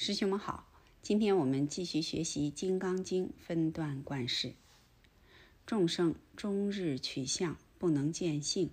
[0.00, 0.70] 师兄们好，
[1.02, 4.54] 今天我们继续学习《金刚经》分段观世。
[5.66, 8.68] 众生终日取相，不能见性；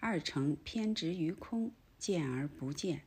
[0.00, 3.02] 二乘偏执于空，见而不见。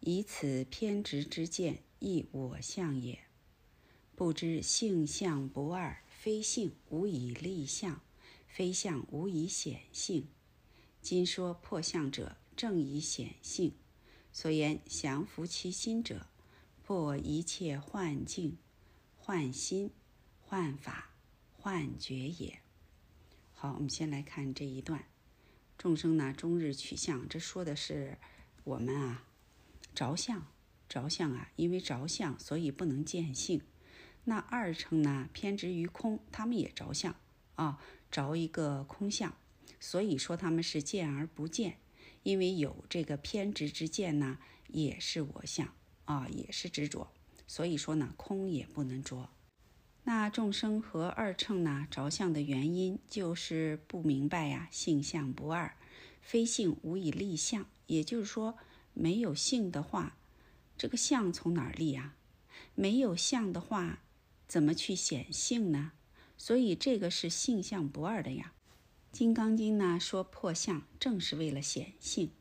[0.00, 3.20] 以此偏执之见，亦我相也。
[4.16, 8.00] 不知性相不二，非性无以立相，
[8.48, 10.26] 非相无以显性。
[11.00, 13.72] 今说破相者，正以显性。
[14.32, 16.26] 所言降伏其心者。
[16.90, 18.58] 破一切幻境、
[19.16, 19.92] 幻心、
[20.40, 21.10] 幻法、
[21.52, 22.62] 幻觉也。
[23.52, 25.04] 好，我们先来看这一段：
[25.78, 28.18] 众生呢，终日取相，这说的是
[28.64, 29.24] 我们啊，
[29.94, 30.44] 着相，
[30.88, 33.62] 着相啊，因为着相，所以不能见性。
[34.24, 37.14] 那二乘呢，偏执于空，他们也着相
[37.54, 39.32] 啊，着一个空相，
[39.78, 41.78] 所以说他们是见而不见，
[42.24, 45.72] 因为有这个偏执之见呢，也是我相。
[46.10, 47.08] 啊，也是执着，
[47.46, 49.30] 所以说呢，空也不能着。
[50.02, 55.76] 那众生和二乘呢着相的原因，就是不明白呀，性相不二，
[56.20, 57.64] 非性无以立相。
[57.86, 58.58] 也就是说，
[58.92, 60.16] 没有性的话，
[60.76, 62.16] 这个相从哪儿立啊？
[62.74, 64.00] 没有相的话，
[64.48, 65.92] 怎么去显性呢？
[66.36, 68.52] 所以这个是性相不二的呀。
[69.16, 72.32] 《金刚经》呢说破相，正是为了显性。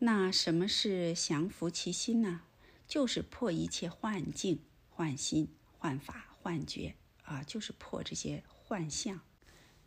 [0.00, 2.42] 那什么是降服其心呢？
[2.86, 9.20] 就是破一切幻境、幻心、幻法、幻觉啊，就是破这些幻象。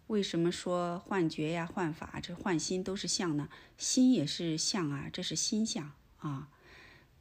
[0.08, 3.50] 为什么说幻觉呀、幻法、这幻心都是相呢？
[3.78, 6.50] 心也是相啊，这是心相啊。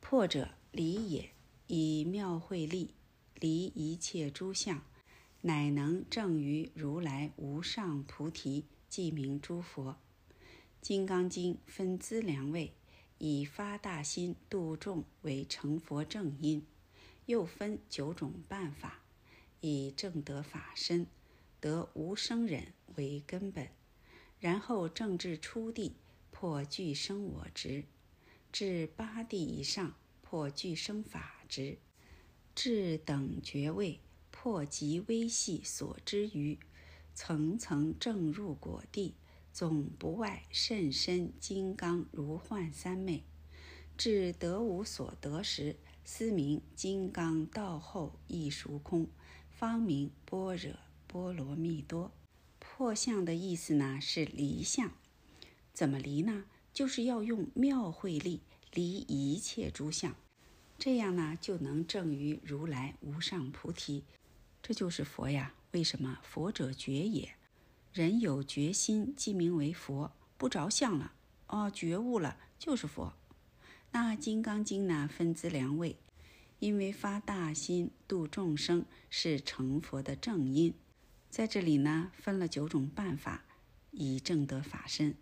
[0.01, 1.31] 破者离也，
[1.67, 2.95] 以妙慧力
[3.35, 4.83] 离一切诸相，
[5.41, 9.97] 乃能证于如来无上菩提，即名诸佛。
[10.81, 12.73] 《金刚经》分资粮位。
[13.19, 16.67] 以发大心度众为成佛正因，
[17.25, 19.03] 又分九种办法，
[19.61, 21.07] 以正得法身，
[21.61, 23.69] 得无生忍为根本，
[24.39, 25.97] 然后正至初地
[26.31, 27.85] 破俱生我执，
[28.53, 31.79] 至八地以上破俱生法执，
[32.55, 34.01] 至等觉位
[34.31, 36.59] 破极微细所知于，
[37.15, 39.15] 层层正入果地。
[39.57, 43.25] 总不外甚深金刚如幻三昧，
[43.97, 49.09] 至得无所得时，思名金刚道后亦熟空，
[49.49, 50.75] 方名般若
[51.07, 52.13] 波罗蜜多。
[52.59, 54.93] 破相的意思呢是离相，
[55.73, 56.45] 怎么离呢？
[56.75, 58.43] 就是要用妙慧力
[58.75, 60.15] 离一切诸相，
[60.79, 64.05] 这样呢就能证于如来无上菩提。
[64.63, 65.55] 这就是佛呀！
[65.71, 67.35] 为什么佛者觉也？
[67.97, 70.13] 人有决心，即名为佛。
[70.37, 71.15] 不着相了，
[71.47, 73.15] 哦，觉悟了，就是佛。
[73.93, 75.97] 那《金刚经》呢，分资两位，
[76.59, 80.75] 因为发大心度众生是成佛的正因。
[81.31, 83.47] 在这里呢，分了九种办法，
[83.93, 85.15] 以正得法身。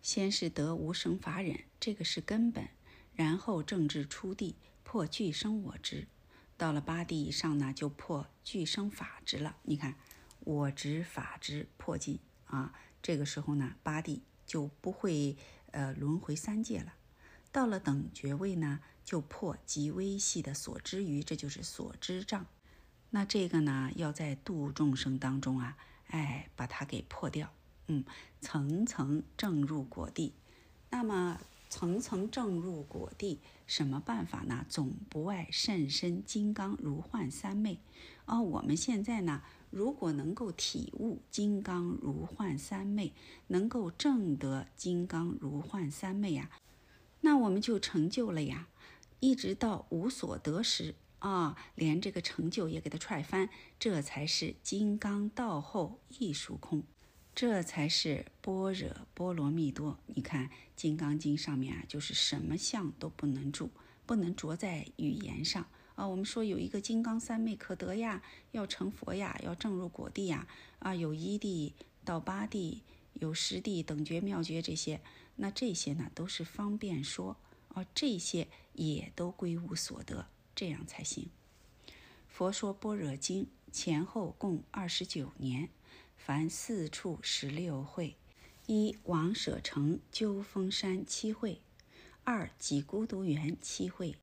[0.00, 2.68] 先是得无生法忍，这个是根本；
[3.12, 6.06] 然后正至初地，破俱生我执；
[6.56, 9.56] 到了八地以上呢，就破俱生法执了。
[9.64, 9.96] 你看。
[10.44, 12.72] 我执法执破尽啊，
[13.02, 15.36] 这个时候呢，八地就不会
[15.72, 16.94] 呃轮回三界了。
[17.50, 22.46] 到了等觉位呢，就破极微细的所知于，这就是所知障。
[23.10, 25.76] 那这个呢，要在度众生当中啊，
[26.08, 27.52] 哎，把它给破掉。
[27.86, 28.04] 嗯，
[28.40, 30.34] 层层正入果地。
[30.90, 31.40] 那么
[31.70, 34.66] 层层正入果地，什么办法呢？
[34.68, 37.78] 总不外甚深金刚如幻三昧。
[38.26, 39.42] 哦，我们现在呢？
[39.74, 43.12] 如果能够体悟金刚如幻三昧，
[43.48, 46.48] 能够证得金刚如幻三昧呀，
[47.22, 48.68] 那我们就成就了呀。
[49.18, 56.84] 一直到无所得时啊，连这个成就也给他踹翻，这才是金刚道后亦属空，
[57.34, 59.98] 这才是般若波罗蜜多。
[60.06, 60.46] 你看
[60.76, 63.70] 《金刚经》上面啊，就是什么相都不能住，
[64.06, 65.66] 不能着在语言上。
[65.94, 70.46] 啊，我们说有一个金刚三昧可得呀，要成佛呀，要证入果地呀。
[70.80, 71.74] 啊，有一地
[72.04, 72.82] 到八地，
[73.14, 75.00] 有十地等觉妙觉这些，
[75.36, 77.36] 那这些呢都是方便说。
[77.68, 81.28] 啊，这些也都归无所得，这样才行。
[82.28, 85.68] 佛说般若经前后共二十九年，
[86.16, 88.16] 凡四处十六会：
[88.66, 91.60] 一王舍城鸠峰山七会；
[92.24, 94.14] 二几孤独园七会；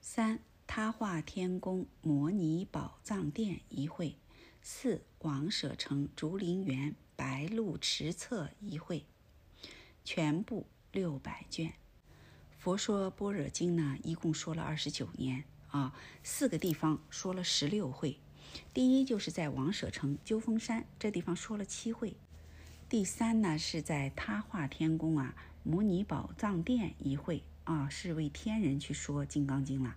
[0.00, 0.40] 三。
[0.70, 4.16] 他化天宫摩尼宝藏殿一会，
[4.60, 9.06] 四王舍城竹林园白鹿池侧一会，
[10.04, 11.72] 全部六百卷。
[12.58, 18.18] 佛说般若经呢，一共说了二十九年啊，四个地方说了十六会。
[18.74, 22.14] 第一就是在王舍城鸠峰山这地方说了七会。
[22.90, 29.96] 第三呢是在他化天宫啊，摩尼宝藏殿一会啊，是为天人去说《金刚经》了。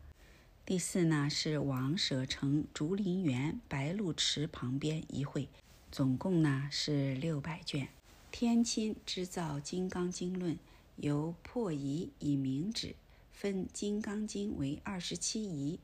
[0.71, 5.49] 第四呢是王舍城竹林园白鹿池旁边一会，
[5.91, 7.89] 总共呢是六百卷。
[8.31, 10.55] 天亲织造《金刚经论》，
[10.95, 12.95] 由破疑以明旨，
[13.33, 15.77] 分《金刚经》为二十七仪；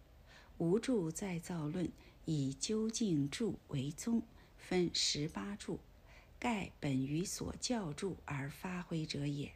[0.57, 1.91] 无著再造论
[2.23, 4.21] 以究竟著为宗，
[4.57, 5.79] 分十八著。
[6.39, 9.51] 盖本于所教著而发挥者也。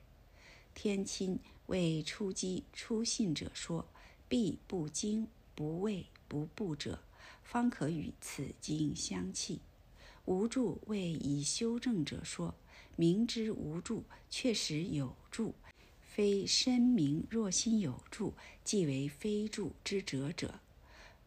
[0.76, 3.86] 天亲为初机初信者说。
[4.32, 7.02] 必不惊不畏不怖者，
[7.44, 9.60] 方可与此经相契。
[10.24, 12.56] 无助为以修正者说，
[12.96, 15.54] 明知无助，确实有助，
[16.00, 18.34] 非深明若心有助，
[18.64, 20.62] 即为非助之者者，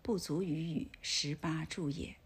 [0.00, 2.17] 不足于语十八助也。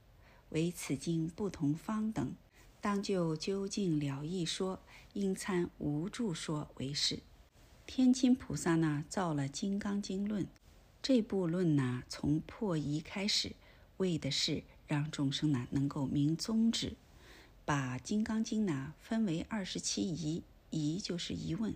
[0.50, 2.36] 唯此经不同方等，
[2.80, 4.78] 当就究竟了义说，
[5.14, 7.18] 应参无助说为是。
[7.84, 10.44] 天亲菩萨呢，造了《金刚经论》。
[11.00, 13.52] 这部论呢，从破疑开始，
[13.98, 16.96] 为的是让众生呢能够明宗旨，
[17.64, 21.74] 把《金刚经》呢分为二十七疑，疑就是疑问。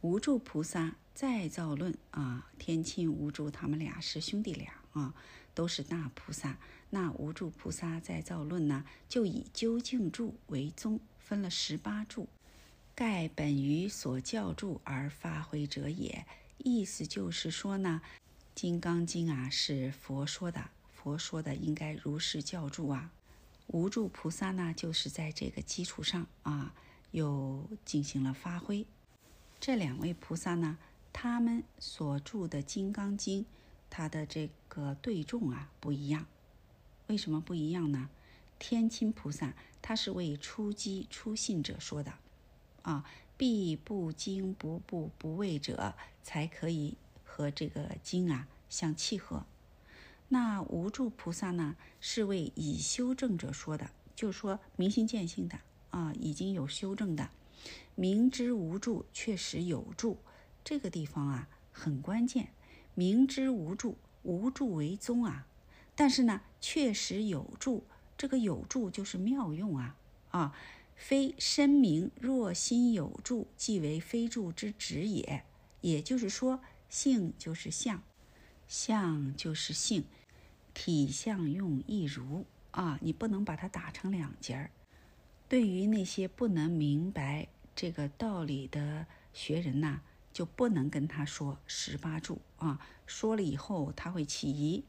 [0.00, 5.14] 无助菩萨再造论啊，天亲无助他们俩是兄弟俩啊，
[5.54, 6.58] 都是大菩萨。
[6.90, 12.28] 那无助菩萨再造论呢，就以究竟注为宗，分了十八注，
[12.94, 16.26] 盖本于所教住而发挥者也。
[16.58, 18.00] 意思就是说呢。
[18.54, 23.10] 《金刚经》啊，是佛说的，佛说的应该如是教住啊。
[23.66, 26.72] 无住菩萨呢，就是在这个基础上啊，
[27.10, 28.86] 又进行了发挥。
[29.58, 30.78] 这两位菩萨呢，
[31.12, 33.42] 他们所著的《金刚经》，
[33.90, 36.26] 它的这个对重啊不一样。
[37.08, 38.08] 为什么不一样呢？
[38.60, 39.52] 天亲菩萨
[39.82, 42.14] 他是为初机初信者说的
[42.82, 43.04] 啊，
[43.36, 46.96] 必不惊不怖不畏者才可以。
[47.34, 49.44] 和这个经啊相契合，
[50.28, 55.58] 那无助菩萨呢是为已修正者说的，就是说明心见性的
[55.90, 57.30] 啊，已经有修正的，
[57.96, 60.18] 明知无助确实有助，
[60.62, 62.50] 这个地方啊很关键，
[62.94, 65.48] 明知无助，无助为宗啊，
[65.96, 67.82] 但是呢确实有助，
[68.16, 69.96] 这个有助就是妙用啊
[70.30, 70.56] 啊，
[70.94, 75.42] 非深明若心有助，即为非助之旨也，
[75.80, 76.60] 也就是说。
[76.94, 78.00] 性就是相，
[78.68, 80.04] 相就是性，
[80.72, 83.00] 体相用一如啊！
[83.02, 84.70] 你不能把它打成两截儿。
[85.48, 90.02] 对于那些不能明白这个道理的学人呐，
[90.32, 92.78] 就不能跟他说十八住啊。
[93.08, 94.84] 说了以后他会起疑，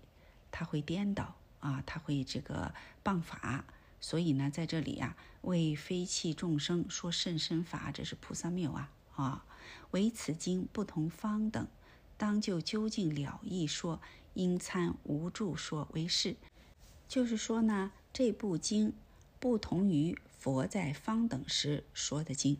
[0.51, 2.71] 他会颠倒啊，他会这个
[3.03, 3.65] 谤法。
[3.99, 9.45] 所以呢，在这里呀，为非气众生说甚深法，这是菩萨谬啊啊！
[9.89, 11.67] 唯此经不同方等。
[12.17, 14.01] 当就究竟了义说，
[14.33, 16.35] 应参无著说为是。
[17.07, 18.93] 就是说呢，这部经
[19.39, 22.57] 不同于佛在方等时说的经。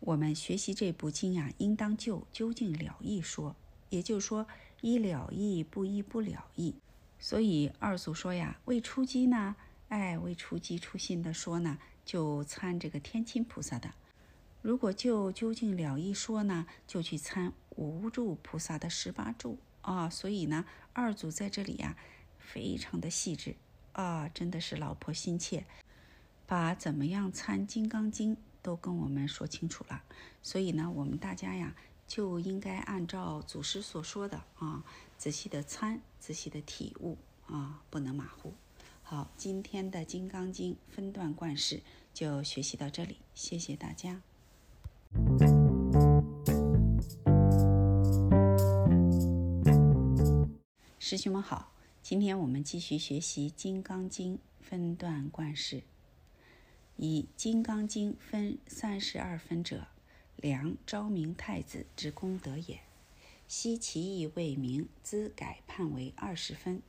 [0.00, 3.54] 我们学习这部经呀，应当就究竟了义说。
[3.88, 4.46] 也就是说，
[4.80, 6.74] 依了义不依不了义。
[7.18, 9.56] 所以二祖说呀，为出机呢，
[9.88, 13.94] 哎，为出机出心的说呢，就参这个天亲菩萨的。
[14.66, 20.10] 如果就究竟了义说呢，就去参无助菩萨的十八住啊。
[20.10, 21.96] 所以呢，二祖在这里呀，
[22.40, 23.54] 非常的细致
[23.92, 25.64] 啊，真的是老婆心切，
[26.48, 30.02] 把怎么样参《金刚经》都跟我们说清楚了。
[30.42, 31.76] 所以呢，我们大家呀，
[32.08, 34.82] 就应该按照祖师所说的啊，
[35.16, 38.52] 仔细的参，仔细的体悟啊，不能马虎。
[39.04, 41.82] 好，今天的《金刚经》分段贯释
[42.12, 44.22] 就学习到这里，谢谢大家。
[50.98, 55.84] 师兄们好，今天我们继续学习《金刚经》分段贯释。
[56.96, 59.86] 以《金刚经》分三十二分者，
[60.34, 62.80] 梁昭明太子之功德也。
[63.46, 66.82] 悉其意未明，兹改判为二十分。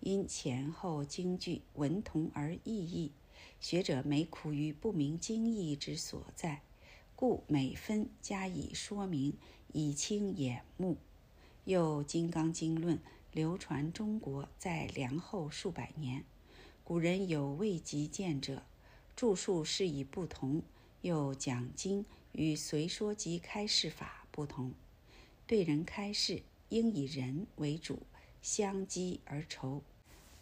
[0.00, 3.12] 因前后经句文同而异义，
[3.58, 6.60] 学者每苦于不明经义之所在。
[7.16, 9.36] 故每分加以说明，
[9.72, 10.96] 以清眼目。
[11.64, 12.96] 又《金刚经论》
[13.32, 16.24] 流传中国，在梁后数百年。
[16.82, 18.64] 古人有未及见者，
[19.16, 20.62] 著述是以不同。
[21.02, 24.72] 又讲经与随说及开示法不同。
[25.46, 28.02] 对人开示，应以人为主，
[28.42, 29.82] 相激而酬，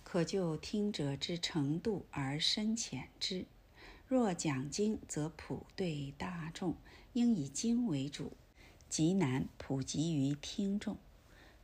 [0.02, 3.44] 可就听者之程度而深浅之。
[4.12, 6.76] 若讲经，则普对大众，
[7.14, 8.32] 应以经为主，
[8.86, 10.98] 极难普及于听众。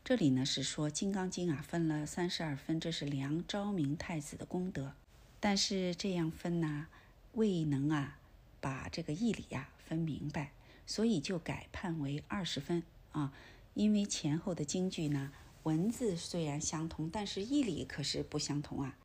[0.02, 4.94] 这里呢是说《金刚经》啊，分了三十二分，这是梁昭明太子的功德。
[5.38, 6.86] 但是这样分呢，
[7.34, 8.18] 未能啊
[8.62, 10.52] 把这个义理呀分明白，
[10.86, 13.34] 所以就改判为二十分啊。
[13.74, 15.32] 因为前后的经句呢，
[15.64, 18.96] 文字虽然相同，但是义理可是不相同啊。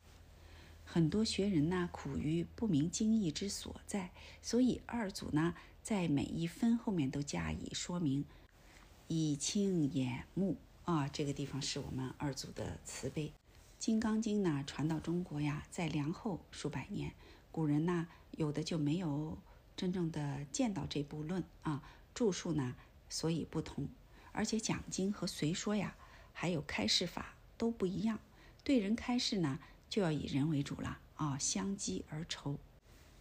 [0.86, 4.12] 很多学人呢苦于不明经义之所在，
[4.42, 8.26] 所以二祖呢在每一分后面都加以说明，
[9.08, 10.58] 以清眼目。
[10.86, 13.28] 啊，这个地方是我们二祖的慈悲，
[13.80, 17.14] 《金刚经》呢传到中国呀，在梁后数百年，
[17.54, 19.38] 古人呢有的就没有
[19.78, 21.82] 真正的见到这部论啊，
[22.14, 22.76] 著述呢
[23.08, 23.88] 所以不同，
[24.34, 25.96] 而且讲经和随说呀，
[26.34, 28.20] 还有开示法都不一样。
[28.66, 29.60] 对人开示呢，
[29.94, 32.58] 就要以人为主了啊，相机而酬，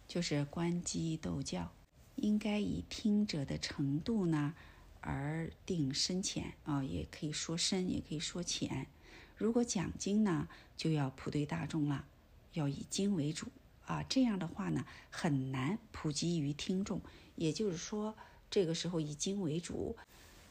[0.07, 1.71] 就是观机斗教，
[2.15, 4.55] 应该以听者的程度呢。
[4.99, 8.87] 而定深浅啊，也可以说深，也可以说浅。
[9.35, 12.07] 如果讲经呢，就要普对大众了，
[12.53, 13.49] 要以经为主
[13.85, 14.01] 啊。
[14.09, 16.99] 这样的话呢，很难普及于听众。
[17.35, 18.17] 也就是说，
[18.49, 19.95] 这个时候以经为主，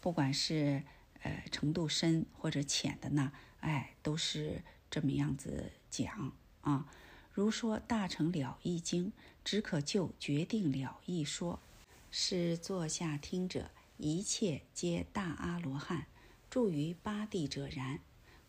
[0.00, 0.85] 不管是
[1.23, 6.33] 呃程度深或者浅的呢，哎，都是这么样子讲
[6.63, 6.89] 啊。
[7.33, 9.07] 如说《大乘了义经》，
[9.45, 11.61] 只可就决定了义说，
[12.11, 13.71] 是坐下听者。
[13.99, 16.07] 一切皆大阿罗汉，
[16.51, 18.01] 住于八地者然，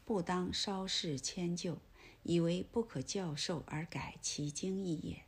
[0.04, 1.78] 不当稍事迁就，
[2.24, 5.22] 以为不可教授而改其经义也。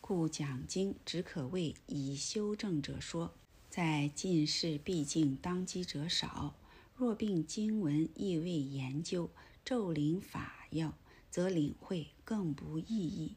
[0.00, 3.34] 故讲经只可为以修正者说，
[3.68, 6.54] 在近世毕竟当机者少。
[6.94, 9.28] 若并经文亦未研究，
[9.64, 10.94] 咒灵法要，
[11.36, 13.36] 则领会更不意义。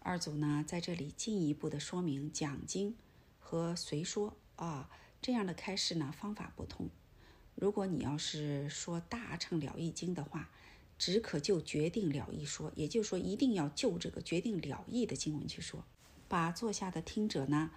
[0.00, 2.94] 二祖呢，在这里进一步的说明讲经
[3.38, 4.90] 和随说啊。
[5.22, 6.90] 这样的开示呢，方法不同。
[7.54, 10.50] 如果你要是说大乘了义经的话，
[10.98, 15.86] 只可就决定了义说，也就是说，一定要就这个决定了义的经文去说。
[16.28, 17.70] 把坐下的听者呢，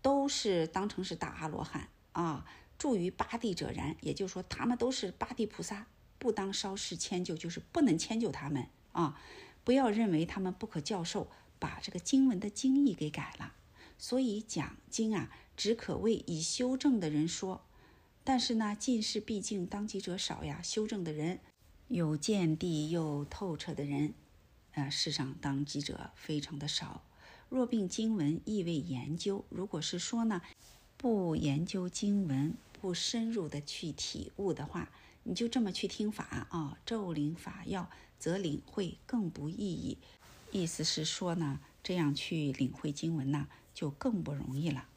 [0.00, 2.46] 都是当成是大阿罗汉啊，
[2.78, 9.20] 住于八地者然，也就是说，他们都是八地菩萨，不当稍事迁就，就是不能迁就他们啊。
[9.64, 13.54] 不要认为他们不可教授，把这个经文的经义给改了。
[13.98, 15.30] 所以讲经啊。
[15.58, 17.62] 只可为以修正的人说，
[18.22, 21.40] 但是呢，近视毕竟当机者少呀，修正的人
[21.88, 24.14] 有见地又透彻的人，
[24.74, 27.02] 呃，世上当机者非常的少。
[27.48, 30.40] 若并经文亦未研究，如果是说呢，
[30.96, 34.92] 不研究经文，不深入的去体悟的话，
[35.28, 39.98] 你就这么去听法啊，咒灵法要，则领会更不意义。
[40.50, 44.88] 意思是说呢，这样去领会经文呢，就更不容易了。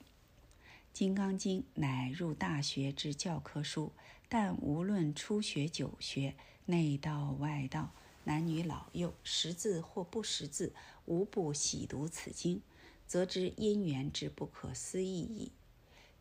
[0.94, 3.92] 《金刚经》乃入大学之教科书，
[4.30, 6.36] 但无论初学、久学、
[6.66, 7.92] 内道、外道、
[8.24, 10.72] 男女老幼，识字或不识字，
[11.04, 12.62] 无不喜读此经，
[13.06, 15.52] 则知因缘之不可思议矣。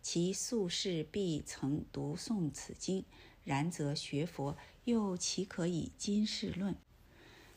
[0.02, 3.04] 其宿世必曾读诵此经，
[3.44, 6.74] 然则学佛又岂可以今世论？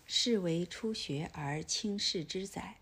[0.05, 2.77] 是为初学而轻视之载，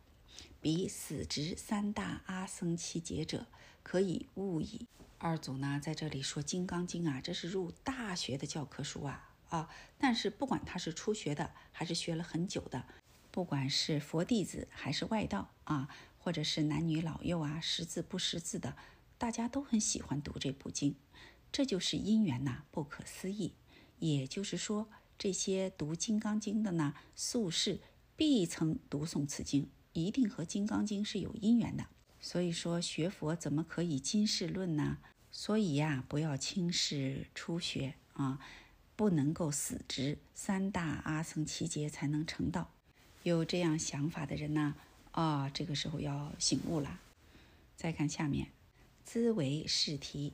[0.60, 3.48] 彼死执三大阿僧祇劫者。
[3.84, 4.88] 可以悟矣。
[5.18, 9.70] 二祖呢，在这里说《金刚经》啊，这是入大学的教科书啊啊！
[9.98, 12.86] 但是不管他是初学的，还是学了很久的，
[13.32, 15.90] 不管是佛弟子还是外道啊，
[16.20, 18.78] 或者是男女老幼啊，识字不识字的，
[19.18, 20.96] 大家都很喜欢读这部经。
[21.52, 23.54] 这就是因缘呐，不可思议。
[24.00, 27.80] 也就是说，这些读《金刚经》的呢，宿世
[28.16, 31.86] 必曾读诵此经，一定和《金刚经》是有因缘的。
[32.20, 34.98] 所以说学佛怎么可以今世论呢？
[35.32, 38.40] 所以呀，不要轻视初学啊，
[38.96, 42.72] 不能够死执三大阿僧祇劫才能成道。
[43.24, 44.76] 有这样想法的人呢，
[45.12, 47.00] 啊，这个时候要醒悟了。
[47.76, 48.48] 再看下面，
[49.06, 50.34] 兹为试题，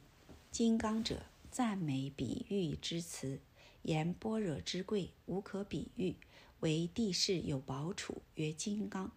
[0.51, 3.39] 金刚者赞美比喻之词，
[3.83, 6.15] 言般若之贵无可比喻，
[6.61, 9.11] 为地势有宝处，曰金刚，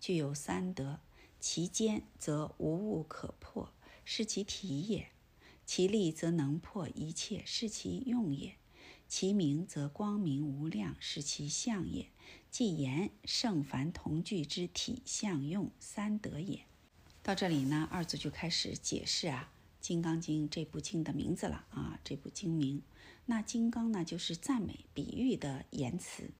[0.00, 1.00] 具有三德。
[1.40, 3.70] 其坚则无物可破，
[4.06, 5.08] 是其体也；
[5.66, 8.52] 其力则能破一切，是其用也；
[9.08, 12.06] 其明则光明无量，是其相也。
[12.50, 16.60] 即言圣凡同具之体相用三德也。
[17.22, 19.52] 到这里呢，二祖就开始解释啊，
[19.84, 22.80] 《金刚经》这部经的名字了啊，这部经名。
[23.26, 26.30] 那金刚呢，就是赞美、比喻的言辞，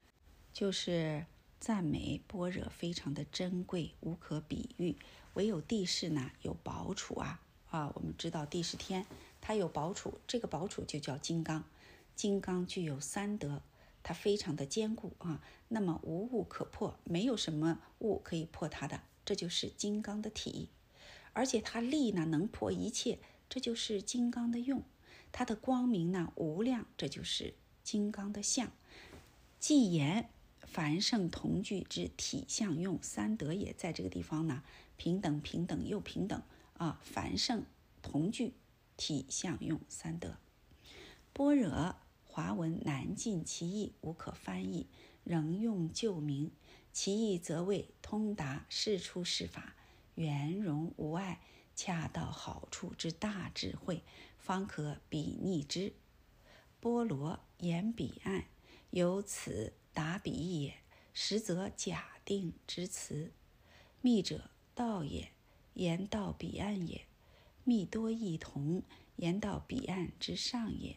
[0.50, 1.26] 就是
[1.60, 4.96] 赞美般若非常的珍贵，无可比喻。
[5.34, 7.92] 唯有地势呢有宝储啊啊！
[7.94, 9.04] 我们知道地势天，
[9.42, 11.64] 它有宝储，这个宝储就叫金刚。
[12.16, 13.60] 金刚具有三德，
[14.02, 15.42] 它非常的坚固啊。
[15.68, 20.70] 那么无物可破，没有什么物可以破它的，这就是金刚的体。
[21.34, 24.82] 而且它力呢能破一切，这就是金刚的用。
[25.32, 28.70] 它的光明呢无量，这就是金刚的相。
[29.58, 30.28] 既言
[30.60, 34.62] 凡圣同具之体相用三德也，在这个地方呢，
[34.96, 36.42] 平等平等又平等
[36.76, 37.00] 啊！
[37.02, 37.64] 凡圣
[38.02, 38.52] 同具
[38.96, 40.36] 体相用三德，
[41.32, 41.96] 般若
[42.26, 44.86] 华文难尽其意，无可翻译，
[45.24, 46.50] 仍用旧名。
[46.92, 49.74] 其意则为通达事出事法，
[50.14, 51.40] 圆融无碍。
[51.74, 54.02] 恰到好处之大智慧，
[54.38, 55.92] 方可比拟之。
[56.80, 58.44] 波罗言彼岸，
[58.90, 60.74] 由此达彼也。
[61.12, 63.32] 实则假定之词。
[64.00, 65.30] 密者道也，
[65.74, 67.06] 言到彼岸也。
[67.62, 68.82] 密多异同，
[69.16, 70.96] 言到彼岸之上也。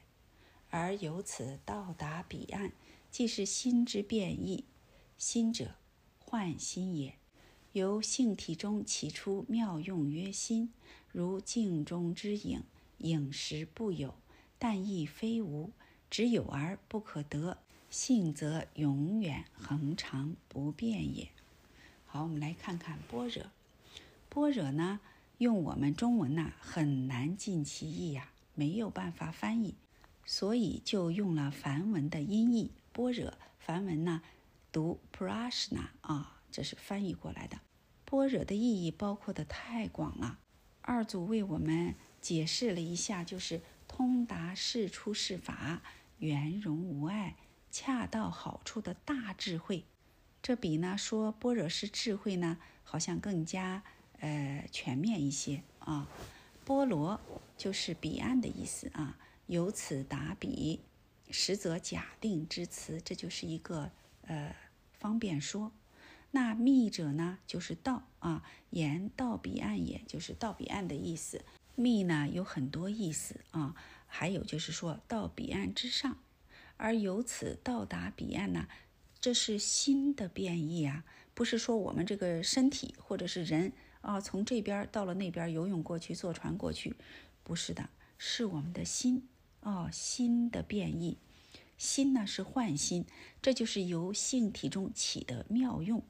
[0.69, 2.73] 而由此到达彼岸，
[3.09, 4.65] 即是心之变异。
[5.17, 5.75] 心者，
[6.19, 7.17] 幻心也。
[7.73, 10.71] 由性体中起出妙用曰心，
[11.11, 12.63] 如镜中之影，
[12.99, 14.15] 影时不有，
[14.57, 15.71] 但亦非无，
[16.09, 17.57] 只有而不可得。
[17.89, 21.29] 性则永远恒常不变也。
[22.05, 23.45] 好，我们来看看般若。
[24.29, 24.99] 般若呢，
[25.37, 29.75] 用我们中文呐很难尽其意呀，没有办法翻译，
[30.25, 32.71] 所以就用了梵文的音译。
[32.91, 34.21] 般若梵文呢
[34.71, 37.59] 读 prashna 啊，这是翻译过来的。
[38.05, 40.39] 般若的意义包括的太广了，
[40.81, 45.81] 二祖为我们解释了一下，就是通达事出世法，
[46.19, 47.35] 圆融无碍，
[47.69, 49.83] 恰到好处的大智慧。
[50.41, 53.83] 这比呢说般若是智慧呢，好像更加
[54.19, 56.07] 呃全面一些啊。
[56.63, 57.19] 波罗
[57.57, 60.79] 就是彼岸的意思啊，由此达彼，
[61.29, 64.55] 实则假定之词，这就是一个呃
[64.93, 65.71] 方便说。
[66.31, 71.43] 那密者呢，就是道啊，言道彼岸，也就是到彼岸的意思。
[71.75, 73.75] 密呢有很多意思啊，
[74.07, 76.17] 还有就是说到彼岸之上，
[76.75, 78.67] 而由此到达彼岸呢，
[79.19, 86.95] 这是心的变异啊，不是说我们这个身体或者是人啊，从这边到了那边游泳过去，坐船过去，
[87.43, 89.27] 不是的，是我们的心
[89.61, 91.17] 哦，心的变异。
[91.77, 93.05] 心呢是幻心，
[93.39, 96.01] 这就是由性体中起的妙用。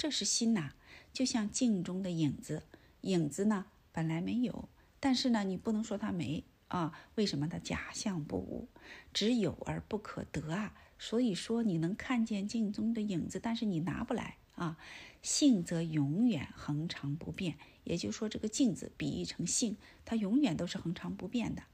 [0.00, 0.72] 这是心呐，
[1.12, 2.62] 就像镜中的影子，
[3.02, 6.98] 影子呢本来没有，但是呢你不能说它没啊？
[7.16, 8.66] 为什么它假象不无，
[9.12, 10.74] 只有而不可得啊？
[10.98, 14.78] 所以说你能看见镜中的影子，但是你拿不来啊。
[15.20, 21.64] 性则永远恒常不变，也就是说这个镜子比喻成性，它永远都是恒常不变的。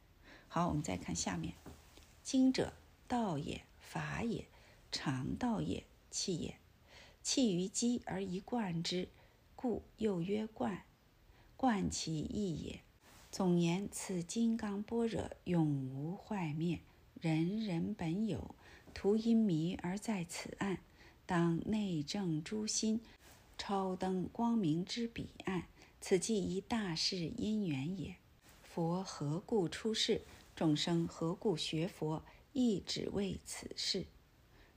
[0.48, 1.54] 好，我们再看下面，
[2.24, 2.72] 经者
[3.06, 4.48] 道也，法也，
[4.90, 6.56] 常道也，气也。
[7.28, 9.08] 弃于机而一贯之，
[9.56, 10.84] 故又曰贯。
[11.56, 12.82] 贯其意也。
[13.32, 16.78] 总言此金刚般若永无坏灭，
[17.20, 18.54] 人人本有，
[18.94, 20.78] 徒因迷而在此岸。
[21.26, 23.00] 当内证诸心，
[23.58, 25.66] 超登光明之彼岸。
[26.00, 28.14] 此即一大事因缘也。
[28.62, 30.22] 佛何故出世？
[30.54, 32.22] 众生何故学佛？
[32.52, 34.06] 亦只为此事。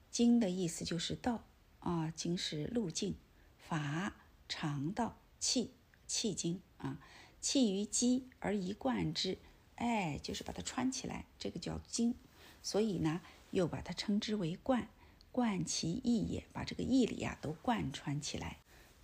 [0.10, 1.44] 经的意思就是道。
[1.80, 3.16] 啊，经是路径，
[3.58, 4.16] 法
[4.48, 5.72] 常道，气
[6.06, 7.00] 气经啊，
[7.40, 9.38] 气于机而一贯之，
[9.76, 12.16] 哎，就是把它穿起来，这个叫经。
[12.62, 14.90] 所以呢，又把它称之为贯，
[15.32, 18.58] 贯其意也，把这个义理啊都贯穿起来。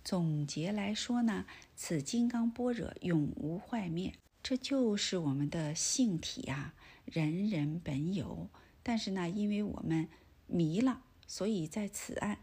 [0.04, 6.74] 总结来说呢，此金刚般若永无坏灭，这就是我们的性体呀，
[7.06, 8.48] 人人本有。
[8.82, 10.08] 但是呢，因为我们
[10.46, 12.38] 迷了，所以在此岸。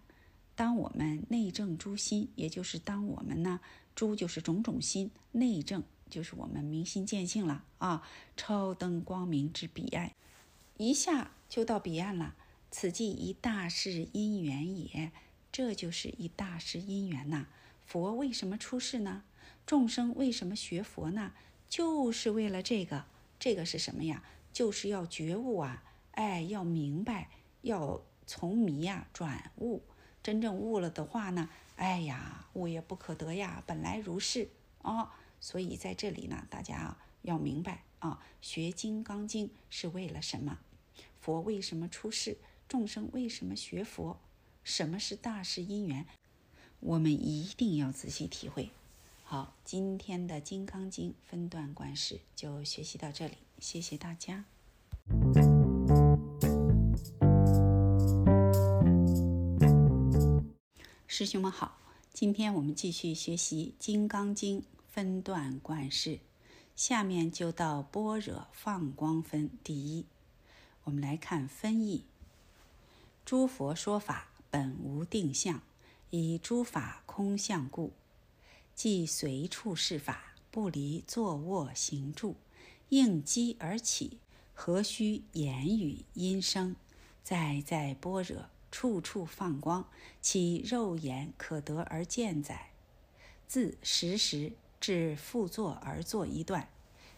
[0.56, 3.60] 当我们内证诸心，也就是当我们呢，
[3.96, 10.12] 诸就是种种心，内证就是我们明心见性了啊，超登光明之彼岸，
[10.78, 12.36] 一下就到彼岸了。
[12.70, 15.12] 此即一大事因缘也，
[15.52, 17.48] 这就是一大事因缘呐。
[17.86, 19.24] 佛为什么出世呢？
[19.66, 21.34] 众生为什么学佛呢？
[21.70, 23.06] 就是为了这个。
[23.40, 24.24] 这个是什么呀？
[24.52, 25.84] 就是要觉悟啊！
[26.12, 27.30] 哎，要明白，
[27.62, 29.82] 要从迷啊转悟。
[30.24, 34.50] 真正悟了的话呢，哎呀，悟也不可得呀，本来如是
[34.82, 35.14] 啊。
[35.42, 40.60] 所以在这里呢，大家啊要明白啊，学《金刚经》是为了什么？
[41.20, 42.38] 佛为什么出世？
[42.70, 44.18] 众生为什么学佛？
[44.64, 46.06] 什么是大事因缘？
[46.80, 48.70] 我们一定要仔细体会。
[49.26, 54.46] 好，今天的《金刚经》分段观世就学习到这里，谢谢大家。
[61.16, 61.78] 师兄们好，
[62.12, 66.20] 今天我们继续学习《金刚经》分段观世，
[66.76, 70.08] 下面就到般若放光分第一。
[70.86, 72.06] 我们来看分义：
[73.24, 75.62] 诸佛说法本无定相，
[76.10, 77.94] 以诸法空相故，
[78.74, 82.38] 即随处事法，不离坐卧行住，
[82.90, 84.18] 应机而起，
[84.56, 86.76] 何须言语音声？
[87.24, 88.50] 在在般若。
[88.74, 89.88] 处处放光，
[90.20, 92.72] 其肉眼可得而见哉。
[93.48, 96.70] 自时时至复坐而坐一段，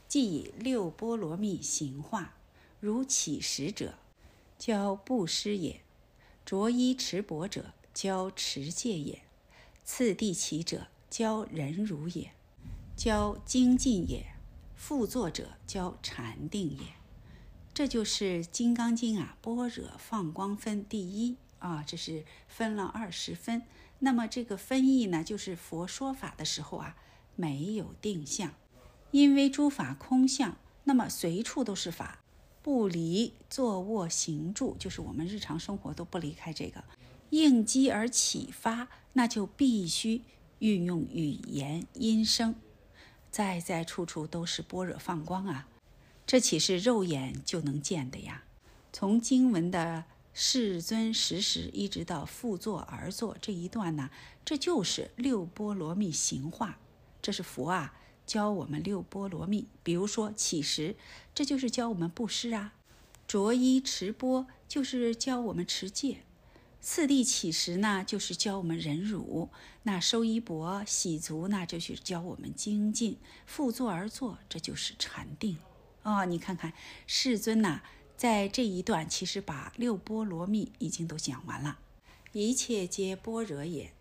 [0.06, 2.36] 即以六波罗蜜行化。
[2.82, 3.94] 如起食者，
[4.60, 5.78] 教布施也；
[6.46, 9.20] 着衣持钵者，教持戒也；
[9.86, 12.32] 次第起者，教忍辱也；
[12.98, 14.26] 教精进也；
[14.76, 16.88] 复坐者，教禅定也。
[17.74, 21.38] 这就是《金刚经》啊，般若放光分第一。
[21.70, 23.64] 啊，这是分了二十分。
[24.00, 26.96] 那么这个分义呢，就是佛说法的时候啊，
[27.36, 28.54] 没有定向，
[29.12, 32.20] 因为诸法空相，那么随处都是法，
[32.62, 36.84] 不离坐卧行住，就是我们日常生活都不离开这个。
[37.30, 40.22] 应机而启发，那就必须
[40.60, 42.56] 运用语言音声，
[43.32, 45.68] 在在处处都是般若放光啊，
[46.28, 48.44] 这岂是肉眼就能见的呀？
[48.92, 50.04] 从经文的。
[50.38, 54.10] 世尊时时一直到复坐而坐这一段呢，
[54.44, 56.78] 这就是六波罗蜜行化。
[57.22, 57.94] 这是佛啊
[58.26, 59.70] 教我们六波罗蜜。
[59.82, 60.98] 比如说起时，
[61.34, 62.72] 这就是教我们布施啊；
[63.26, 66.18] 着衣持钵，就是教我们持戒；
[66.82, 69.48] 次第起时呢，就是教我们忍辱；
[69.84, 75.58] 那收衣钵、洗足，那就是教我们精进；复坐而坐，这就是禅定。
[76.04, 76.74] 哦，你看看
[77.08, 77.82] 世尊呐。
[78.18, 81.80] 在这一段，其实把六波罗蜜已经都讲完了，
[82.32, 83.92] 一切皆般若也。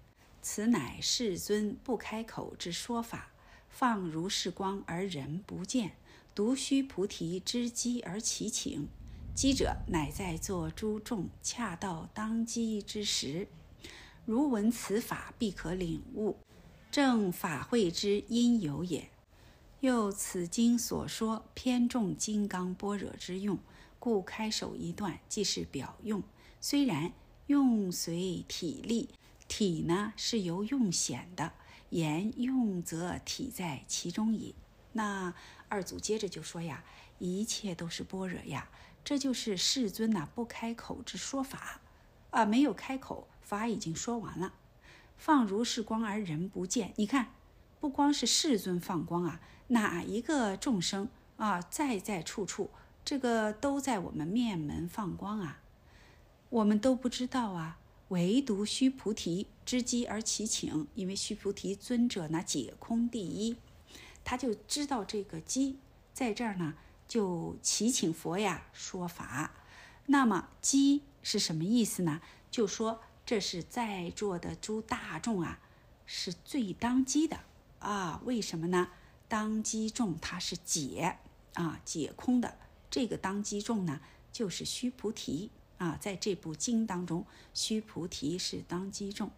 [0.40, 3.30] 此乃世尊不开口之说法，
[3.68, 5.96] 放如是光而人不见，
[6.34, 8.88] 独须菩提知机而其请。
[9.34, 13.48] 机者，乃在座诸众恰到当机之时，
[14.24, 16.36] 如闻此法，必可领悟，
[16.90, 19.10] 正法会之因由也。
[19.80, 23.58] 又此经所说，偏重金刚般若之用。
[24.04, 26.22] 故开首一段即是表用，
[26.60, 27.10] 虽然
[27.46, 29.08] 用随体力，
[29.48, 31.54] 体呢是由用显的，
[31.88, 34.54] 言用则体在其中矣。
[34.92, 35.32] 那
[35.70, 36.84] 二祖接着就说呀，
[37.18, 38.68] 一切都是般若呀，
[39.02, 41.80] 这就是世尊呐不开口之说法
[42.28, 44.52] 啊，没有开口，法已经说完了。
[45.16, 47.28] 放如是光而人不见，你看，
[47.80, 52.68] 不光是世尊放光啊，哪一个众生啊，在在处处。
[53.04, 55.60] 这个都在我们面门放光啊，
[56.48, 57.78] 我们都不知道啊。
[58.08, 63.56] 唯独须菩提知机而其请，因为须菩提尊者呢解空第一，
[64.22, 65.78] 他就知道这个机
[66.12, 66.74] 在这儿呢，
[67.08, 69.52] 就祈请佛呀说法。
[70.06, 72.20] 那么机是什么意思呢？
[72.50, 75.60] 就说这是在座的诸大众啊，
[76.06, 77.40] 是最当机的
[77.80, 78.20] 啊。
[78.24, 78.88] 为什么呢？
[79.28, 81.18] 当机众他是解
[81.54, 82.58] 啊，解空的。
[82.94, 89.32] 这个当机众呢，就是须菩提啊，在这部经当中，须菩提是当机众。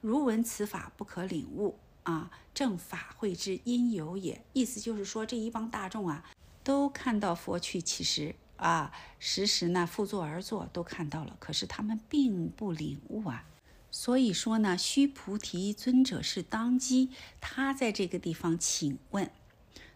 [0.00, 4.42] 如闻此法不可领悟啊，正法会之因由也。
[4.54, 6.24] 意思就是说，这一帮大众啊，
[6.62, 13.44] 都看到佛去其实啊，时时呢复坐而坐，都看到了，可是他们并不领悟啊。
[13.90, 19.30] 所以说呢，须菩提尊者是当机，他在这个地方请问，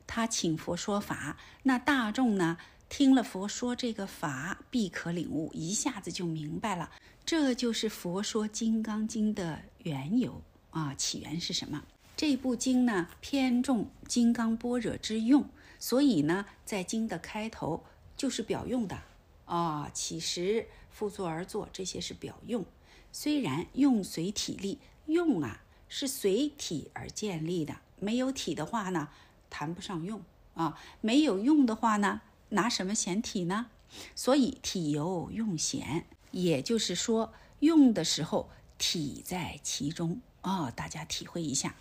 [0.06, 2.58] 他请佛说法，那大众呢？
[2.88, 6.90] 听了佛说这个法，必可领悟，一下子就明白了。
[7.24, 10.94] 这就是佛说《金刚经》的缘由啊！
[10.94, 11.84] 起源是什么？
[12.16, 15.46] 这部经呢，偏重金刚般若之用，
[15.78, 17.84] 所以呢，在经的开头
[18.16, 18.98] 就是表用的
[19.44, 19.90] 啊。
[19.92, 22.64] 起时、复坐而坐，这些是表用。
[23.12, 29.10] 虽然用随体力，用啊是随体而建立的，没有体的话呢，
[29.50, 30.22] 谈不上用
[30.54, 30.80] 啊。
[31.02, 32.22] 没有用的话呢？
[32.50, 33.66] 拿什么显体呢？
[34.14, 40.72] 所以体有用显，也就是说用的时候体在其中哦。
[40.74, 41.74] 大家体会一下。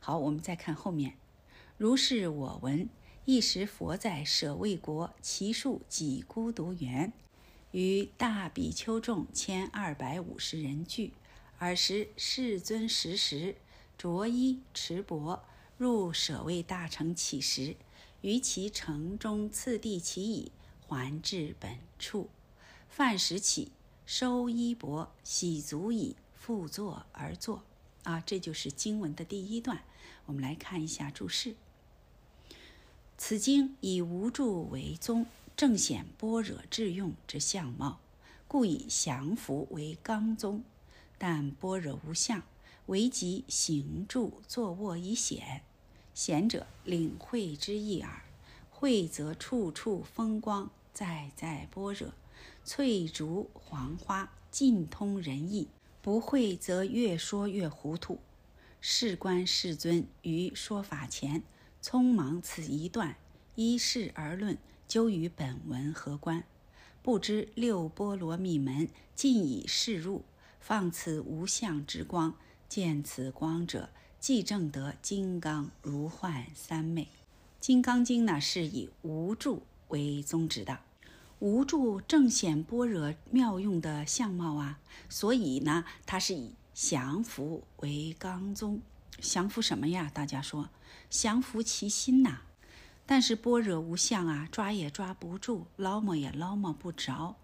[0.00, 1.14] 好，我们再看后面。
[1.78, 2.88] 如是我闻，
[3.24, 7.12] 一时佛在舍卫国，其树几孤独园，
[7.70, 11.12] 于大比丘众千二百五十人聚。
[11.58, 13.54] 尔时世尊时时
[13.96, 15.44] 着衣持钵，
[15.78, 17.76] 入舍卫大城乞食。
[18.22, 20.50] 于其城中次第其已，
[20.88, 22.30] 还至本处。
[22.88, 23.70] 饭食起，
[24.06, 27.62] 收衣钵，洗足矣，复坐而坐。
[28.04, 29.82] 啊，这就是经文的第一段。
[30.26, 31.54] 我们来看一下注释。
[33.18, 38.00] 此经以无住为宗，正显般若智用之相貌，
[38.46, 40.62] 故以降伏为纲宗。
[41.18, 42.42] 但般若无相，
[42.86, 45.62] 唯即行住坐卧以显。
[46.14, 48.22] 贤者领会之意耳。
[48.70, 52.12] 会则处处风光，在在般若，
[52.64, 55.68] 翠竹黄花尽通人意；
[56.02, 58.18] 不会则越说越糊涂。
[58.80, 61.44] 事关世尊于说法前，
[61.80, 63.16] 匆忙此一段，
[63.54, 66.42] 依事而论，究与本文何关？
[67.02, 70.24] 不知六波罗蜜门尽以示入，
[70.58, 72.34] 放此无相之光，
[72.68, 73.90] 见此光者。
[74.22, 77.02] 即证得金刚如幻三昧，
[77.58, 80.78] 《金刚经》呢是以无住为宗旨的，
[81.40, 88.80] 无住正显般若妙用的相貌啊，所以呢它是以降伏为纲宗，
[89.20, 90.08] 降伏什么呀？
[90.14, 90.68] 大家说，
[91.10, 92.42] 降伏其心呐。
[93.04, 97.34] 但是般若无相啊，抓也抓不住，捞摸也捞摸不着，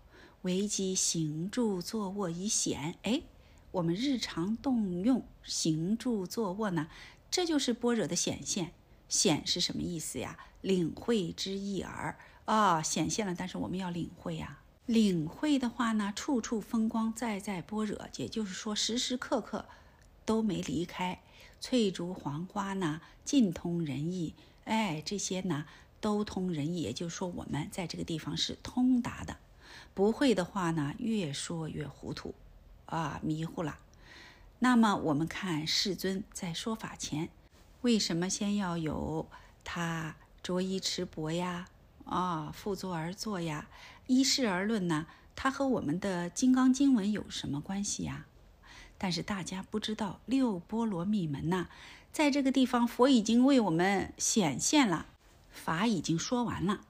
[0.42, 3.22] 唯即行住坐卧以显，哎。
[3.70, 6.88] 我们日常动用行住坐卧呢，
[7.30, 8.72] 这就是般若的显现。
[9.08, 10.38] 显是什么意思呀？
[10.60, 14.60] 领会之意耳啊，显现了，但是我们要领会呀。
[14.86, 19.66] 领会的话呢，处处风光，在在般若，也就是说时时刻刻
[20.24, 21.20] 都没离开。
[21.60, 24.34] 翠竹黄花呢，尽通人意。
[24.64, 25.66] 哎，这些呢
[26.00, 29.36] 都通人意，也就是说我们在这个地方是通达的。
[29.94, 32.34] 不会的话呢，越说越糊涂。
[32.88, 33.78] 啊，迷糊了。
[34.58, 37.28] 那么我们看世尊在说法前，
[37.82, 39.28] 为什么先要有
[39.62, 41.68] 他着衣持钵呀？
[42.04, 43.68] 啊，复坐而坐呀？
[44.06, 45.06] 依事而论呢？
[45.36, 48.26] 它和我们的《金刚经文》有什么关系呀？
[48.96, 51.68] 但是大家不知道，六波罗蜜门呐，
[52.10, 55.06] 在这个地方佛已经为我们显现了，
[55.50, 56.80] 法已经说完了，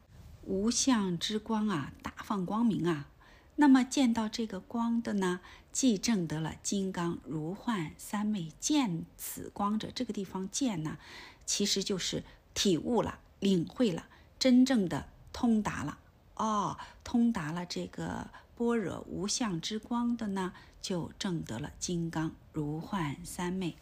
[0.45, 3.09] 无相之光啊，大放光明啊。
[3.57, 5.41] 那么见到这个光的呢，
[5.79, 8.51] 既证得了金刚如幻三昧。
[8.59, 10.99] 见此光者，这个地方见呢，
[11.47, 14.09] 其实就是体悟了、领会了，
[14.41, 16.01] 真正的通达了。
[16.35, 23.77] 哦，通达了这个般若无相之光的呢，就证得了金刚如幻三昧。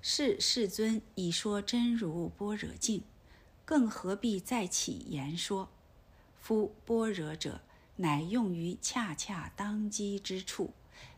[0.00, 3.02] 是世尊已说真如般若境，
[3.66, 5.68] 更何必再起言说？
[6.40, 7.60] 夫般若者。
[7.96, 10.72] 乃用于恰恰当机之处，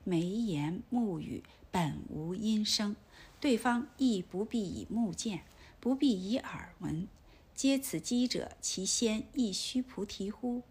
[0.04, 2.96] 眉言目语本无音声，
[3.40, 5.44] 对方亦不必以目见，
[5.80, 7.08] 不必以耳闻，
[7.54, 10.62] 皆此机者，其先亦须菩提乎？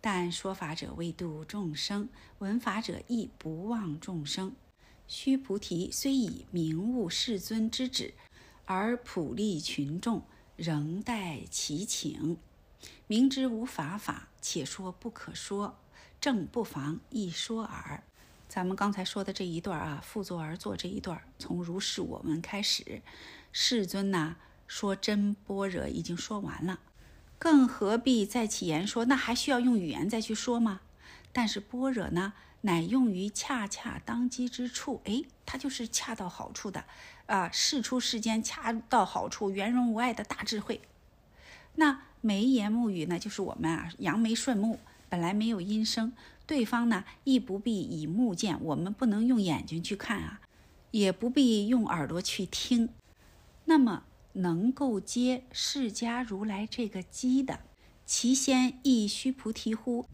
[0.00, 4.54] 但说法者为度众生，闻法者亦不忘众生。
[5.08, 8.14] 须菩提虽以明悟世尊之旨，
[8.66, 10.22] 而普利群众，
[10.54, 12.36] 仍待其请。
[13.06, 15.78] 明知无法法，且说不可说，
[16.20, 18.02] 正不妨一说耳。
[18.48, 23.02] 咱们刚才说的这一段啊，复作而作这一段，从如是我闻开始，
[23.52, 26.80] 世尊呐说真般若已经说完了，
[27.38, 29.04] 更何必再起言说？
[29.04, 30.80] 那还需要用语言再去说吗？
[31.30, 36.84] 但是般若呢，乃用于恰恰当机之处，哎，它就是恰到好处的
[37.26, 40.80] 啊，事出世间恰到好处，圆融无碍的大智慧。
[41.74, 46.12] 那眉言目语呢，就是我们啊扬眉顺目，本来没有音声，
[46.46, 50.40] 对方呢亦不必以目见，我们不能用眼睛去看啊，
[50.90, 52.90] 也不必用耳朵去听。
[53.64, 57.60] 那么能够接释迦如来这个机的，
[58.06, 60.06] 其先亦须菩提乎？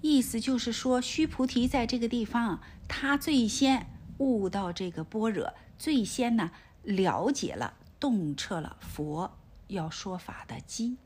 [0.00, 3.86] 意思就是说，须菩提在这个地方，他最先
[4.18, 9.36] 悟到这个般若，最先呢了解了、洞彻了佛
[9.68, 10.96] 要说法的机。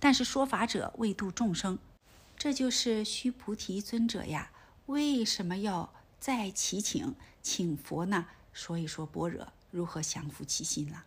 [0.00, 1.78] 但是说法者为度众生，
[2.44, 4.50] 这就是须菩提尊者呀。
[4.84, 8.26] 为什么要再祈请请佛呢？
[8.52, 11.06] 说一说般若如何降伏其心了。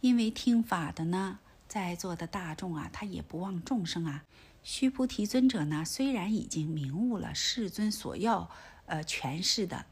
[0.00, 4.22] 因为听法的呢，在座的大众啊，他也不忘众生啊。
[4.62, 8.48] 须菩提尊者呢，虽然已经明悟了世尊所要
[8.86, 9.86] 呃诠释的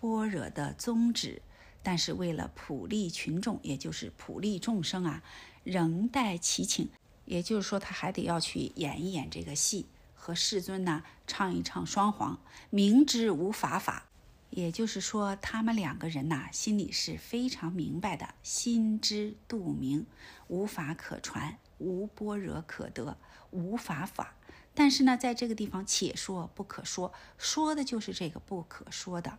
[0.00, 1.40] 般若的宗旨，
[1.84, 5.22] 但是为了普利群众，也就是普利众生啊，
[5.62, 6.88] 仍待祈请。
[7.26, 9.86] 也就是说，他还得要去演一演这个戏，
[10.26, 14.06] 和世尊呢唱一唱双簧，明知无法法。
[14.50, 20.04] 也就是说，他们两个人呐，心里是非常明白的，心知肚明，
[20.48, 23.16] 无法可传，无般若可得，
[23.52, 24.34] 无法法。
[24.74, 29.38] 但是呢，在这个地方，且说不可说，说的就是这个不可说的。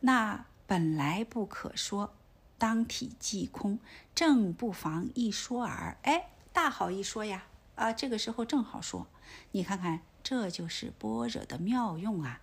[0.00, 2.16] 那本来不可说，
[2.58, 3.78] 当体即空，
[4.12, 5.96] 正不妨一说耳。
[6.02, 7.44] 哎，大好一说呀！
[7.76, 9.06] 啊，这个时候正好说。
[9.52, 12.40] 你看看，这就是般若的妙用啊！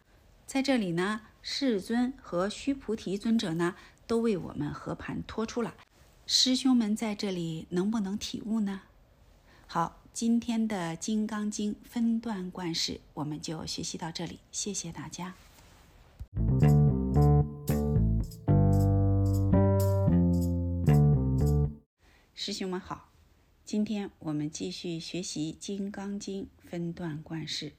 [0.48, 1.20] 在这里呢。
[1.42, 3.76] 世尊和须菩提尊者呢，
[4.08, 5.76] 都为我们和盘托出了。
[6.26, 8.84] 师兄们在这里能不能体悟呢？
[9.68, 14.40] 好，今天的《金刚经》分段观世，我们就学习到这里。
[14.54, 15.34] 谢谢大家。
[22.34, 23.10] 师兄们好，
[23.74, 27.74] 今天我们继续学习《金刚经》分段观世。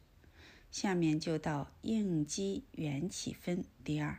[0.73, 4.19] 下面就到应机缘起分第二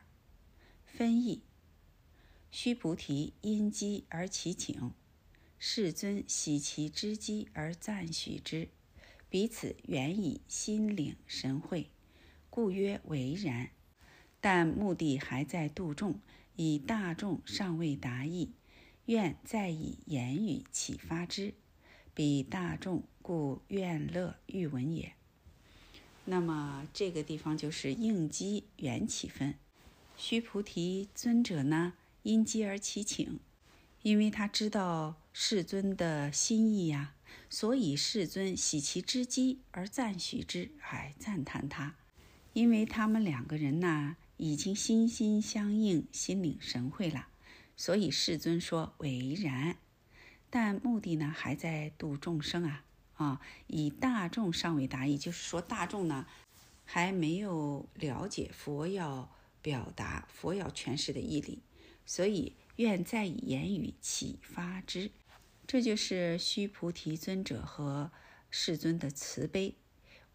[0.85, 1.41] 分义。
[2.49, 4.93] 须菩提因机而起请，
[5.59, 8.69] 世尊喜其知机而赞许之，
[9.29, 11.89] 彼此原以心领神会，
[12.49, 13.71] 故曰为然。
[14.39, 16.21] 但目的还在度众，
[16.55, 18.53] 以大众尚未达意，
[19.07, 21.53] 愿再以言语启发之，
[22.15, 25.13] 彼大众故愿乐欲闻也。
[26.23, 29.55] 那么这个地方就是应机缘起分，
[30.15, 31.91] 须菩提尊者呢
[32.23, 33.37] 因机而起请，
[34.01, 37.15] 因为他知道世尊的心意呀，
[37.49, 41.95] 所以世尊喜其知机而赞许之，还赞叹他，
[42.53, 47.27] 因为他们两个人呢已经心心相印，心领神会了，
[47.75, 49.75] 所以世尊说为然，
[50.55, 52.85] 但目的呢还在度众生啊。
[53.15, 56.25] 啊，以大众尚未达意，就是说大众呢
[56.85, 59.29] 还没有了解佛要
[59.61, 61.61] 表达、佛要诠释的义理，
[62.05, 65.11] 所以愿再以言语启发之。
[65.67, 68.09] 这就是须菩提尊者和
[68.49, 69.75] 世尊的慈悲，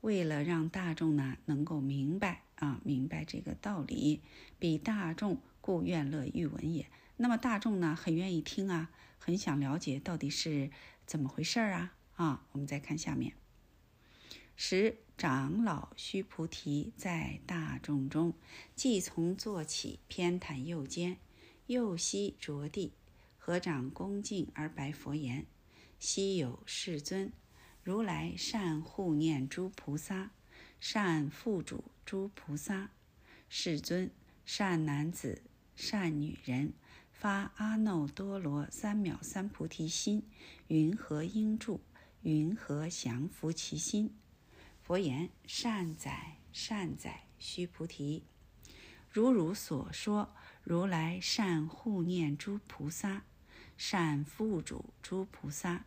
[0.03, 4.21] 为了让大众呢能够明白啊，明白这个道理，
[4.59, 6.85] 比大众故愿乐欲闻也。
[7.17, 10.73] 那么大众呢很愿意听啊，很想了解到底是
[11.07, 11.95] 怎么回事儿啊。
[12.17, 13.35] 啊，我们再看下面。
[14.57, 18.35] 十长老须菩提在大众中，
[18.75, 21.19] 即从坐起，偏袒右肩，
[21.67, 22.93] 右膝着地，
[23.39, 25.47] 合掌恭敬而白佛言
[25.99, 27.33] ：“昔有世尊，
[27.83, 30.33] 如来善护念诸菩萨，
[30.79, 32.91] 善护主诸菩萨。
[33.49, 34.11] 世尊，
[34.45, 35.43] 善男子，
[35.75, 36.75] 善女人，
[37.21, 40.23] 发阿耨多罗三藐三菩提心，
[40.69, 41.83] 云何应住？”
[42.23, 44.15] 云何降伏其心？
[44.81, 48.23] 佛言：善哉，善哉，须菩提，
[49.11, 50.33] 如汝所说，
[50.65, 53.25] 如来善护念诸菩萨，
[53.77, 55.85] 善护主诸菩萨。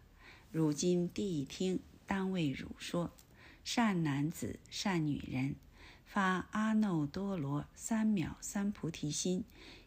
[0.52, 3.12] 如今谛听，当为汝说：
[3.64, 5.56] 善男子，善女人，
[6.06, 9.44] 发阿耨多罗三藐三菩提心，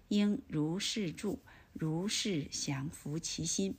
[0.09, 1.39] 应如是住，
[1.73, 3.75] 如是降伏其心。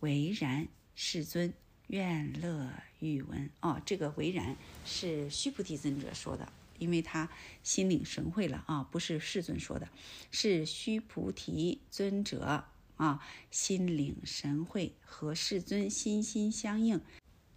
[0.00, 1.52] 唯然，世尊。
[1.88, 7.30] 愿乐欲闻哦，这个为然是须菩提尊者说的，因为他
[7.62, 9.88] 心领神会了啊，不是世尊说的，
[10.30, 12.66] 是须菩提尊者
[12.98, 17.00] 啊心领神会和世尊心心相应，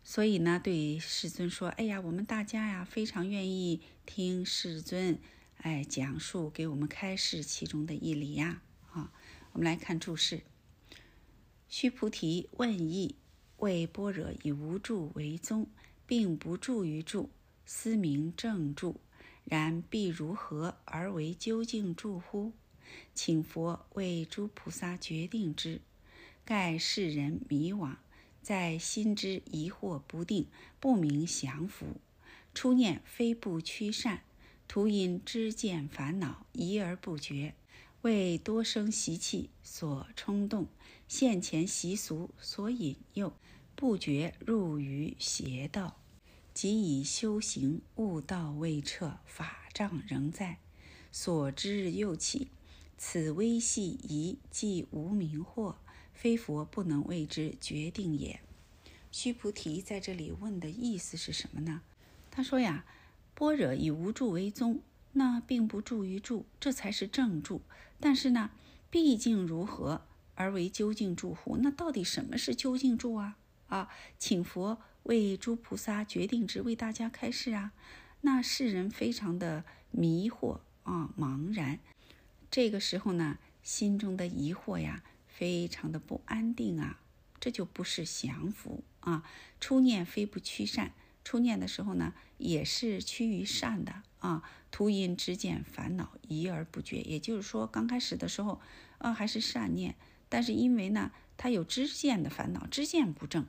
[0.01, 5.19] 所以呢对世尊说：“哎呀，我们大家呀非常愿意听世尊
[5.63, 8.61] 哎讲述给我们开示其中的义理呀。”
[8.93, 9.11] 啊，
[9.53, 10.41] 我们来看注释：
[11.67, 13.15] 须菩提问义。
[13.57, 15.67] 为般若以无助为宗，
[16.07, 17.29] 并不助于助，
[17.63, 18.99] 思名正助。
[19.43, 22.53] 然必如何而为究竟助乎？
[23.13, 25.81] 请佛为诸菩萨决定之。
[26.43, 27.97] 盖世人迷惘，
[28.41, 30.47] 在心之疑惑不定，
[30.79, 32.01] 不明降伏。
[32.55, 34.23] 初念非不趋善，
[34.73, 37.55] 徒因知见烦恼，疑而不决，
[38.03, 40.65] 为多生习气所冲动，
[41.09, 43.33] 现前习俗所引诱。
[43.75, 45.97] 不觉入于邪道，
[46.53, 50.59] 即以修行悟道未彻，法障仍在，
[51.11, 52.47] 所知又起，
[52.97, 55.75] 此微细疑即无明惑，
[56.13, 58.39] 非佛不能为之决定也。
[59.11, 61.81] 须菩提在这里问的意思是什么呢？
[62.33, 62.85] 他说呀，
[63.33, 64.81] 般若以无住为宗，
[65.13, 67.61] 那并不住于住，这才是正住。
[67.99, 68.51] 但是呢，
[68.89, 70.01] 毕竟如何
[70.35, 71.57] 而为究竟住乎？
[71.57, 73.37] 那到底什么是究竟住啊？
[73.67, 77.71] 啊，请佛为诸菩萨决定之，为大家开示啊。
[78.21, 81.79] 那世人非常的迷惑啊，茫然。
[82.49, 86.99] 这个时候呢，心中的疑惑呀，非常的不安定啊，
[87.39, 89.23] 这就不是降伏啊。
[89.59, 90.91] 初念非不趋善，
[91.23, 94.43] 初念的时候呢，也是趋于善的啊。
[94.71, 98.61] 徒因知见烦恼疑而不决，也就是说，刚开始的时候
[98.99, 99.95] 啊，还是善念，
[100.29, 103.45] 但是因为呢，他有知见的烦恼，知见不正，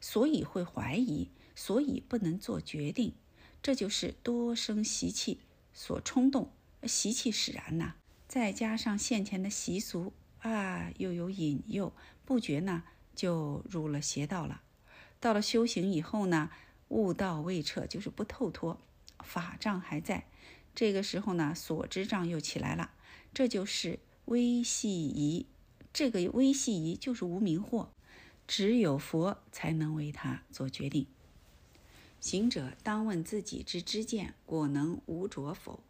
[0.00, 3.14] 所以会怀疑，所以不能做决定。
[3.62, 5.40] 这就是多生习气
[5.72, 6.52] 所冲动，
[6.84, 7.94] 习气使然呐。
[8.28, 11.92] 再加上现前的习俗啊，又有引诱，
[12.24, 12.84] 不觉呢
[13.14, 14.60] 就入了邪道了。
[15.18, 16.50] 到了修行以后呢，
[16.90, 18.78] 悟道未彻，就是不透脱，
[19.24, 20.26] 法障还在。
[20.74, 22.90] 这个时候呢，所知障又起来了，
[23.32, 25.46] 这就是微细疑。
[25.92, 27.88] 这个微细疑就是无明惑，
[28.46, 31.06] 只有佛才能为他做决定。
[32.20, 35.82] 行者当问自己之知见，果能无着否？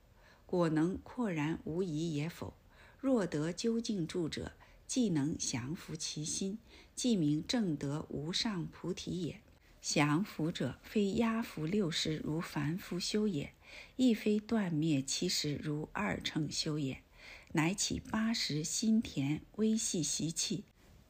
[0.47, 2.55] 果能廓然无疑也否？
[3.01, 4.53] 若得究竟住者，
[4.87, 6.59] 既能降伏其心，
[6.95, 9.41] 即名正得无上菩提也。
[9.81, 13.53] 降伏者，非压伏六识如凡夫修也，
[13.97, 17.03] 亦非断灭七识如二乘修也，
[17.53, 20.65] 乃起八十心田微细习气，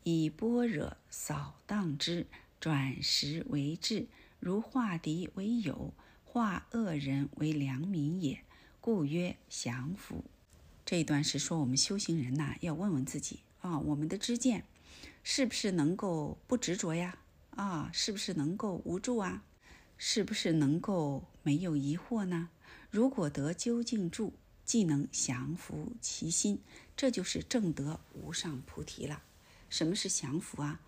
[0.05, 2.27] 以般若扫荡之，
[2.61, 4.07] 转识为智。
[4.39, 5.93] 如化敌为友，
[6.25, 8.43] 化恶人为良民也，
[8.81, 10.25] 故曰降伏。
[10.87, 14.65] 这一段是说我们修行人呐，要问问自己啊，我们的知见
[15.23, 17.19] 是不是能够不执着呀？
[17.57, 19.43] 啊，是不是能够无助啊？
[19.97, 22.49] 是不是能够没有疑惑呢？
[22.91, 24.33] 如果得究竟住，
[24.65, 26.61] 即能降伏其心，
[26.97, 29.23] 这就是正得无上菩提了。
[29.69, 30.81] 什么是降伏啊？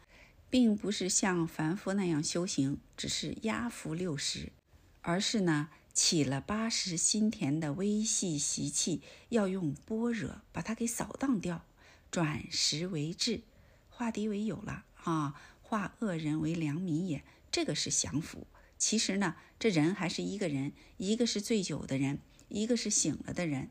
[0.49, 4.53] 并不是像凡夫那样修行，只是压服六十，
[5.01, 11.65] 而是呢起了八十心田的微细习气，要用般若把它给扫荡掉，
[12.11, 13.43] 转识为智，
[13.89, 15.35] 化敌为友了啊，
[15.73, 17.25] 化恶人为良民也。
[17.51, 18.47] 这个是降服。
[18.77, 22.19] 其实呢，这人还是一个人，一个是醉酒的人，
[22.51, 23.71] 一个是醒了的人，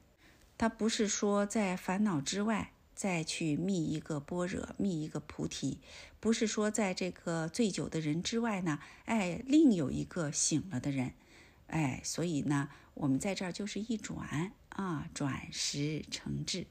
[0.58, 2.74] 他不是说在烦恼之外。
[2.96, 5.80] 再去觅一个般若，觅一个菩提，
[6.20, 11.14] 不是说在这个醉酒的人之外呢，哎，另有一个醒了的人，
[11.68, 16.68] 哎，所以呢，我们在这儿就是一转啊，转识成智。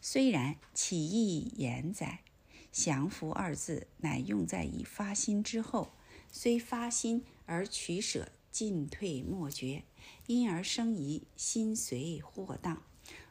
[0.00, 2.20] 虽然起意言载，
[2.70, 5.92] 降伏二字乃用在以发心之后，
[6.30, 9.84] 虽发心而取舍，进退莫决，
[10.26, 12.82] 因而生疑，心随惑荡。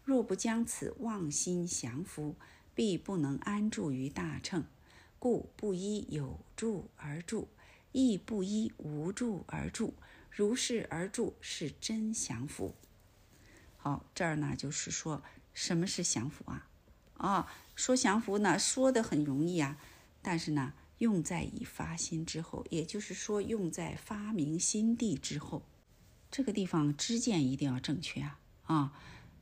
[0.04, 2.36] 若不将此妄心降伏，
[2.74, 4.66] 必不能安住于大乘。
[5.20, 7.48] 故不依有住而住，
[7.92, 9.94] 亦不依无住而住。
[10.30, 12.76] 如是而住，是真降伏。
[13.78, 15.24] 好，这儿呢就是说
[15.54, 16.70] 什么是降伏啊？
[17.18, 19.78] 啊，说降伏呢，说的很容易啊，
[20.22, 25.64] 但是呢，用在以发心之后，也就是说用在发明心地之后，
[26.30, 28.94] 这个地方知见一定要正确啊啊。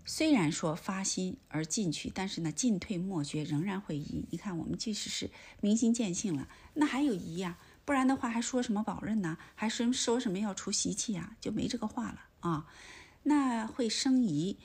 [0.07, 4.23] 虽然说发心而进去，但是呢，进退莫决，仍然会疑。
[4.29, 7.57] 你看，我们即使是明心见性了，那还有疑呀？
[7.85, 9.37] 不然的话，还说什么保任呢？
[9.55, 11.35] 还说说什么要除习气呀？
[11.41, 12.67] 就没这个话了啊。
[13.23, 14.57] 那会生疑，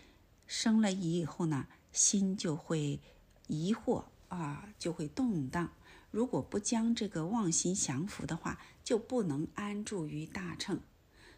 [0.46, 3.00] 生了疑以后呢，心就会
[3.46, 5.70] 疑惑啊，就会动荡。
[6.10, 10.80] 如果不将这个妄心降服的话，就不能安住于大乘。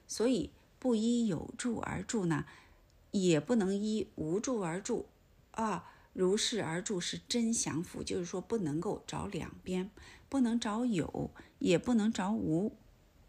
[0.06, 2.44] 所以不依有住而住呢？
[3.10, 5.06] 也不能依无住而住，
[5.50, 9.90] 啊，如是而住是真降伏，就是说不能够找两边，
[10.30, 12.74] 不能找有，也不能找无，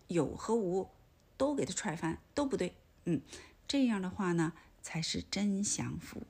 [0.07, 0.89] 有和无
[1.35, 2.75] 都给他踹翻，都不对。
[3.03, 3.21] 嗯，
[3.67, 6.23] 这样的话呢，才是真降伏。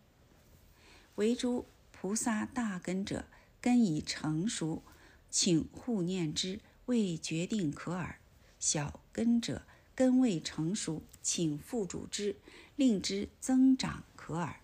[1.16, 3.26] 唯诸菩萨大根者，
[3.62, 4.84] 根已成熟，
[5.30, 8.20] 请护念之，未决定可耳；
[8.60, 12.36] 小根者，根未成熟，请复主之。
[12.76, 14.60] 令之增长可耳。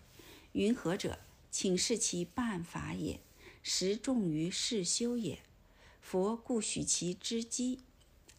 [0.52, 1.20] 云何者？
[1.52, 3.20] 请示其办法也。
[3.62, 5.38] 实重于世修也。
[6.00, 7.78] 佛故许其知机，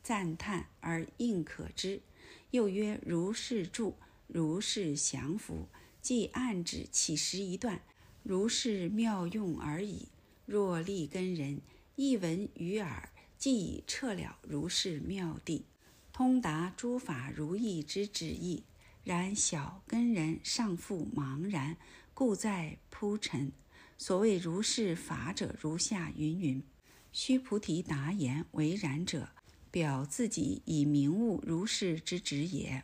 [0.04, 2.02] 赞叹而应可知。
[2.50, 3.96] 又曰：如是住，
[4.28, 5.70] 如是降伏，
[6.02, 7.82] 即暗指起时一段，
[8.24, 10.08] 如是妙用而已。
[10.46, 11.62] 若立根人，
[11.96, 15.62] 一闻于耳，即已彻了如是妙谛，
[16.12, 18.64] 通达诸法如意之旨意。
[19.04, 21.78] 然小根人尚复茫然，
[22.14, 23.52] 故在铺陈。
[23.98, 26.64] 所谓如是法者，如下云云。
[27.12, 29.30] 须菩提答言：为然者，
[29.70, 32.84] 表自己以明悟如是之旨也。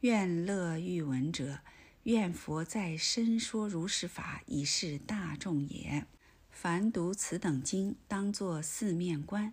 [0.00, 1.60] 愿乐欲闻者，
[2.06, 6.06] 愿佛在身说如是法，以示大众也。
[6.48, 9.52] 凡读此等经，当作四面观：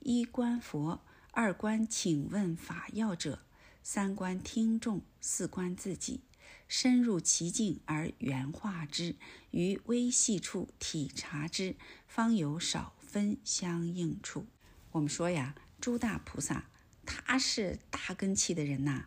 [0.00, 3.46] 一观佛，二观请问法要者，
[3.82, 6.20] 三观听众，四观自己。
[6.68, 9.16] 深入其境而圆化之，
[9.52, 11.76] 于微细处体察之，
[12.06, 14.44] 方有少分相应处。
[14.90, 16.66] 我们说呀，诸大菩萨
[17.06, 19.06] 他是大根器的人呐，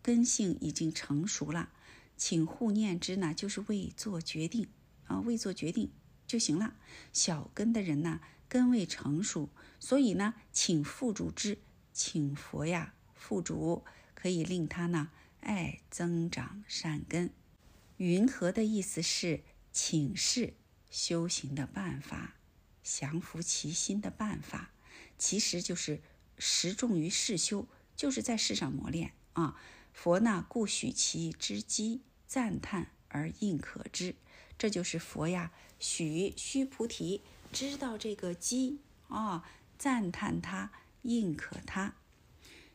[0.00, 1.68] 根性已经成熟了，
[2.16, 4.68] 请护念之呢，就是未做决定
[5.06, 5.90] 啊，未做决定
[6.26, 6.76] 就行了。
[7.12, 11.58] 小根的人呢，根未成熟，所以呢，请付主之，
[11.92, 15.10] 请佛呀，付主可以令他呢。
[15.40, 17.30] 哎增长善根，
[17.98, 20.54] 云何的意思是请示
[20.90, 22.34] 修行的办法，
[22.82, 24.72] 降服其心的办法，
[25.16, 26.02] 其实就是
[26.36, 29.56] 实重于世修，就是在世上磨练啊。
[29.96, 34.14] 佛呢，故许其之机，赞叹而应可知，
[34.58, 40.70] 这就是佛呀，许须菩提知道这个机啊，赞叹他，
[41.00, 41.94] 应可他。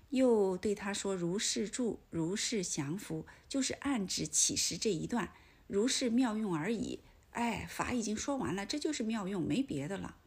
[0.09, 5.31] 又对他说：“如是住，如是降伏，就是暗指起时这一段，
[5.67, 7.01] 如是妙用而已。
[7.33, 10.17] 哎，法已经说完了，这就是妙用，没别的了。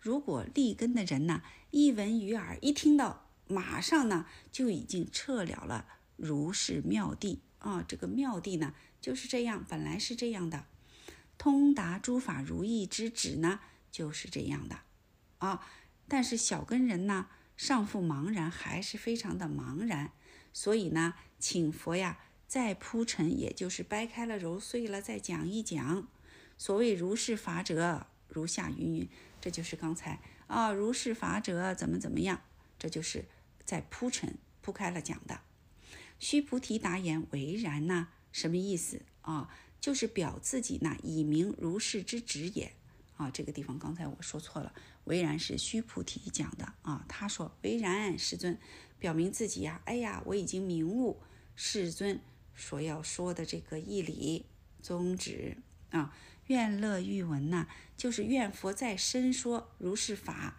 [0.00, 1.42] 如果立根的人呢，
[1.72, 5.88] 一闻于耳，一听到，马上呢就已经彻了了。
[6.16, 10.66] 如是妙谛啊，这个妙谛呢就是这样，本来是这样的。
[11.36, 13.60] 通达诸法如意之旨呢，
[13.90, 14.80] 就是这样的
[15.38, 15.66] 啊。
[16.06, 20.10] 但是小根人呢？”上复茫然，还是非常的茫然，
[20.52, 26.08] 所以呢，请佛呀再铺陈，也就是掰开了揉碎了再讲一讲。
[26.58, 29.08] 所谓如是法者，如下云云，
[29.40, 32.42] 这就是刚才啊，如是法者怎么怎么样，
[32.76, 33.26] 这就是
[33.64, 35.40] 在铺陈铺开了讲的。
[36.24, 39.50] 须菩提答言：为然呐，什么意思啊？
[39.78, 42.72] 就是表自己呢，以明如是之旨也。
[43.18, 44.72] 啊，这个地方刚才我说错了，
[45.04, 47.04] 为然是须菩提讲的啊。
[47.10, 48.58] 他说：“为然，世尊，
[48.98, 51.20] 表明自己呀，哎呀，我已经明悟
[51.54, 52.18] 世尊
[52.56, 54.46] 所要说的这个义理
[54.80, 55.58] 宗旨
[55.90, 56.16] 啊。
[56.46, 57.68] 愿乐欲闻呐，
[57.98, 60.56] 就是愿佛再深说如是法，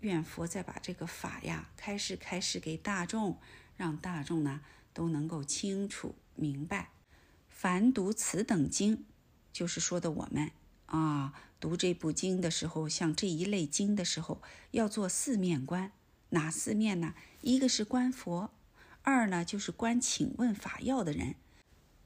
[0.00, 3.38] 愿佛再把这个法呀开示开示给大众，
[3.80, 4.60] 让大众呢
[4.92, 6.90] 都能够清楚明白。
[7.48, 9.06] 凡读此等经，
[9.54, 10.50] 就是说的我们。”
[10.84, 15.92] 啊，读这部经的时候，像这一类经的时候，要做四面观。
[16.28, 17.14] 哪四面呢？
[17.40, 18.50] 一个是观佛，
[19.00, 21.36] 二呢就是观请问法要的人。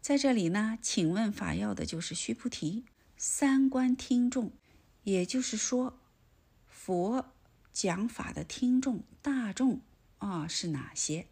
[0.00, 2.84] 在这里呢，请问法要的就是须菩提。
[3.16, 4.52] 三观听众，
[5.02, 5.98] 也就是说，
[6.68, 7.32] 佛
[7.72, 9.80] 讲法的听众大众
[10.18, 11.26] 啊是哪些？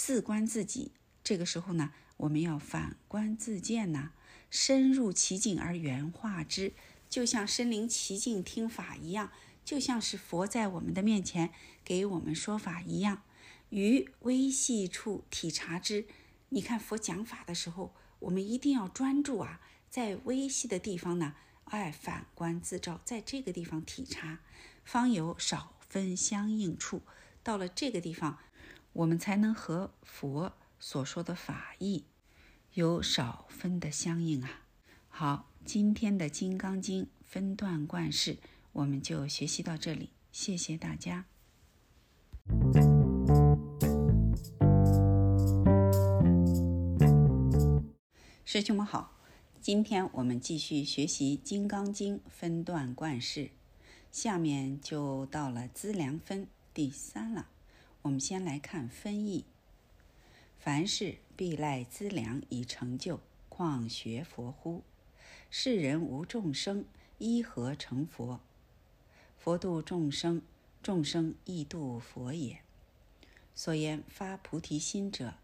[0.00, 0.92] 四观自己。
[1.24, 4.12] 这个时候呢，我们要反观自见呐。
[4.48, 6.72] 深入其境而圆化之，
[7.10, 9.32] 就像身临其境听法一样，
[9.64, 11.50] 就像是佛在我们的面前
[11.84, 13.22] 给我们说法一样。
[13.70, 16.06] 于微细处体察之，
[16.50, 21.34] 你看佛讲法的时候，我们一定要专注啊，在微细的地方呢，
[21.64, 24.38] 哎，反观自照，在这个地方体察，
[24.84, 27.02] 方有少分相应处。
[27.42, 28.38] 到了这个地方，
[28.98, 32.04] 我们才能和佛所说的法义。
[32.74, 34.62] 有少分的相应啊！
[35.08, 38.38] 好，今天的《金刚经》分段贯释，
[38.72, 41.26] 我们就学习到这里，谢谢大家。
[48.44, 49.16] 师兄们好，
[49.60, 53.50] 今天我们继续学习《金刚经》分段贯释，
[54.10, 57.46] 下面就到了资粮分第三了。
[58.02, 59.44] 我们先来看分义。
[60.58, 64.82] 凡事必赖资粮以成就，况学佛乎？
[65.50, 66.84] 世人无众生，
[67.18, 68.40] 依何成佛？
[69.38, 70.42] 佛度众生，
[70.82, 72.60] 众生亦度佛也。
[73.54, 75.34] 所言发菩提心者，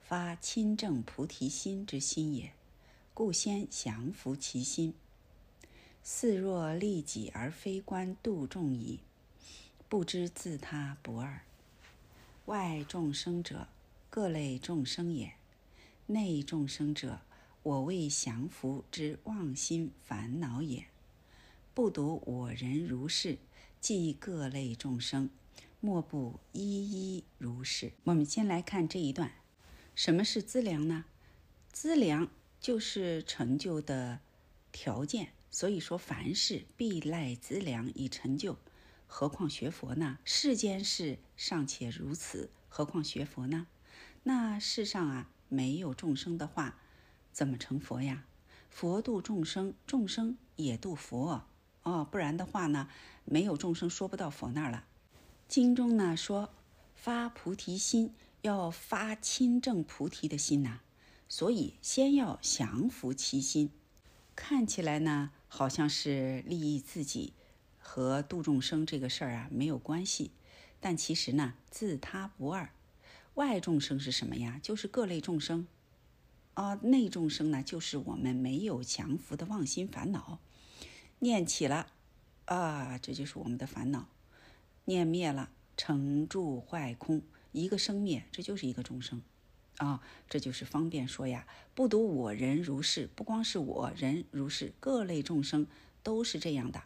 [0.00, 2.52] 发亲正菩提心之心也。
[3.14, 4.94] 故先降伏其心。
[6.02, 9.00] 似若利己而非观度众矣，
[9.88, 11.42] 不知自他不二。
[12.46, 13.68] 外众生者。
[14.10, 15.32] 各类众生也，
[16.06, 17.22] 内众生者，
[17.64, 20.86] 我为降伏之妄心烦恼也。
[21.74, 23.38] 不独我人如是，
[23.80, 25.30] 即各类众生，
[25.80, 27.90] 莫不一一如是。
[28.04, 29.32] 我们先来看这一段，
[29.96, 31.06] 什么是资粮呢？
[31.72, 32.30] 资粮
[32.60, 34.20] 就是成就的
[34.70, 38.56] 条件，所以说凡事必赖资粮以成就。
[39.06, 40.18] 何况学佛呢？
[40.24, 43.66] 世间事尚且如此，何况学佛呢？
[44.24, 46.78] 那世上啊，没有众生的话，
[47.32, 48.24] 怎么成佛呀？
[48.70, 51.44] 佛度众生，众生也度佛
[51.82, 52.04] 哦。
[52.10, 52.88] 不然的话呢，
[53.24, 54.84] 没有众生说不到佛那儿了。
[55.46, 56.52] 经中呢说，
[56.94, 60.80] 发菩提心要发亲证菩提的心呐，
[61.28, 63.70] 所以先要降服其心。
[64.34, 67.34] 看起来呢，好像是利益自己
[67.86, 70.30] 和度众生这个事儿啊没有关系，
[70.80, 72.70] 但其实呢，自他不二。
[73.34, 74.58] 外众生是什么呀？
[74.62, 75.68] 就是各类众生。
[76.54, 80.40] 啊，内众生呢，就是我们没有降服的妄心烦恼，
[81.18, 81.88] 念起了，
[82.46, 84.08] 啊，这就是我们的烦恼。
[84.86, 87.22] 念灭了，成住坏空，
[87.52, 89.20] 一个生灭，这就是一个众生。
[89.76, 91.46] 啊，这就是方便说呀。
[91.74, 95.66] 不独我人如是，不光是我人如是，各类众生
[96.02, 96.84] 都是这样的，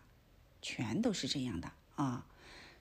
[0.60, 2.26] 全都是这样的啊。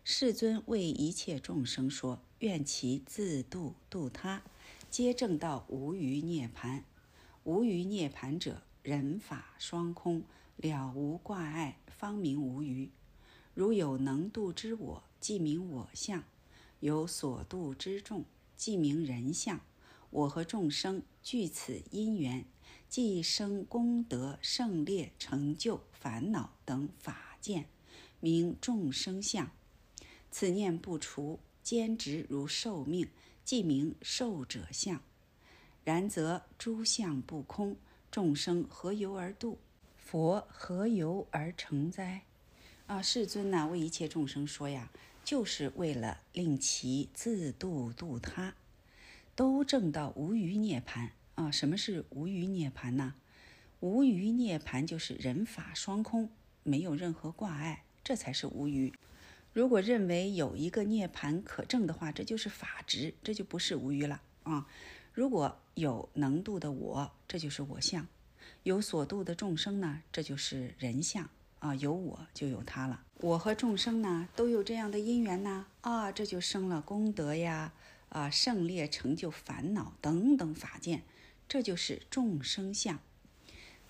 [0.04, 4.42] 世尊为一切众生说，愿其自度度他，
[4.90, 6.84] 皆证道无余涅盘。
[7.44, 10.24] 无余涅盘者，人法双空，
[10.56, 12.90] 了无挂碍，方名无余。
[13.54, 16.22] 如有能度之我，即名我相；
[16.80, 18.24] 有所度之众，
[18.56, 19.60] 即名人相。
[20.10, 22.46] 我和众生具此因缘，
[22.88, 27.66] 即生功德、胜劣、成就、烦恼等法见，
[28.20, 29.52] 名众生相。
[30.30, 33.08] 此念不除，坚执如寿命，
[33.44, 35.02] 即名受者相。
[35.84, 37.78] 然则诸相不空，
[38.12, 39.58] 众生何由而度？
[39.98, 42.24] 佛何由而成哉？
[42.86, 44.92] 啊，世尊呢，为一切众生说呀，
[45.26, 48.56] 就是为了令其自度度他，
[49.36, 51.52] 都证到无余涅槃啊。
[51.52, 53.16] 什么是无余涅盘呢？
[53.80, 56.30] 无余涅盘就是人法双空，
[56.68, 58.94] 没有任何挂碍，这才是无余。
[59.54, 64.68] 如果认为有一个涅盘可证的话，这就是法执，这就不是无余了啊。
[65.14, 68.04] 如果有能度的我，这就是我相；
[68.64, 71.74] 有所度的众生呢，这就是人相啊。
[71.76, 73.02] 有我就有他了。
[73.22, 77.72] 我和众生呢，都有这样的因缘呢啊，这就生了功德呀
[78.10, 81.04] 啊，胜劣成就烦恼等等法见，
[81.48, 83.00] 这就是众生相。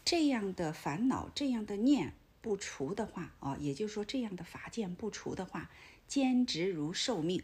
[0.06, 2.14] 这样的烦恼，这样的念。
[2.48, 5.70] 不除的话，哦，也就是说，这样的法见不除的话，
[6.08, 7.43] 坚执如寿命，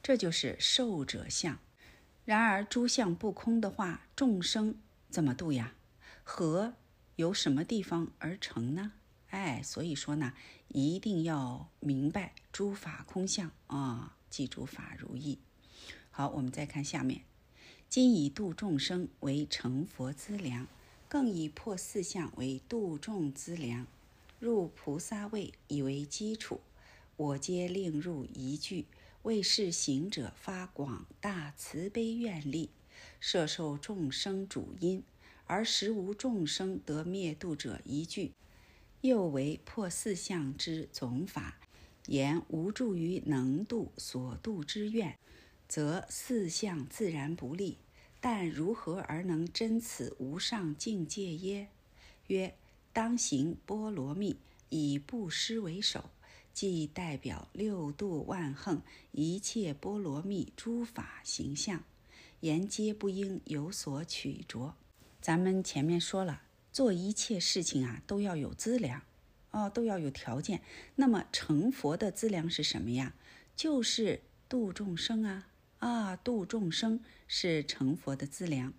[0.00, 1.58] 这就是寿者相。
[2.24, 4.76] 然而诸相不空的话，众生
[5.10, 5.74] 怎么度呀？
[6.22, 6.74] 和
[7.16, 8.92] 由什么地方而成呢？
[9.30, 10.32] 哎，所以说呢，
[10.68, 15.40] 一定要明白诸法空相啊，记住法如意。
[16.12, 17.22] 好，我们再看下面，
[17.88, 20.68] 今以度众生为成佛资粮，
[21.08, 23.88] 更以破四相为度众资粮。
[24.40, 26.60] 入菩萨位以为基础，
[27.16, 28.86] 我皆令入一句，
[29.22, 32.70] 为是行者发广大慈悲愿力，
[33.18, 35.02] 摄受众生主因，
[35.46, 38.32] 而实无众生得灭度者一句。
[39.00, 41.58] 又为破四相之总法，
[42.06, 45.18] 言无助于能度所度之愿，
[45.68, 47.78] 则四相自然不利。
[48.20, 51.68] 但如何而能真此无上境界耶？
[52.28, 52.54] 曰。
[52.92, 54.36] 当行波罗蜜，
[54.70, 56.10] 以布施为首，
[56.52, 58.82] 即代表六度万恒
[59.12, 61.84] 一切波罗蜜诸法形象，
[62.40, 64.74] 言皆不应有所取着。
[65.20, 69.02] 咱们前面说了，做一切事情啊，都要有资粮，
[69.50, 70.62] 哦，都要有条件。
[70.96, 73.14] 那么成佛的资粮是什么呀？
[73.54, 78.72] 就是度众生啊，啊，度众生是成佛的资粮。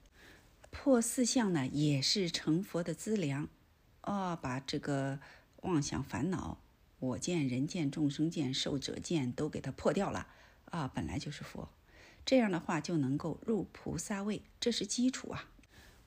[0.69, 3.47] 破四相呢，也是成佛的资粮。
[4.09, 5.19] 哦，把这个
[5.61, 6.57] 妄想烦恼、
[6.97, 10.25] 我见、人见、众生见、受者见都给它破掉了
[10.71, 10.87] 啊！
[10.87, 11.69] 本来就是佛，
[12.25, 15.51] 这样的话就能够入菩萨位，这是基础啊。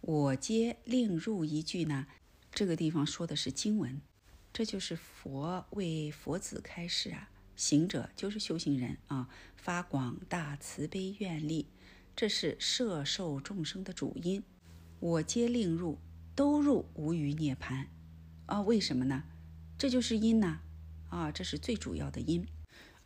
[0.00, 2.08] 我皆另入一句呢，
[2.50, 4.00] 这个地方说的是经文，
[4.52, 7.30] 这就是佛为佛子开示啊。
[7.54, 11.68] 行者就是修行人啊，发广大慈悲愿力，
[12.16, 14.42] 这是摄受众生的主因。
[14.98, 15.98] 我皆令入。
[16.34, 17.88] 都入无余涅盘，
[18.46, 19.24] 啊，为什么呢？
[19.76, 20.60] 这就是因呢，
[21.08, 22.46] 啊，这是最主要的因。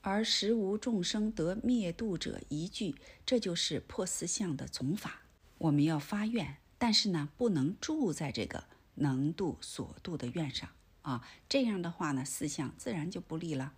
[0.01, 5.23] 而实无众生得灭度者一句，这就是破四相的总法。
[5.59, 8.65] 我们要发愿，但是呢，不能住在这个
[8.95, 10.69] 能度所度的愿上
[11.03, 11.27] 啊。
[11.49, 13.73] 这样的话呢，四相自然就不利了。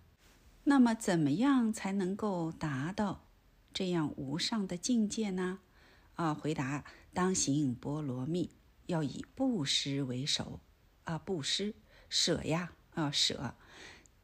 [0.65, 3.25] 那么，怎么样才能够达到
[3.73, 5.59] 这样无上的境界呢？
[6.13, 8.51] 啊，回答：当行波罗蜜。
[8.89, 10.59] 要以布施为首，
[11.03, 11.75] 啊，布施
[12.09, 13.53] 舍呀，啊舍，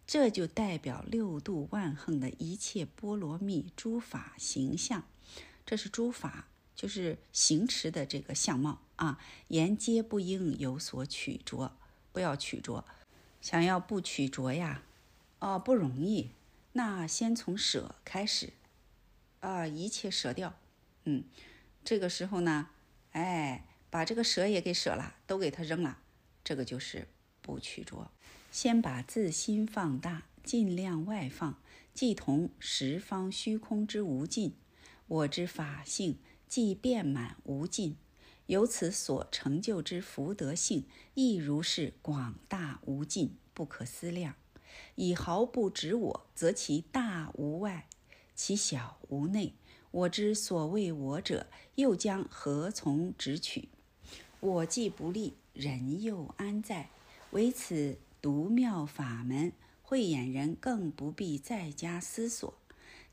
[0.08, 5.04] 这就代表六度万恒的一切波罗蜜诸法形象。
[5.68, 9.20] 这是诸法，就是行持的这个相貌啊。
[9.50, 11.78] 言皆不应有所取着，
[12.12, 12.84] 不要取着。
[13.42, 14.82] 想要不取着呀，
[15.38, 16.32] 哦，不容易。
[16.72, 18.54] 那先从舍开始，
[19.42, 20.56] 啊，一切舍掉。
[21.04, 21.24] 嗯，
[21.84, 22.70] 这个时候呢，
[23.12, 23.64] 哎，
[23.96, 26.00] 把这个舍也给舍了，都给他扔了。
[26.44, 27.08] 这个就是
[27.42, 28.12] 不取着。
[28.52, 31.62] 先把自心放大，尽量外放，
[31.94, 34.54] 即同十方虚空之无尽。
[35.08, 37.96] 我之法性既遍满无尽，
[38.48, 44.36] 由此所成就之福德性，亦如是广大无尽，不可思量。
[44.96, 47.88] 以毫不止我，则其大无外，
[48.36, 49.54] 其小无内。
[49.92, 53.70] 我之所谓我者，又将何从直取？
[54.46, 56.90] 我既不立，人又安在？
[57.32, 62.54] 唯此独妙法门，慧眼人更不必再加思索。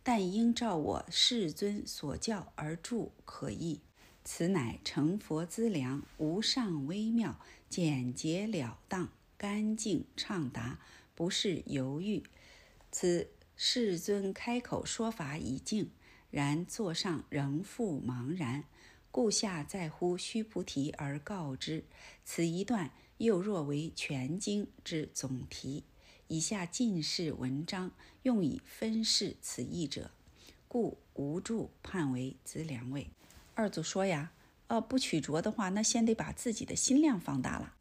[0.02, 3.80] 但应照我世尊所教而住可译。
[4.24, 9.08] 此乃成佛资粮，无上微妙，简洁了当，
[9.38, 10.78] 干净畅达，
[11.14, 12.22] 不是犹豫。
[12.90, 15.90] 此世尊开口说法已净，
[16.30, 18.64] 然座上仍复茫然，
[19.12, 21.84] 故下在乎须菩提而告之。
[22.24, 25.84] 此一段又若为全经之总题。
[26.28, 27.90] 以下尽是文章，
[28.22, 30.10] 用以分释此意者，
[30.66, 33.10] 故无助判为资粮位。
[33.54, 34.32] 二祖说呀，
[34.68, 37.74] 呃，不取着的话，那先得把自己的心量放大了，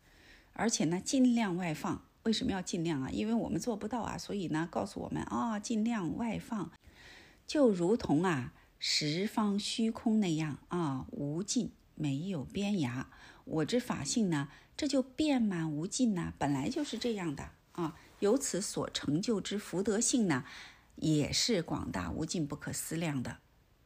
[0.52, 2.04] 而且呢，尽量外放。
[2.24, 3.10] 为什么要尽量啊？
[3.10, 6.70] 因为我们做不到啊，所以呢，告诉我们啊，尽量外放，
[7.48, 8.54] 就如同啊，
[8.84, 13.06] 十方虚空那样啊，无尽，没有边涯。
[13.46, 17.96] 我之法性呢，这就遍满无尽呐，本来就是这样的啊。
[18.22, 20.46] 由此所成就之福德性呢，
[20.96, 23.38] 也是广大无尽、不可思量的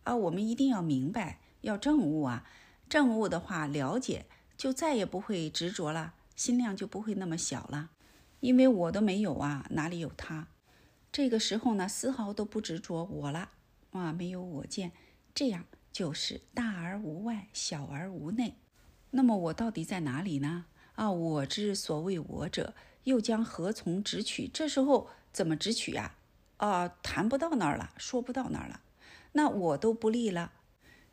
[0.06, 0.16] 啊！
[0.16, 2.48] 我们一定要明白，要证悟啊！
[2.88, 4.26] 证悟的话，了解
[4.56, 7.90] 就再也不会执着了，心量就不会那么小了。
[8.40, 10.48] 因为我都没有啊，哪里有他？
[11.12, 13.50] 这个时候呢，丝毫都不执着我了
[13.98, 14.92] 啊，没有我见，
[15.34, 18.56] 这样就是大而无外，小而无内。
[19.12, 20.66] 那么我到底在哪里呢？
[20.96, 22.74] 啊，我之所谓我者。
[23.06, 24.48] 又将何从直取？
[24.48, 26.16] 这时候怎么直取呀？
[26.58, 28.82] 啊，谈不到那儿了，说不到那儿了。
[29.34, 30.52] 那我都不立了，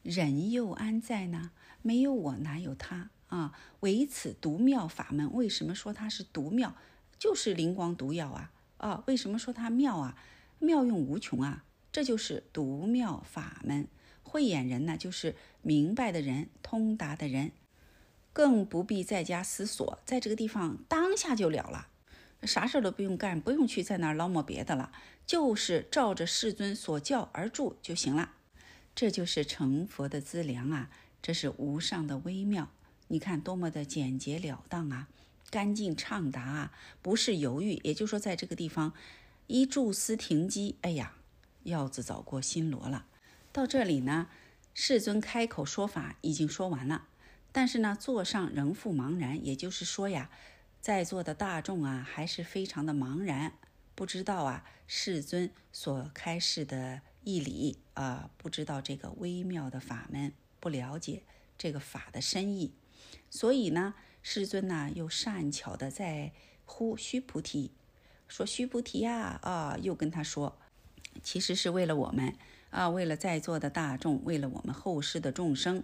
[0.03, 1.51] 人又安在呢？
[1.83, 3.53] 没有我，哪有他啊？
[3.81, 5.31] 唯此独妙法门。
[5.35, 6.75] 为什么说它是独妙？
[7.19, 8.51] 就是灵光独药啊！
[8.79, 10.17] 啊，为什么说它妙啊？
[10.59, 11.65] 妙用无穷啊！
[11.93, 13.87] 这就是独妙法门。
[14.23, 17.53] 慧眼人呢，就是明白的人，通达的人。
[18.33, 21.89] 更不必再加思索，在这个地方当下就了了，
[22.45, 24.91] 啥事都不用干，不用去在那儿捞摸别的了，
[25.27, 28.33] 就是照着世尊所教而住就行了。
[28.95, 30.89] 这就是成佛的资粮啊！
[31.21, 32.71] 这是无上的微妙，
[33.09, 35.09] 你看多么的简洁了当啊，
[35.51, 36.73] 干净畅达啊，
[37.03, 37.79] 不是犹豫。
[37.85, 38.95] 也就是说，在这个地方
[39.47, 41.15] 一住思停机，哎呀，
[41.65, 43.07] 药子早过新罗了。
[43.53, 44.29] 到这里呢，
[44.75, 47.09] 世尊开口说法已经说完了。
[47.53, 50.31] 但是呢，座上仍复茫然，也就是说呀，
[50.81, 53.53] 在座的大众啊，还是非常的茫然，
[53.95, 61.25] 不知道啊世尊所开示的义理啊，不知道这个微妙的法门，不了解
[61.59, 62.73] 这个法的深意，
[63.29, 66.33] 所以呢，世尊呢又善巧的在
[66.65, 67.73] 呼须菩提，
[68.27, 70.59] 说须菩提呀，啊，又跟他说，
[71.23, 72.35] 其实是为了我们
[72.71, 75.83] 啊，为了在座的大众，为了我们后世的众生。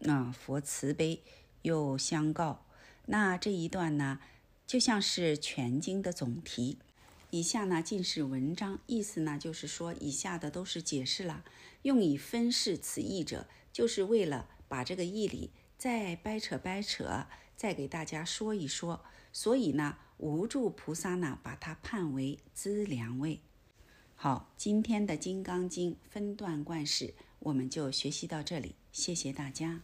[0.00, 1.22] 那佛慈悲
[1.62, 2.66] 又相告，
[3.06, 4.20] 那这一段呢，
[4.66, 6.78] 就像是全经的总题。
[7.30, 11.44] 以下呢尽是文章，意思呢就是说，以下的都是解释了，
[11.82, 19.04] 用以分释此义者，就是为了把这个义理再掰扯掰扯，再给大家说一说。
[19.32, 23.40] 所以呢，无助菩萨呢把它判为资粮位。
[24.16, 28.74] 好，今天的《金刚经》分段贯释，我们就学习到这里。
[28.90, 29.82] 谢谢大家，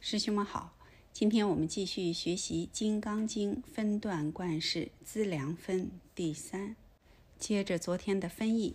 [0.00, 0.72] 师兄们好。
[1.12, 6.74] 今天我们继续学习《金刚经》分段贯释资粮分第三。
[7.38, 8.74] 接着昨天的分译，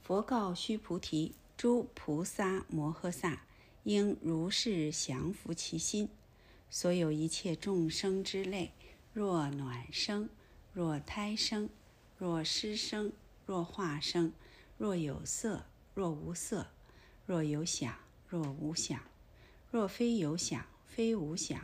[0.00, 3.42] 佛告须菩提：“诸菩萨摩诃萨
[3.82, 6.08] 应如是降伏其心。
[6.74, 8.72] 所有一切众生之类，
[9.12, 10.30] 若暖生，
[10.72, 11.68] 若胎生。”
[12.16, 13.12] 若失声，
[13.44, 14.32] 若化生，
[14.78, 16.68] 若有色，若无色；
[17.26, 17.94] 若有想，
[18.26, 19.00] 若无想；
[19.70, 21.60] 若非有想，非无想，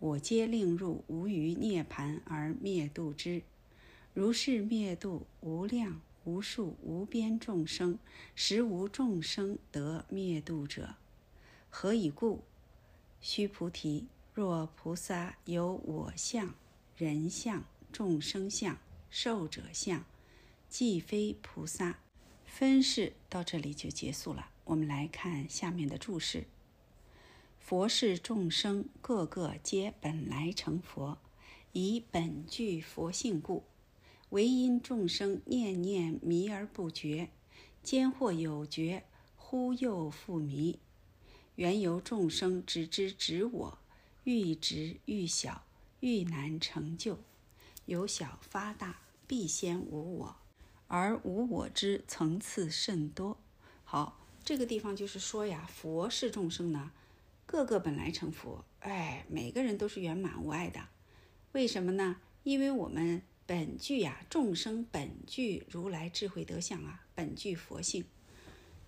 [0.00, 3.42] 我皆令入无余涅盘而灭度之。
[4.12, 7.98] 如是灭度无量无数无边众生，
[8.34, 10.96] 实无众生得灭度者。
[11.70, 12.42] 何以故？
[13.22, 16.54] 须菩提，若菩萨有我相、
[16.96, 18.78] 人相、众生相、
[19.10, 20.06] 寿者相，
[20.70, 21.98] 即非菩萨。
[22.46, 24.48] 分释到这里就结束了。
[24.64, 26.46] 我们来看下面的注释：
[27.60, 31.18] 佛是众生，个个皆本来成佛，
[31.72, 33.64] 以本具佛性故。
[34.30, 37.28] 唯因众生念念迷而不觉，
[37.82, 39.04] 兼或有觉，
[39.36, 40.78] 忽又复迷。
[41.56, 43.78] 缘由众生只知执我，
[44.24, 45.64] 愈执愈小，
[46.00, 47.18] 愈难成就。
[47.86, 50.36] 由小发大，必先无我，
[50.86, 53.38] 而无我之层次甚多。
[53.84, 56.92] 好，这个地方就是说呀，佛是众生呢，
[57.46, 60.88] 个个本来成佛，哎，每个人都是圆满无碍的。
[61.52, 62.16] 为什么呢？
[62.42, 63.22] 因为我们。
[63.44, 68.04] 本具呀，众生本具如来智慧德相啊，本具佛性，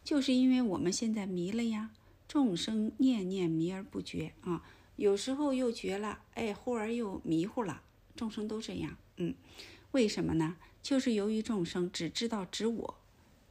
[0.04, 1.90] 就是因为我们现在迷了呀。
[2.28, 4.62] 众生念念迷而不觉啊，
[4.96, 7.82] 有时候又觉了，哎，忽而又迷糊了。
[8.14, 9.34] 众生都这样，嗯，
[9.90, 10.56] 为什么呢？
[10.82, 12.96] 就是由于众生只知道执我，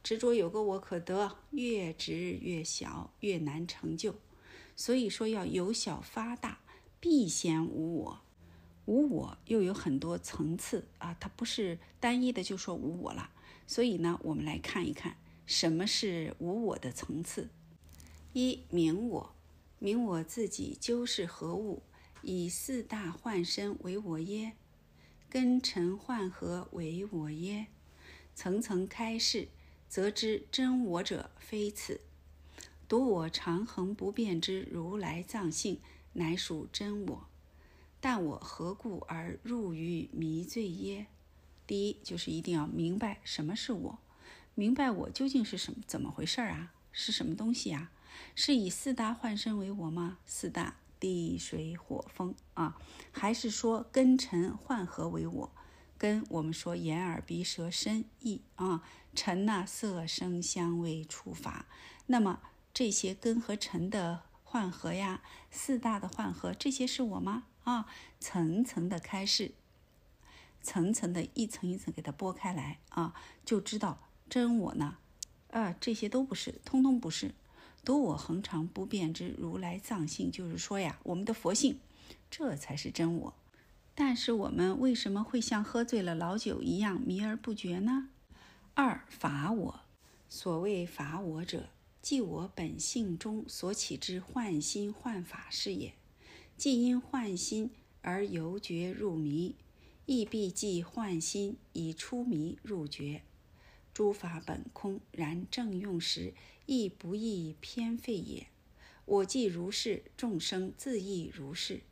[0.02, 4.14] 执着有个我可得，越执越小，越难成就。
[4.76, 6.60] 所以说要由小发大，
[6.98, 8.20] 必先无我。
[8.86, 13.30] 无我又有很多层次啊，它不是单一的就说无我了。
[13.66, 17.50] 所以呢，我们来看一看什么是无我的层次。
[18.32, 19.33] 一明我，
[19.84, 21.82] 明我自己究是何物？
[22.22, 24.54] 以四大幻身为我耶？
[25.28, 27.66] 根尘幻合为我耶？
[28.34, 29.48] 层层开示，
[29.86, 32.00] 则知真我者非此。
[32.88, 35.78] 独我常恒不变之如来藏性，
[36.14, 37.26] 乃属真我。
[38.00, 41.08] 但我何故而入于迷醉耶？
[41.66, 43.98] 第一就是一定要明白什么是我，
[44.54, 46.72] 明白我究竟是什么，怎么回事啊？
[46.90, 47.90] 是什么东西啊？
[48.34, 50.18] 是以四大幻身为我吗？
[50.26, 52.78] 四大地水火风啊？
[53.12, 55.50] 还是说根尘幻合为我？
[55.96, 58.82] 跟我们说眼耳鼻舌身意啊，
[59.14, 61.66] 尘呐色声香味触法，
[62.06, 62.40] 那么
[62.74, 67.44] 这些根和尘的幻合呀，四大的幻合，这些是我吗？
[67.62, 67.86] 啊，
[68.20, 69.52] 层层的开示，
[70.60, 74.98] 层层的一层一层给它剥开来啊，就知道真我呢，
[75.52, 77.34] 啊，这些都不是，通通不是，
[77.84, 81.78] 独我恒常不变之如来藏性，就是说呀，我们的佛性，
[82.30, 83.34] 这才是真我。
[83.94, 88.08] 但是我们为什么会像喝醉了老酒一样迷而不觉呢？
[88.74, 89.80] 二法我，
[90.28, 91.68] 所谓法我者，
[92.02, 95.92] 即我本性中所起之幻心幻法是也。
[96.56, 97.70] 既因幻心
[98.00, 99.54] 而由觉入迷，
[100.06, 103.22] 亦必即幻心以出迷入觉。
[103.92, 106.34] 诸法本空，然正用时
[106.66, 108.46] 亦不易偏废也。
[109.04, 111.82] 我既如是，众生自亦如是。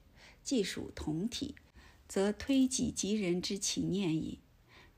[0.43, 1.55] 既属同体，
[2.09, 4.41] 则推己及人之起念矣。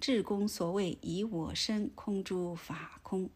[0.01, 3.31] 至公所谓以我身空诸法空，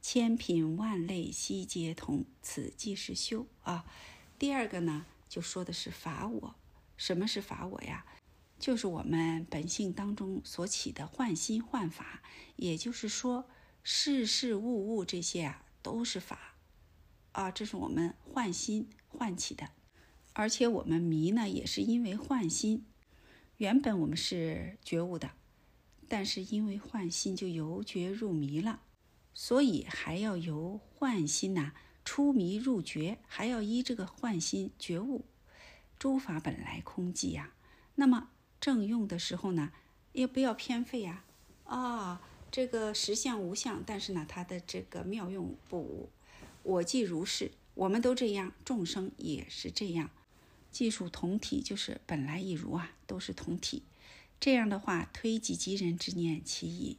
[0.00, 3.84] 千品万类悉皆同，此即是修啊。
[4.38, 5.06] 第二个呢？
[5.28, 6.54] 就说的是法我，
[6.96, 8.06] 什么是法我呀？
[8.60, 12.22] 就是我们本性当中所起的幻心幻法，
[12.56, 13.46] 也就是说，
[13.86, 16.56] 事事物物这些啊都是法
[17.32, 19.68] 啊，这是我们换心唤起的，
[20.32, 22.86] 而且我们迷呢，也是因为换心。
[23.58, 25.32] 原本我们是觉悟的，
[26.08, 28.80] 但是因为换心就由觉入迷了，
[29.34, 31.74] 所以还要由换心呐。
[32.06, 35.26] 出迷入觉，还要依这个换心觉悟。
[35.98, 37.52] 诸法本来空寂呀，
[37.94, 38.30] 那么
[38.60, 39.72] 正用的时候呢，
[40.12, 41.24] 也不要偏废呀。
[41.64, 42.20] 啊，
[42.54, 46.08] 这个实相无相，但是呢，它的这个妙用不无。
[46.62, 50.08] 我即如是，我们都这样，众生也是这样。
[50.70, 53.82] 技术同体，就是本来亦如啊，都是同体。
[54.38, 56.98] 这样的话，推己及人之念其矣。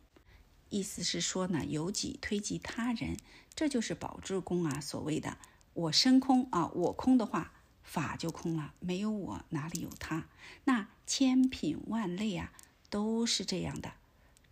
[0.70, 3.16] 意思是说呢，由己推及他人，
[3.56, 4.82] 这就是宝智功啊。
[4.82, 5.38] 所谓的
[5.74, 10.28] 我身空啊，我空的话，法就空了，没有我哪里有他？
[10.66, 12.51] 那千品万类啊，
[12.89, 13.93] 都是这样的，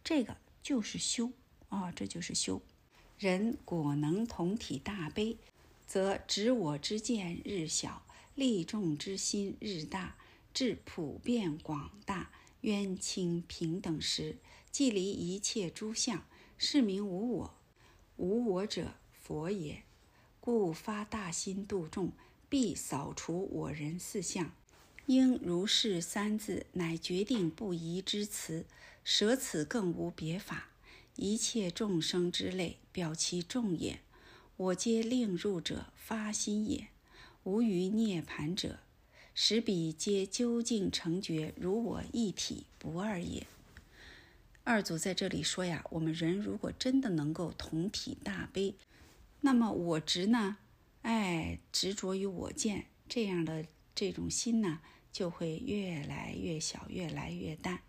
[0.02, 1.32] 这个就是修
[1.70, 2.62] 啊，这就是修。
[3.20, 5.38] 人果能同体大悲，
[5.86, 8.04] 则执我之见日小，
[8.34, 10.16] 利众之心日大，
[10.54, 12.32] 至普遍广大。
[12.62, 14.38] 冤亲平等时，
[14.72, 16.26] 即离一切诸相，
[16.58, 17.54] 是名无我。
[18.16, 19.84] 无我者，佛也。
[20.40, 22.14] 故发大心度众，
[22.48, 24.54] 必扫除我人四相。
[25.08, 28.66] 应如是三字，乃决定不移之词。
[29.04, 30.70] 舍此更无别法。
[31.16, 34.00] 一切众生之类，表其众也。
[34.58, 36.88] 我皆令入者发心也。
[37.44, 38.80] 无余涅盘者，
[39.36, 43.46] 使彼皆究竟成觉，如我一体不二也。
[44.64, 48.76] 二祖在这里说呀，我们人如果真的能够同体大悲，
[49.42, 50.58] 那么我执呢，
[51.02, 54.80] 哎，执着于我见这样的这种心呢，
[55.12, 57.82] 就会越来越小，越来越淡。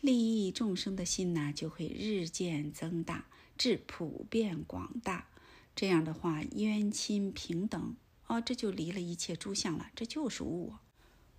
[0.00, 3.26] 利益众生的心呢，就会日渐增大，
[3.56, 5.28] 至普遍广大。
[5.74, 7.96] 这样的话，冤亲平等
[8.26, 10.80] 哦，这就离了一切诸相了，这就是无我，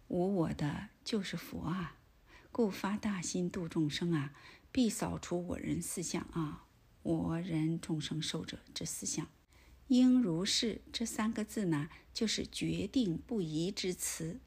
[0.07, 1.97] 无我的就是佛啊。
[2.51, 4.33] 故发大心度众生啊。
[4.71, 6.65] 必扫除我人四相啊！
[7.01, 9.27] 我人众生受者这四相，
[9.87, 14.39] 应如是这三个字呢，就是决定不移之词。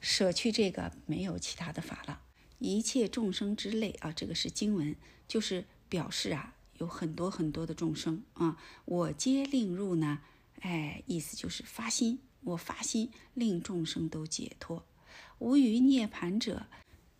[0.00, 2.20] 舍去这个，没有其他的法了。
[2.64, 4.96] 一切众生之类啊，这个是经文，
[5.28, 8.56] 就是表示啊，有很多很多的众生啊，
[8.86, 10.20] 我皆令入呢。
[10.60, 14.84] 哎，意思就是发心，我发心令众生都解脱，
[15.38, 16.66] 无余涅盘者，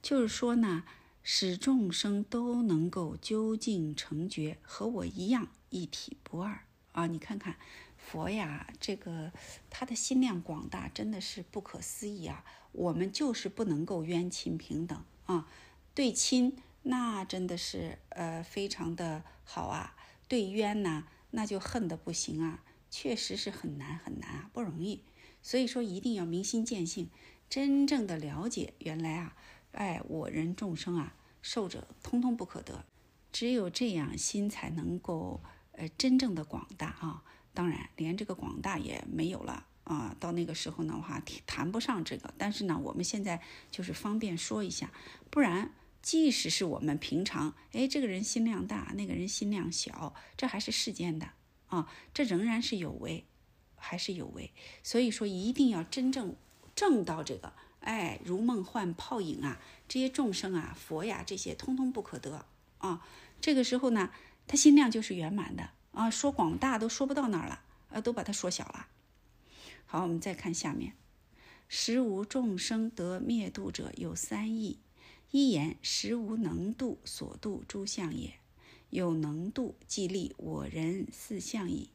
[0.01, 0.85] 就是说呢。
[1.27, 7.07] 使众生都能够究竟成觉，和我一样一体不二啊！
[7.07, 7.57] 你看看
[7.97, 9.33] 佛呀，这个
[9.71, 12.45] 他的心量广大，真的是不可思议啊！
[12.73, 15.49] 我们就是不能够冤亲平等啊，
[15.95, 19.97] 对亲那真的是呃非常的好啊，
[20.29, 25.03] 对冤呢那就恨得不行啊，确实是很难很难啊，不容易。
[25.43, 27.11] 所以说一定要明心见性，
[27.51, 29.37] 真正的了解原来啊。
[29.73, 32.85] 哎，我人众生啊，受者通通不可得，
[33.33, 37.25] 只有这样心才能够呃真正的广大啊。
[37.53, 40.17] 当然，连这个广大也没有了啊。
[40.19, 42.35] 到那个时候的话，谈不上这个。
[42.37, 44.91] 但是呢，我们现在就是方便说一下，
[45.31, 45.71] 不然
[46.03, 51.29] 即使是我们平常，哎，这个人心量大，那个人心量小，这还是世间的
[51.69, 53.25] 啊，这仍然是有为，
[53.77, 54.53] 还是有为。
[54.83, 56.37] 所以说，一定要真正
[56.75, 57.53] 正到这个。
[57.81, 59.61] 哎，如梦幻泡影啊！
[59.87, 62.47] 这些众生啊，佛呀，这些通通不可得
[62.79, 63.07] 啊！
[63.43, 64.09] 这个时候呢，
[64.47, 67.61] 他心量就是圆满的啊，说广大都说不到那儿了，
[67.91, 68.87] 呃，都把它缩小了。
[69.95, 70.95] 好，我们再看下面，
[71.69, 74.81] 实无众生得灭度者有三义：
[75.31, 78.35] 一言实无能度所度诸相也，
[78.91, 81.91] 有能度即立我人四相矣；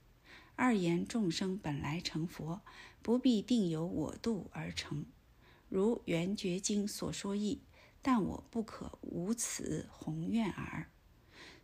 [0.55, 2.61] 二言众生本来成佛，
[3.01, 5.05] 不必定由我度而成。
[5.67, 7.59] 如《圆觉经》所说义，
[8.01, 10.87] 但我不可无此宏愿耳。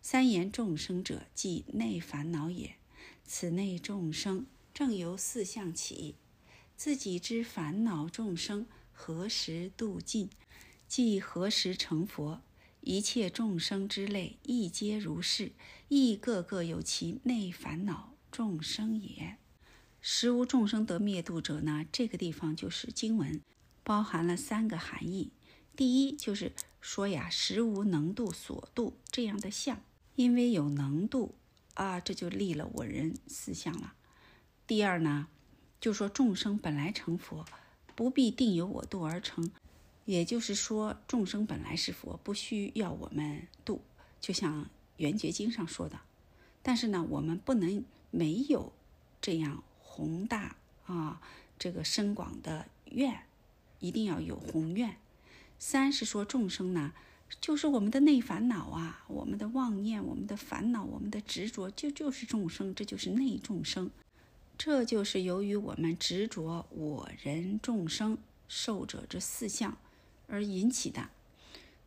[0.02, 2.76] 三言众生者，即内烦恼也。
[3.24, 6.16] 此内众生正由四相起，
[6.76, 10.30] 自己之烦恼众生何时度尽，
[10.88, 12.42] 即何时成佛。
[12.82, 15.54] 一切众生之类，亦皆如是，
[15.88, 19.38] 亦个个有其内烦恼众生也。
[20.02, 21.86] 实无众生得灭度者呢？
[21.92, 23.42] 这个地方就是经文。
[23.84, 25.32] 包含了三个含义。
[25.76, 29.82] 第一就是说呀，实无能度所度这样的相，
[30.16, 31.36] 因为有能度
[31.76, 33.94] 啊，这就立了我人四相了。
[34.66, 35.28] 第二呢，
[35.86, 37.46] 就说众生本来成佛，
[37.94, 39.52] 不必定由我度而成，
[40.06, 43.84] 也就是说众生本来是佛，不需要我们度，
[44.20, 44.64] 就像
[44.98, 46.00] 《圆觉经》上说的。
[46.64, 48.74] 但是呢，我们不能没有
[49.22, 50.56] 这样宏大
[50.88, 51.22] 啊，
[51.60, 53.20] 这个深广的愿。
[53.80, 54.98] 一定要有宏愿。
[55.60, 56.94] 三是说众生呢，
[57.40, 63.92] 就是我们的内烦恼啊，我们的妄念，我们的烦恼，我们的执着，就就是众生，这就是内众生。
[64.58, 69.78] 这就是由于我们执着我人众生受者这四相
[70.28, 71.10] 而引起的。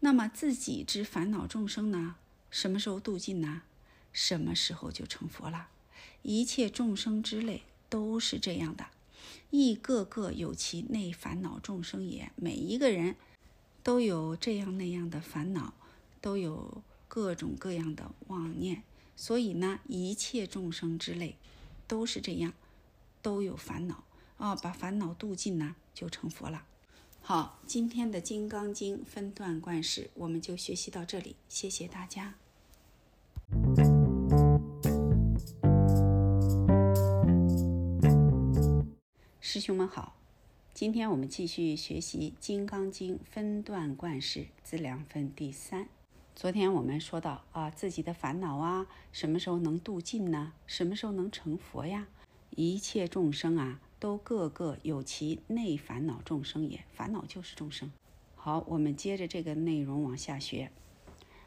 [0.01, 2.17] 那么自己之烦恼众生呢，
[2.51, 3.63] 什么时候度尽呢？
[4.13, 5.69] 什么时候就成佛了？
[6.23, 8.87] 一切众生之类都是这样的。
[9.51, 13.17] 亦个个有其内烦恼众生也，每一个人
[13.83, 15.75] 都有这样那样的烦恼，
[16.21, 18.83] 都有各种各样的妄念，
[19.17, 21.37] 所以呢，一切众生之类
[21.89, 22.53] 都是这样，
[23.23, 24.05] 都有烦恼
[24.37, 26.65] 啊，把烦恼度尽呢，就成佛了。
[27.21, 32.35] 好，今天的《金刚经》分段观世，我们就学习到这里，谢谢大家。
[39.41, 40.15] 师兄们好，
[40.75, 45.89] 今天我们继续学习《金刚经》分段贯释资粮分第三。
[46.39, 50.53] 昨天我们说到啊，自己的烦恼啊，什么时候能度尽呢？
[50.69, 52.07] 什么时候能成佛呀？
[52.51, 56.85] 一切众生啊，都个个有其内烦恼众生也。
[56.95, 57.91] 烦恼就是众生。
[58.37, 60.71] 好，我们接着这个内容往下学。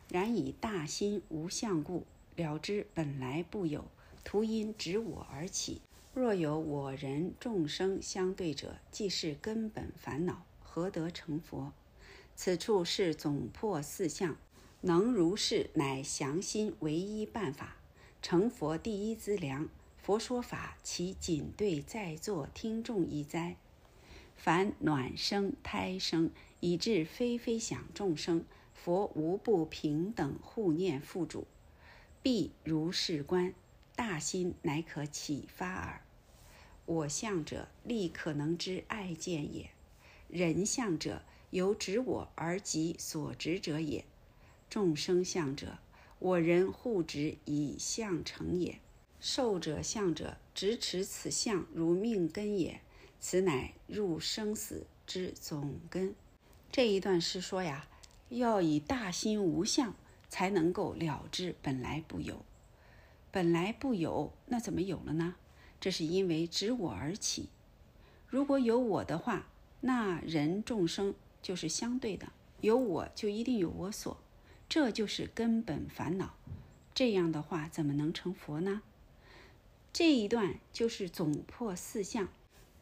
[0.10, 3.86] 然以大心无相故，了知本来不有，
[4.26, 5.80] 徒因执我而起。
[6.14, 11.72] 若有我人众生相对者，即是根本烦恼，何得成佛？
[12.36, 14.36] 此处是总破四相，
[14.82, 17.78] 能如是，乃降心唯一办法，
[18.22, 19.70] 成佛第一资粮。
[19.98, 23.56] 佛说法，其仅对在座听众一哉？
[24.36, 31.46] 凡暖生、胎生，以致非非想众生，佛无不平等护念复主，
[32.24, 33.54] 必如是观。
[33.96, 36.02] 大心乃可启发耳。
[36.86, 39.68] 我相者，立可能之爱见也；
[40.28, 41.22] 人相者，
[41.52, 44.06] 由执我而及所执者也；
[44.72, 45.80] 众生相者，
[46.18, 48.76] 我人护执以相成也；
[49.20, 52.80] 寿者相者，执持此相如命根也。
[53.20, 56.16] 此乃入生死之总根。
[56.72, 57.90] 这一段是说呀，
[58.30, 59.94] 要以大心无相，
[60.30, 62.46] 才能够了知本来不有。
[63.30, 65.36] 本来不有，那怎么有了呢？
[65.82, 67.50] 这是因为执我而起。
[68.26, 69.48] 如果有我的话，
[69.82, 74.18] 那人众生就是相对的，有我就一定有我所，
[74.72, 76.34] 这就是根本烦恼。
[76.94, 78.82] 这样的话，怎么能成佛呢？
[79.92, 82.30] 这一段就是总破四相，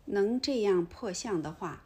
[0.05, 1.85] 能这样破相的话，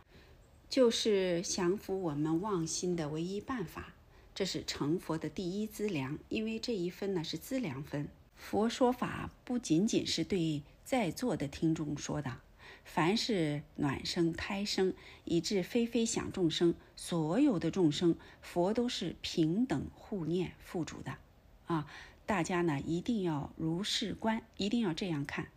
[0.69, 3.93] 就是降服我们妄心的唯一办法。
[4.35, 8.09] 这是成佛的第一资粮，因为这一分呢是资粮分。
[8.35, 12.41] 佛说法不仅仅是对在座的听众说的，
[12.83, 14.93] 凡是暖生、胎生，
[15.25, 21.17] 以致非非想众生，所有的众生，佛都是平等护念付主的，
[21.65, 21.87] 啊，
[22.25, 25.47] 大家呢一定要如是观，一定要这样看。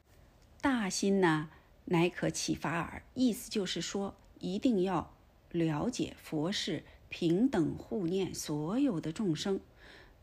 [0.61, 1.51] 大心呢，
[1.87, 5.13] 乃可启发耳，意思就是说，一定要
[5.51, 9.61] 了解佛是平等护念所有的众生。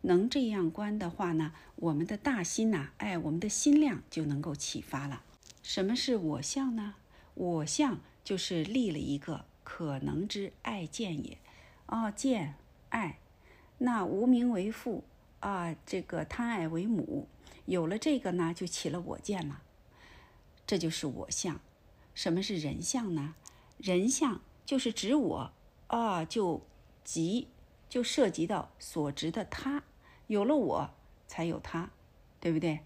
[0.02, 5.22] 能这样观的话呢，我们的大心呐，哎，我们的心量就能够启发了。
[5.64, 6.96] 什么是我相呢？
[7.34, 11.38] 我相就是立了一个可能之爱见也，
[11.86, 12.56] 啊，见
[12.90, 13.18] 爱，
[13.80, 15.06] 那无名为父
[15.40, 17.28] 啊，这个贪爱为母，
[17.66, 19.62] 有了这个呢，就起了我见了，
[20.68, 21.60] 这就是我相。
[22.14, 23.34] 什么是人相呢？
[23.78, 25.52] 人相就是指我
[25.88, 26.62] 啊，就
[27.04, 27.48] 即
[27.90, 29.84] 就涉及到所执的他。
[30.28, 30.90] 有了我，
[31.28, 31.90] 才有他，
[32.40, 32.82] 对不对？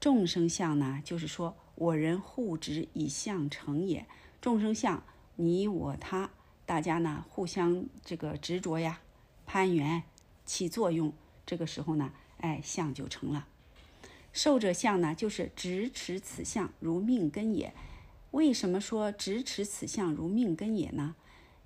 [0.00, 4.06] 众生相呢，就是说我人互执以相成也。
[4.40, 5.02] 众生相，
[5.36, 6.30] 你我他，
[6.66, 9.00] 大家呢互相这个执着呀，
[9.46, 10.02] 攀缘
[10.44, 11.12] 起作用，
[11.46, 13.46] 这个时候呢，哎，相就成了。
[14.32, 17.72] 受者相呢，就是执持此相如命根也。
[18.32, 21.14] 为什么说执持此相如命根也呢？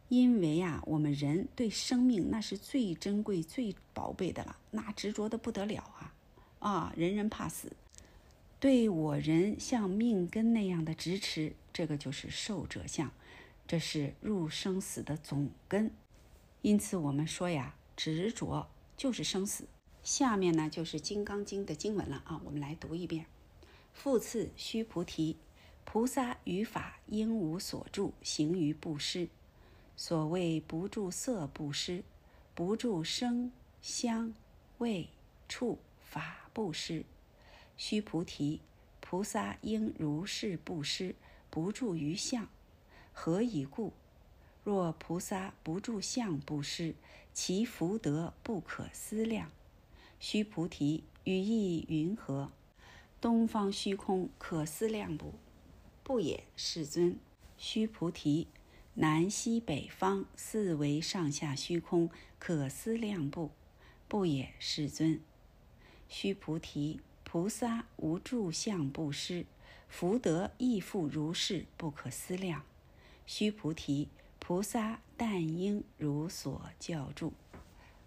[0.08, 6.14] 因为呀，我们人对生命那是最珍贵、最宝贝的了，那执着的不得了啊！
[6.60, 7.72] 啊，人人怕死，
[8.60, 13.12] 对我人像命根那样的支持，这个就是受者相，
[13.68, 15.92] 这是入生死的总根。
[16.62, 19.68] 因此，我们说呀，执着就是生死。
[20.02, 23.26] 下面呢，就是《金刚经》的经文了啊，我们来读一遍：
[23.92, 25.36] 复次，须菩提，
[25.84, 29.28] 菩萨于法应无所住，行于布施。
[29.96, 32.02] 所谓不住色布施，
[32.56, 34.34] 不住声香
[34.78, 35.10] 味
[35.48, 37.04] 触法布施。
[37.78, 38.60] 须菩提，
[39.00, 41.14] 菩萨应如是布施，
[41.48, 42.48] 不住于相。
[43.12, 43.94] 何以故？
[44.64, 46.94] 若菩萨不住相布施，
[47.32, 49.50] 其福德不可思量。
[50.20, 52.50] 须菩提，语意云何？
[53.20, 55.32] 东方虚空可思量不？
[56.02, 57.16] 不也，世尊。
[57.56, 58.48] 须菩提。
[58.94, 62.10] 南西北方四维上下虚空，
[62.40, 63.52] 可思量不？
[64.08, 65.20] 不也，世尊。
[66.08, 67.00] 须菩提，
[67.30, 69.44] 菩萨无住相布施，
[69.86, 72.62] 福德亦复如是，不可思量。
[73.26, 77.34] 须菩提，菩萨但应如所教住。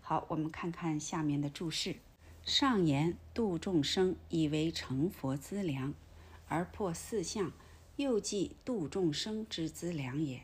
[0.02, 1.98] 好，我们看看下面的注释：
[2.44, 5.94] 上言度众生，以为成佛资粮，
[6.48, 7.52] 而破四相，
[7.98, 10.42] 又即度众生之资粮也。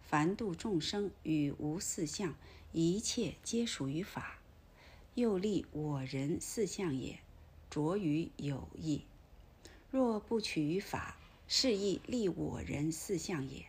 [0.00, 2.36] 凡度众生与无四相，
[2.70, 4.38] 一切皆属于法。
[5.16, 7.18] 又立我人四相也，
[7.70, 9.04] 着于有意。
[9.90, 11.16] 若不取于法，
[11.48, 13.66] 是亦立我人四相也。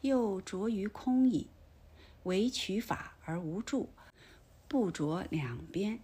[0.00, 1.48] 又着于空矣。
[2.24, 3.88] 唯取法而无助，
[4.66, 6.00] 不着两边，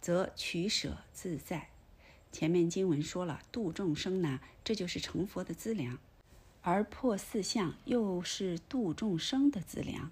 [0.00, 1.68] 则取舍自在。
[2.32, 5.98] 前面经文说了，度众生呢，这就是成佛的资粮，
[6.62, 10.10] 而破四相又是度众生的资粮。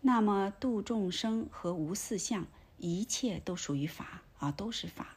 [0.00, 2.46] 那么度众生和无四相，
[2.78, 5.16] 一切都属于法啊，都是法。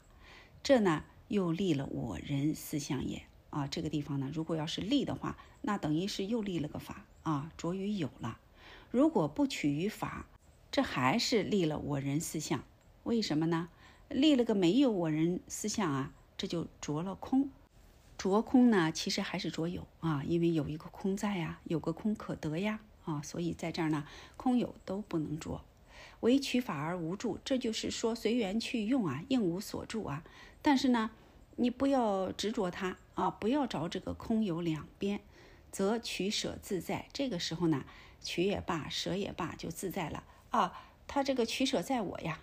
[0.64, 3.68] 这呢，又立了我人四相也啊。
[3.68, 8.40] 这个地方呢，如果要是立的话，那等于是又立了个法啊，着于有了。
[8.90, 10.26] 如果不取于法，
[10.72, 12.64] 这还是立了我人四相。
[13.04, 13.68] 为什么呢？
[14.08, 17.50] 立了个没有我人思想啊，这就着了空。
[18.18, 24.06] 着空呢，其实还是着有啊，因为有一个空在呀，有个空可得呀啊，所以在这儿呢，
[24.38, 25.62] 空有都不能着，
[26.22, 27.38] 唯取法而无住。
[27.44, 30.24] 这就是说随缘去用啊，应无所住啊。
[30.64, 31.12] 但是呢，
[31.58, 35.22] 你不要执着它啊，不要找这个空有两边，
[35.72, 37.08] 则取舍自在。
[37.14, 37.86] 这个时候呢，
[38.20, 40.90] 取也罢，舍也罢，就自在了啊。
[41.06, 42.40] 他这个取舍在我呀。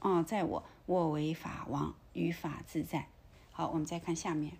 [0.00, 3.08] 啊，在我，我为法王，于法自在。
[3.52, 4.54] 好，我们再看下面，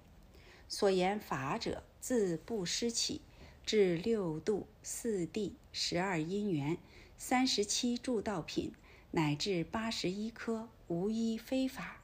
[0.68, 3.22] 所言法者，自不失起，
[3.64, 6.76] 至六度、四谛、十二因缘、
[7.16, 8.74] 三十七诸道品，
[9.12, 11.99] 乃至八十一科，无一非法，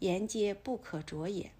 [0.00, 1.50] 言皆不可着也。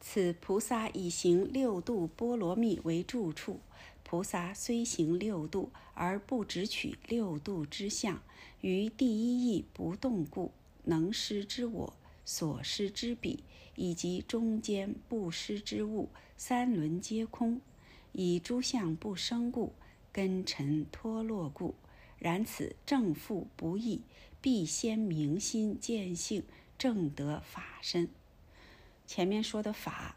[0.00, 3.60] 此菩萨以行六度波罗蜜为住处。
[4.04, 8.22] 菩萨虽行六度，而不只取六度之相，
[8.62, 10.52] 于第一义不动故。
[10.84, 11.92] 能施之我
[12.24, 13.44] 所施之彼，
[13.74, 16.08] 以及中间不施之物，
[16.38, 17.60] 三轮皆空，
[18.12, 19.74] 以诸相不生故，
[20.10, 21.74] 根尘脱落故。
[22.18, 24.00] 然此正复不易，
[24.40, 26.42] 必先明心见性，
[26.78, 28.08] 正得法身。
[29.06, 30.16] 前面说的法，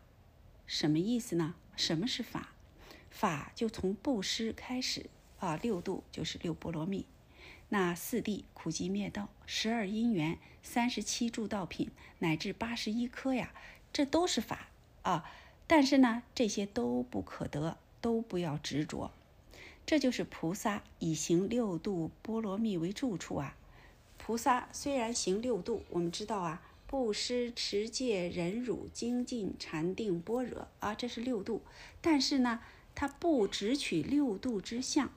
[0.68, 1.56] 什么意思呢？
[1.76, 2.50] 什么是法？
[3.10, 5.10] 法就从布施开始
[5.40, 7.06] 啊，六度就是六波罗蜜。
[7.70, 11.90] 那四谛苦集灭道，十二因缘，三十七诸道品，
[12.20, 13.54] 乃至八十一科呀，
[13.92, 14.68] 这都是法
[15.02, 15.30] 啊。
[15.68, 19.12] 但是呢，这些都不可得，都不要执着。
[19.86, 23.56] 这就是菩萨以行六度波罗蜜为住处啊。
[24.32, 31.62] 菩萨虽然行六度，我们知道啊，布施、持戒、忍辱、精进、禅定、般若啊，这是六度。
[32.00, 32.62] 但是呢，
[32.96, 35.10] 他不只取六度之相。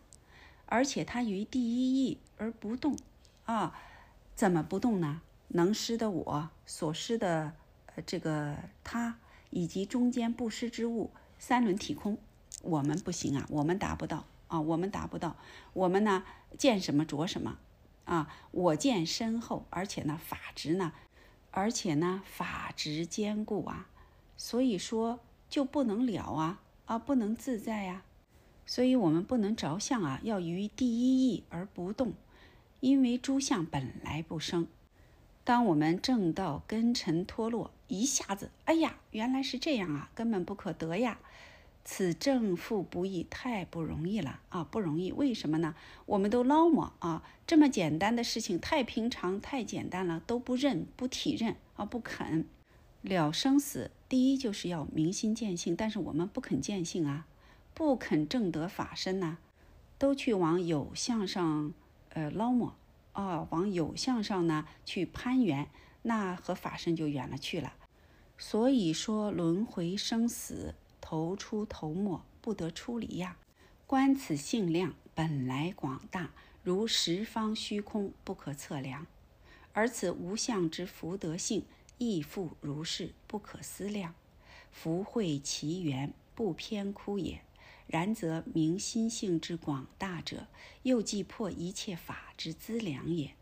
[0.66, 2.98] 而且他于第一义而不动，
[3.44, 3.78] 啊，
[4.34, 5.22] 怎么不动呢？
[5.46, 7.52] 能施的我所施的，
[7.94, 9.20] 呃，这个他
[9.50, 12.18] 以及中间不施之物，三轮体空，
[12.62, 15.36] 我们不行啊，我们达不到啊，我们达不到。
[15.72, 16.24] 我们呢，
[16.58, 17.58] 见什么着什么，
[18.04, 20.92] 啊，我见深厚，而且呢，法执呢，
[21.50, 23.88] 而且呢，法执坚固啊，
[24.36, 28.02] 所以说就不能了啊，啊，不能自在呀。
[28.66, 32.14] 所以，我们不能着相啊，要于第一义而不动，
[32.80, 34.66] 因为诸相本来不生。
[35.44, 41.18] 当我们正道根尘脱落，一下子，哎呀，原来是这样啊，根本不可得呀！
[41.84, 45.12] 此正复不易，太不容易了啊，不容易。
[45.12, 45.74] 为什么呢？
[46.06, 52.46] 我们都捞摸啊，这么简单的事情，太平常、太简单了，都不认、不体认啊，不肯
[53.02, 53.90] 了生死。
[54.08, 57.26] 第一就是要明心见性，但是我们不肯见性啊。
[57.74, 59.38] 不肯正得法身呢，
[59.98, 61.74] 都去往有相上，
[62.10, 62.74] 呃捞摸，
[63.12, 65.68] 啊，往有相上呢去攀缘，
[66.02, 67.74] 那和法身就远了去了。
[68.38, 70.74] 所以说轮回生死，
[71.06, 73.36] 头出头没，不得出离呀。
[73.86, 76.30] 观此性量本来广大，
[76.62, 79.06] 如十方虚空，不可测量。
[79.74, 81.66] 而此无相之福德性，
[81.98, 84.14] 亦复如是，不可思量。
[84.72, 87.42] 福慧其源，不偏枯也。
[87.86, 90.46] 然则明心性之广大者，
[90.84, 93.34] 又既破一切法之资粮也。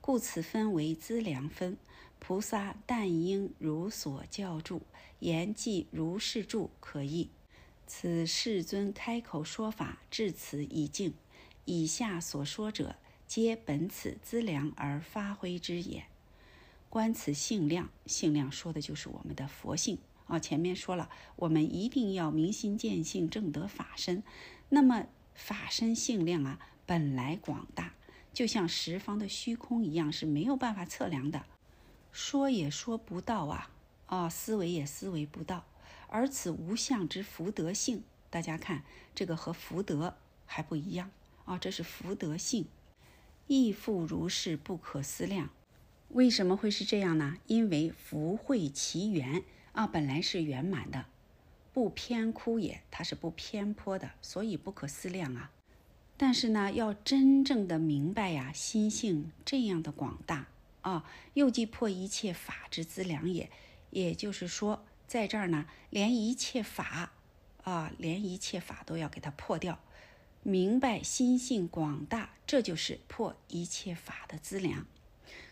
[0.00, 1.76] 故此分为资粮分。
[2.18, 4.82] 菩萨但应如所教住，
[5.20, 7.30] 言即如是住，可译。
[7.86, 11.14] 此世尊开口说法，至此已尽。
[11.64, 16.04] 以下所说者，皆本此资粮而发挥之也。
[16.88, 19.98] 观此性量，性量说的就是我们的佛性。
[20.26, 24.24] 啊，前面说了，我们一定要明心见性，正得法身。
[24.68, 27.94] 那么法身性量啊，本来广大，
[28.32, 31.46] 就像十方的虚空一样，是没有办法测量的，
[32.16, 33.70] 说也说不到啊，
[34.06, 35.66] 啊，思维也思维不到。
[36.08, 38.84] 而此无相之福德性，大家看
[39.14, 40.14] 这个和福德
[40.46, 41.10] 还不一样
[41.44, 42.64] 啊，这是福德性，
[43.46, 45.50] 亦复如是，不可思量。
[46.08, 47.36] 为什么会是这样呢？
[47.48, 49.44] 因为福慧其源。
[49.72, 51.04] 啊，本来是圆满的，
[51.74, 55.50] 不偏枯也，它是不偏颇的，所以不可思量啊。
[56.16, 60.46] 但是呢，要真正的明白呀，心性这样的广大
[60.86, 61.04] 啊，
[61.34, 63.50] 又即破一切法之资粮也，
[63.90, 67.10] 也就是说，在这儿呢，连一切法
[67.64, 69.80] 啊，连一切法都要给它破掉。
[70.44, 74.86] 明白心性广大，这就是破一切法的资粮。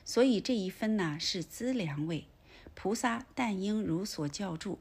[0.05, 2.29] 所以这一分呢是资粮位。
[2.75, 4.79] 菩萨但应如所教住，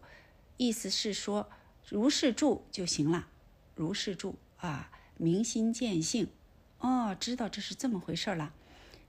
[0.58, 1.50] 意思是说
[1.90, 3.28] 如是住就行了。
[3.74, 6.28] 如是住啊，明心见性，
[6.78, 8.54] 哦，知道这是这么回事了。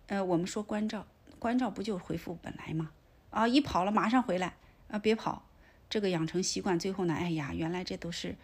[0.06, 1.06] 呃，我们说关照，
[1.44, 2.90] 关照不就恢复本来吗？
[3.28, 4.54] 啊，一跑了马上回来
[4.88, 5.44] 啊，别跑，
[5.90, 8.36] 这个养成习惯，最后呢，哎呀，原来这都是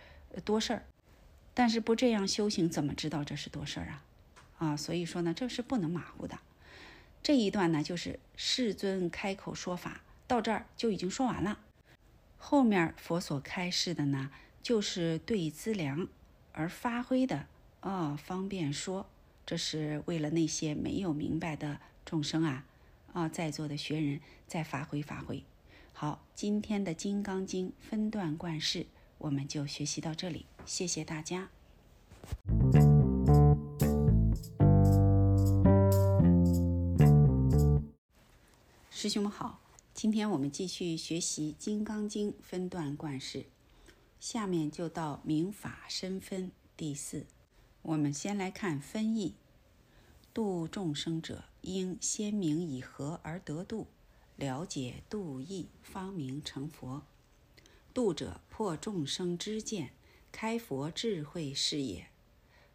[0.45, 0.83] 多事儿。
[1.55, 4.05] 但是不这样修行，怎么知道这是多事儿啊？
[4.59, 6.41] 啊，所以说呢，这是不能马虎的。
[7.23, 11.59] 这一段呢，就是世尊开口说法，到这儿就已经说完了。
[12.37, 14.31] 后面佛所开示的呢，
[14.63, 16.07] 就是对资粮
[16.53, 17.47] 而发挥的
[17.81, 19.07] 啊，方便说。
[19.47, 22.67] 这是为了那些没有明白的众生啊，
[23.13, 25.45] 啊，在座的学人再发挥发挥。
[25.93, 28.87] 好，今天的《金刚经》分段贯释，
[29.19, 31.51] 我们就学习到这里，谢谢大家。
[38.91, 39.61] 师兄们好，
[39.95, 43.47] 今天我们继续学习《金刚经》分段贯释，
[44.21, 47.27] 下面就到明法身分第四。
[47.83, 49.35] 我们先来看分义：
[50.35, 53.87] 度众生者，应先明以何而得度，
[54.37, 57.03] 了解度义，方明成佛。
[57.93, 59.93] 度者，破众生之见，
[60.31, 62.09] 开佛智慧是也。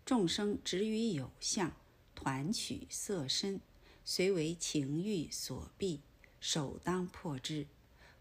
[0.06, 1.74] 众生执于有相，
[2.14, 3.60] 团取色身，
[4.04, 6.00] 虽为情欲所蔽，
[6.40, 7.68] 首当破之。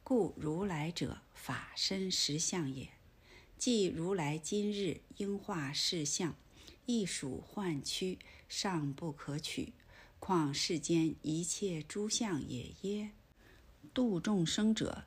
[0.02, 2.90] 故如来者，法身实相也。
[3.58, 6.34] 即如来今日应化世相。
[6.86, 9.72] 亦属幻躯，尚不可取，
[10.26, 13.10] 况世间一切诸相也耶？
[13.92, 15.05] 度众生者，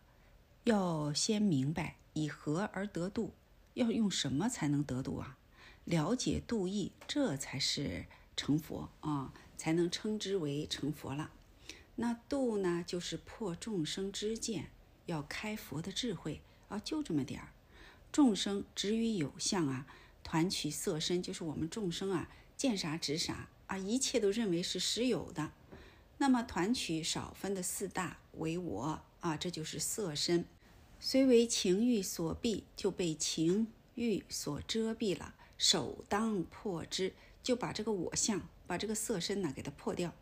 [0.65, 3.33] 要先明白以何而得度，
[3.73, 5.39] 要用什么才能得度啊？
[5.85, 11.31] 了解度义，这才是成佛啊，才能称之为成佛了。
[11.95, 14.69] 那度呢，就是破众生之见，
[15.07, 17.47] 要开佛的智慧啊，就这么点儿。
[18.11, 19.87] 众生执于有相啊。
[20.23, 25.51] 团取色身，就是我们众生啊，见啥执啥啊，一切都认为是实有的。
[26.17, 30.45] 那么团取少分的四大为我啊，这就是色身。
[30.99, 35.35] 虽为情欲所蔽，就被情欲所遮蔽了。
[35.57, 37.13] 首当破之，
[37.43, 40.13] 就把这个我相，把这个色身呢，给它破掉。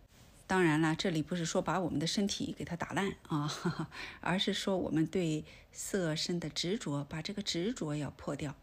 [0.47, 3.89] 当然了，这里不是说把我们的身体给它打烂啊，
[4.21, 8.55] 而是说我们对色身的执着，把这个执着要破掉。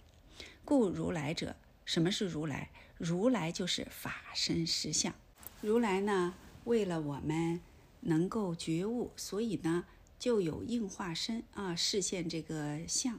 [0.65, 2.71] 故如来者，什么是如来？
[3.03, 5.13] 如来就是法身实相。
[5.61, 7.61] 如来呢，为了我们
[8.03, 9.87] 能够觉悟，所以呢，
[10.21, 13.19] 就有应化身啊，视现这个相。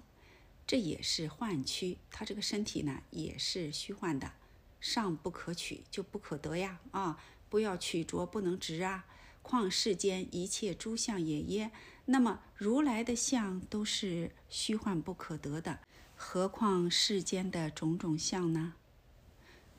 [0.66, 4.32] 这也是幻躯，他这个身体呢，也是虚幻的，
[4.80, 7.22] 尚不可取，就不可得呀啊！
[7.50, 9.04] 不要取着，不能执啊。
[9.42, 11.72] 况世间一切诸相也耶？
[12.06, 15.80] 那么如来的相都是虚幻不可得的。
[16.16, 18.76] 何况世间的种种相呢？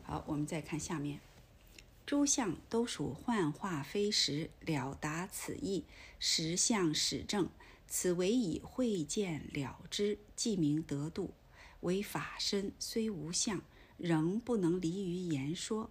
[0.04, 1.18] 好，我们再看下面，
[2.06, 5.84] 诸相都属幻化非实，了达此意，
[6.18, 7.48] 实相始正，
[7.88, 11.32] 此为以会见了之，即名得度。
[11.80, 13.62] 为法身虽无相，
[13.96, 15.90] 仍不能离于言说。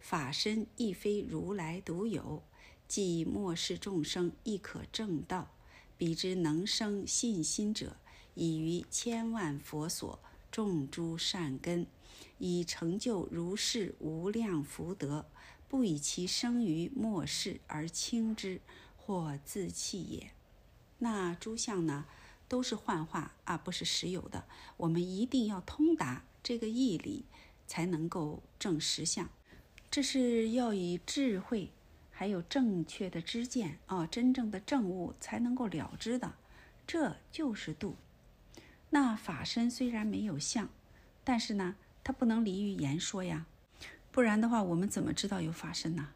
[0.00, 2.42] 法身亦非如来独有，
[2.88, 5.50] 即末世众生亦可证道。
[5.98, 7.96] 彼之能生信心者。
[8.34, 10.18] 已于千万佛所
[10.52, 11.86] 种诸善根，
[12.38, 15.26] 以成就如是无量福德，
[15.68, 18.60] 不以其生于末世而轻之，
[18.96, 20.30] 或自弃也。
[20.98, 22.06] 那诸相呢，
[22.48, 24.44] 都是幻化啊，不是实有的。
[24.76, 27.24] 我们一定要通达这个义理，
[27.66, 29.28] 才能够证实相。
[29.90, 31.72] 这是要以智慧，
[32.10, 36.34] 还有正确的知见啊，真正的正悟才能够了知的。
[36.86, 37.96] 这就是度。
[38.90, 40.68] 那法身虽然没有相，
[41.24, 43.46] 但是呢，它不能离于言说呀，
[44.10, 46.08] 不然的话，我们怎么知道有法身呢？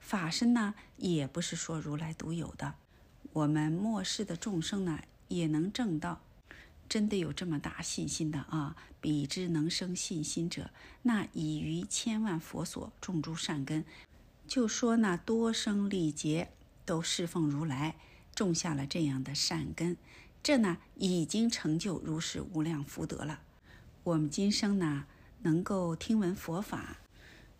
[0.00, 2.74] 法身呢，也不是说如来独有的，
[3.32, 6.20] 我们末世的众生呢，也能证到。
[6.88, 8.74] 真的有这么大信心的啊！
[8.98, 10.70] 彼之能生信心者，
[11.02, 13.84] 那已于千万佛所种诸善根，
[14.46, 16.50] 就说那多生历劫
[16.86, 17.96] 都侍奉如来，
[18.34, 19.98] 种下了这样的善根。
[20.42, 23.40] 这呢，已经成就如是无量福德了。
[24.04, 25.04] 我们今生呢，
[25.42, 26.98] 能够听闻佛法，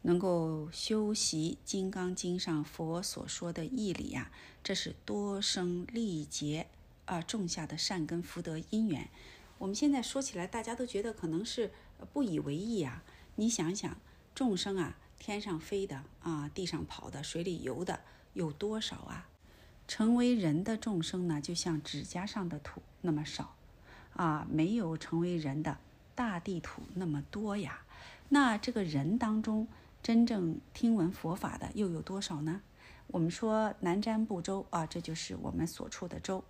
[0.03, 4.31] 能够修习《金刚经》上佛所说的义理呀，
[4.65, 6.67] 这是多生历劫
[7.05, 9.09] 啊种下的善根福德因缘。
[9.59, 11.71] 我们现在说起来，大家都觉得可能是
[12.13, 13.03] 不以为意啊。
[13.37, 13.97] 你想想，
[14.35, 18.01] 众生啊，天上飞的啊，地上跑的，水里游的
[18.33, 19.29] 有多少啊？
[19.87, 23.55] 成为人的众生呢，就像指甲上的土那么少
[24.15, 25.79] 啊，没有成为人的
[26.19, 27.83] 大地土那么多呀。
[28.31, 29.69] 那这个人当中，
[30.03, 32.61] 真正听闻佛法的又有多少呢？
[33.07, 36.43] 我们说南瞻部洲啊，这就是我们所处的洲。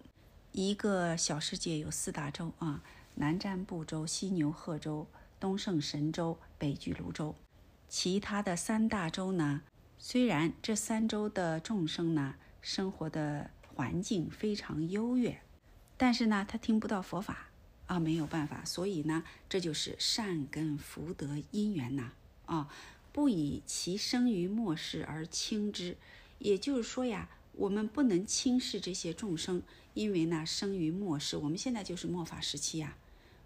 [0.53, 2.83] 一个小世界有四大洲啊。
[3.17, 5.05] 南瞻部洲、西牛贺洲、
[5.41, 7.35] 东胜神州、北俱泸州，
[7.89, 9.63] 其他的三大洲呢？
[9.99, 15.41] 虽然这三洲的众生呢，生活的环境非常优越，
[15.97, 17.48] 但是呢，他听不到佛法
[17.89, 18.65] 啊，没有办法。
[18.65, 22.13] 所以呢，这就是善根福德因缘呐
[22.47, 22.69] 啊，
[23.13, 25.97] 不以其生于末世而轻之。
[26.39, 29.63] 也就是说呀，我们不能轻视这些众生，
[29.95, 32.97] 因为呢，生于末世，我们现在就是末法时期呀。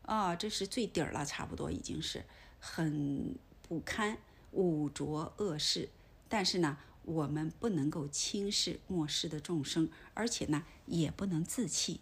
[0.03, 2.25] 啊，这是最底儿了，差不多已经是
[2.59, 3.35] 很
[3.67, 4.19] 不堪、
[4.51, 5.89] 污浊恶世。
[6.29, 12.01] 但是呢，我们不能够轻视末世的众生，而且呢，也不能自弃。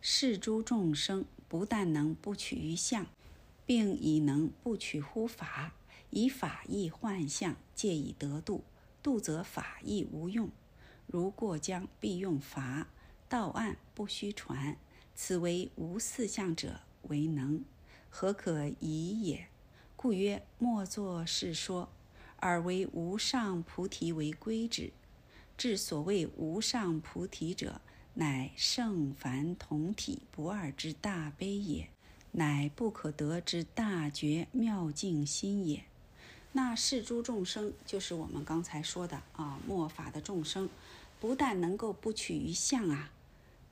[0.00, 3.06] 是诸众生不但能不取于相，
[3.64, 5.74] 并已能不取乎法，
[6.10, 8.64] 以法义幻象，借以得度。
[9.02, 10.50] 度则法义无用，
[11.06, 12.86] 如过江必用筏，
[13.28, 14.76] 到岸不须船。
[15.14, 16.80] 此为无四相者。
[17.08, 17.64] 为能，
[18.10, 19.46] 何可以也？
[19.94, 21.88] 故曰：莫作是说，
[22.38, 24.92] 而为无上菩提为归之。
[25.56, 27.80] 至所谓无上菩提者，
[28.18, 31.90] 乃圣凡同体不二之大悲也，
[32.32, 35.84] 乃不可得之大觉妙净心也。
[36.52, 40.70] 那是诸众生，就是我们刚才说的啊，末法的众生，
[41.20, 43.10] 不但能够不取于相啊。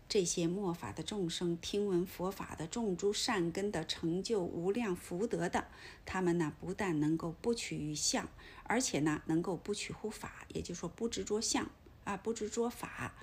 [0.07, 5.69] 这些末法的众生，听闻佛法的众诸善根的成就无量福德的，
[6.05, 8.29] 他们呢不但能够不取于相，
[8.65, 11.71] 而且呢能够不取乎法，也就是说不执着相
[12.05, 13.15] 啊，不执着法，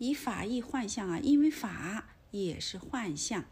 [0.00, 3.44] 以法义幻象啊，因为法也是幻象，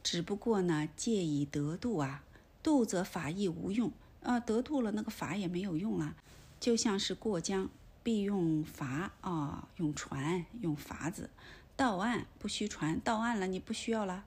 [0.00, 2.22] 只不过呢借以得度啊，
[2.62, 3.90] 度则法义无用
[4.22, 6.14] 啊，得度了那个法也没有用了，
[6.60, 7.68] 就像是过江
[8.04, 11.30] 必用筏啊，用船用筏子。
[11.74, 14.24] 到岸不需船，到岸了你不需要了，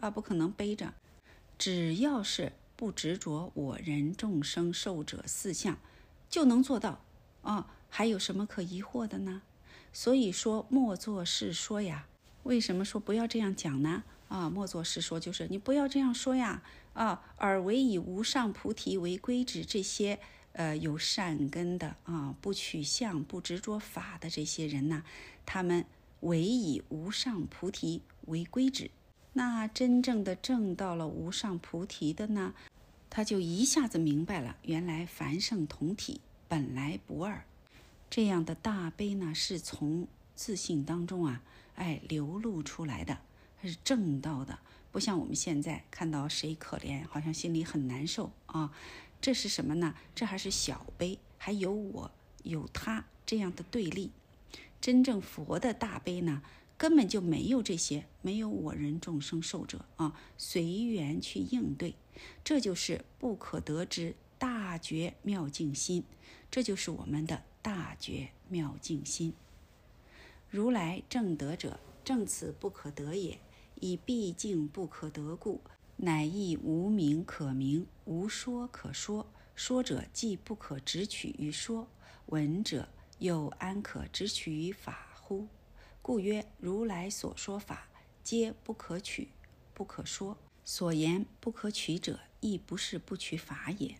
[0.00, 0.92] 啊，不可能背着。
[1.56, 5.78] 只要是不执着我人众生寿者四相，
[6.28, 7.00] 就能做到
[7.42, 7.70] 啊。
[7.88, 9.42] 还有什么可疑惑的呢？
[9.92, 12.06] 所以说莫作是说呀。
[12.42, 14.02] 为什么说不要这样讲呢？
[14.28, 16.62] 啊，莫作是说就是你不要这样说呀。
[16.94, 20.18] 啊，而唯以无上菩提为归之，这些
[20.52, 25.04] 呃有善根的啊，不取相、不执着法的这些人呢，
[25.46, 25.84] 他们。
[26.22, 28.92] 唯以无上菩提为归止，
[29.32, 32.54] 那真正的证到了无上菩提的呢，
[33.10, 37.44] 他就一下子明白了，原来凡圣同体，本来不二。
[38.12, 41.42] 这样的大悲呢，是从自信当中啊，
[41.76, 43.18] 哎流露出来的，
[43.58, 44.58] 它是正道的，
[44.90, 48.70] 不像我们现在看到谁可怜，好像心里很难受啊。
[49.18, 49.94] 这是什么呢？
[50.14, 52.10] 这还是小悲，还有我
[52.42, 54.10] 有他这样的对立。
[54.78, 56.42] 真正佛的大悲呢，
[56.76, 61.94] 根本就没有这些，没有我人众生受者啊，随缘去应对，
[62.44, 66.04] 这就是不可得之大觉妙净心，
[66.50, 69.32] 这就是我们的大觉妙净心。
[70.50, 73.38] 如来正得者，正此不可得也，
[73.76, 75.62] 以毕竟不可得故，
[75.96, 79.26] 乃亦无名可名，无说可说。
[79.54, 81.88] 说者既不可直取于说，
[82.26, 82.88] 闻者。
[83.18, 85.46] 又安可直取于法乎？
[86.02, 87.86] 故曰：如来所说法，
[88.24, 89.28] 皆不可取，
[89.72, 90.36] 不可说。
[90.64, 93.94] 所言不可取者，亦不是不取法也。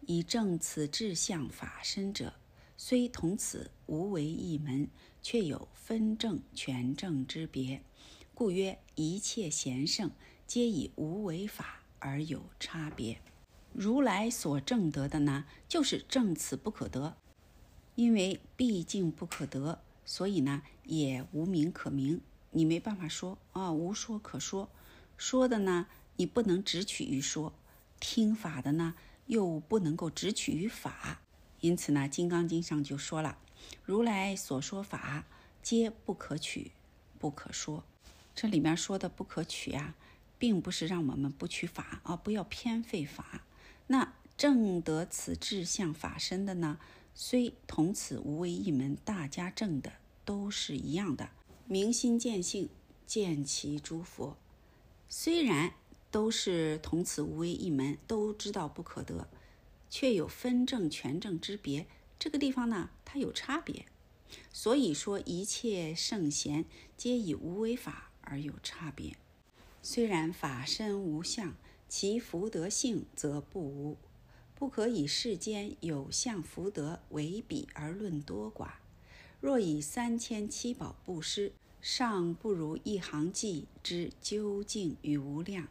[0.00, 2.34] 以正此志向法身者，
[2.78, 4.88] 虽同此无为一门，
[5.22, 7.82] 却有分正权正之别。
[8.34, 10.10] 故曰：一切贤圣，
[10.46, 13.18] 皆以无为法而有差别。
[13.72, 17.16] 如来所证得的呢，就是正此不可得。
[17.94, 22.20] 因为毕竟不可得，所以呢也无名可名，
[22.50, 24.70] 你没办法说啊，无说可说。
[25.16, 25.86] 说的呢，
[26.16, 27.54] 你不能直取于说；
[27.98, 28.94] 听法的呢，
[29.24, 31.22] 又不能够直取于法。
[31.66, 33.38] 因此呢，《金刚经》上就说了
[33.84, 35.24] ：“如来所说法，
[35.64, 36.70] 皆不可取，
[37.18, 37.82] 不可说。”
[38.36, 39.96] 这里面说的不可取啊，
[40.38, 43.42] 并不是让我们不取法啊，不要偏废法。
[43.88, 46.78] 那正得此志向法身的呢？
[47.16, 49.94] 虽同此无为一门，大家证的
[50.24, 51.30] 都是一样的，
[51.66, 52.68] 明心见性，
[53.08, 54.36] 见其诸佛。
[55.08, 55.72] 虽然
[56.12, 59.26] 都是同此无为一门，都知道不可得，
[59.88, 61.86] 却有分正权正之别。
[62.18, 63.86] 这个地方呢，它有差别。
[64.52, 66.64] 所以说，一切圣贤
[66.96, 69.16] 皆以无为法而有差别。
[69.82, 71.54] 虽然法身无相，
[71.88, 73.96] 其福德性则不无。
[74.54, 78.70] 不可以世间有相福德为比而论多寡。
[79.38, 81.52] 若以三千七宝布施，
[81.82, 85.68] 尚不如一行偈之究竟与无量。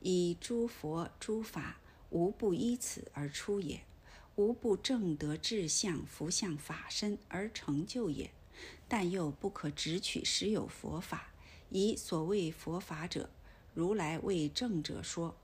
[0.00, 1.79] 以诸佛诸法，
[2.10, 3.80] 无不依此而出也，
[4.36, 8.30] 无不正得智相福相法身而成就也。
[8.86, 11.32] 但又不可只取实有佛法，
[11.70, 13.30] 以所谓佛法者。
[13.72, 15.36] 如来为正者说，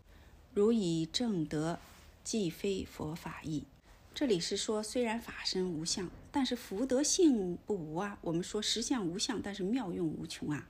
[0.53, 1.79] 如以正德，
[2.25, 3.65] 既非佛法意。
[4.13, 8.19] 这里是说，虽然法身无相，但是福德性不无啊。
[8.23, 10.69] 我们说实相无相，但是妙用无穷啊。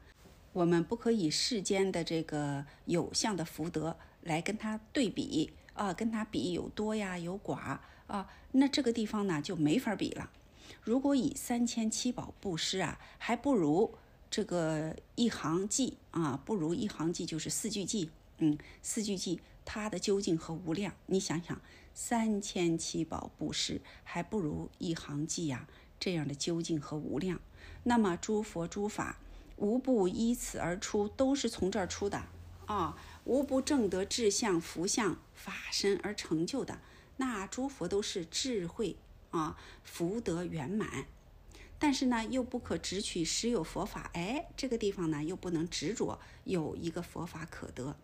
[0.53, 10.31] 我们不可以世间的这个有相的福德来跟它对比啊，跟它比有多呀，有寡啊，那这个地方呢就没法比了。
[10.83, 13.95] 如果以三千七宝布施啊，还不如。
[14.29, 18.11] 这个一行记啊，不如一行记，就是四句记。
[18.39, 21.59] 嗯，四句记它的究竟和无量，你想想，
[21.95, 25.69] 三千七宝布施还不如一行记呀，
[26.01, 27.41] 这样的究竟和无量。
[27.85, 29.17] 那么诸佛诸法
[29.57, 32.25] 无不依此而出，都是从这儿出的
[32.67, 36.81] 啊，无不正得智相、福相、法身而成就的。
[37.19, 38.97] 那诸佛都是智慧
[39.31, 41.07] 啊，福德圆满。
[41.79, 47.95] 但是呢，又不可只取实有佛法，哎，这个地方呢，又不能执着有一个佛法可得，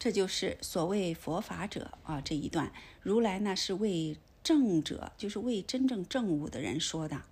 [0.00, 2.20] 这就是所谓佛法者啊。
[2.20, 2.72] 这一段，
[3.02, 7.22] 如来呢是为正者，就是为真正正悟的人说的。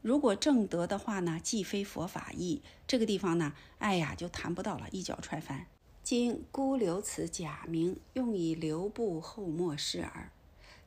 [0.00, 5.66] 如果正得的话呢，既非佛法意，这个地方呢，哎呀，就谈不到了，一脚踹翻。
[6.10, 10.32] 今孤留此假名，用以留步后末世耳。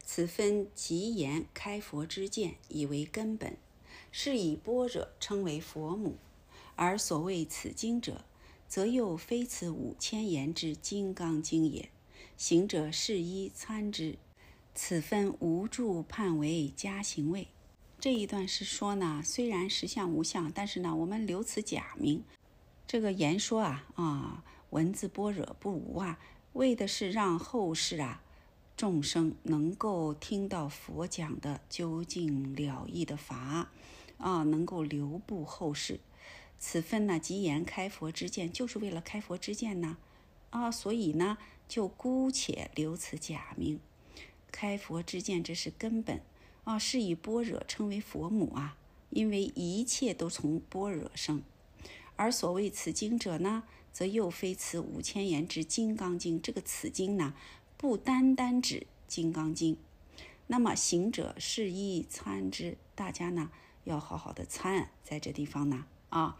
[0.03, 3.55] 此分极言开佛之见，以为根本。
[4.11, 6.17] 是以般若称为佛母，
[6.75, 8.25] 而所谓此经者，
[8.67, 11.87] 则又非此五千言之金刚经也。
[12.35, 14.17] 行者是一参之，
[14.75, 17.47] 此分无助判为加行位。
[17.97, 22.21] 这一段是说呢，虽然实相无相，但是呢，我们留此假名。
[22.85, 24.43] 这个言说啊啊，
[24.73, 26.19] 文字般若不无啊，
[26.53, 28.23] 为的是让后世啊
[28.75, 33.69] 众生能够听到佛讲的究竟了义的法。
[34.17, 35.99] 啊，能够留步后世，
[36.57, 39.97] 此分呢，即言开佛之见，就是为了开佛之见呢。
[40.49, 41.37] 啊，所以呢，
[41.67, 43.81] 就姑且留此假名。
[44.49, 46.21] 开佛之见，这是根本
[46.63, 48.77] 啊，是以般若称为佛母啊，
[49.09, 51.43] 因为一切都从般若生。
[52.15, 53.63] 而所谓此经者呢，
[53.93, 56.41] 则又非此五千言之金刚经。
[56.41, 57.33] 这个此经呢，
[57.77, 59.77] 不单单指金刚经。
[60.47, 63.49] 那么行者是亦参之，大家呢？
[63.85, 66.37] 要好好的参，在这地方呢，啊，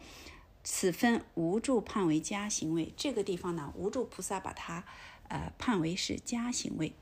[0.64, 2.94] 此分无助判为加行位。
[2.96, 4.86] 这个地方呢，无助菩萨把它，
[5.28, 6.94] 呃，判为是加行位。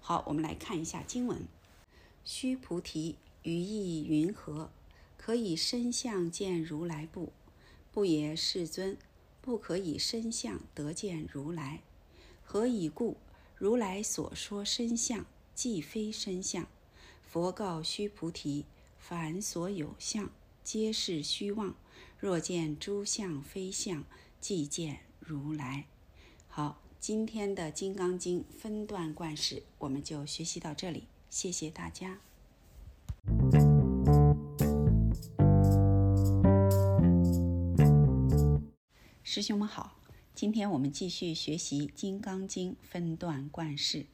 [0.00, 1.46] 好，我们来看一下经文：
[2.24, 4.70] 须菩提，于意云何？
[5.16, 7.32] 可以身相见如来不？
[7.92, 8.96] 不也，世尊，
[9.40, 11.80] 不可以身相得见如来。
[12.42, 13.16] 何以故？
[13.56, 16.66] 如来所说身相，既非身相。
[17.22, 18.64] 佛告须菩提。
[18.98, 20.30] 凡所有相，
[20.62, 21.74] 皆是虚妄。
[22.18, 24.04] 若见诸相非相，
[24.40, 25.86] 即见如来。
[26.48, 31.04] 好，今天的《金刚经》分段贯释，我们就学习到这里。
[31.30, 32.18] 谢谢大家，
[39.32, 39.96] 师兄们好。
[40.34, 44.06] 今天我们继续学习《金刚经》分段贯释，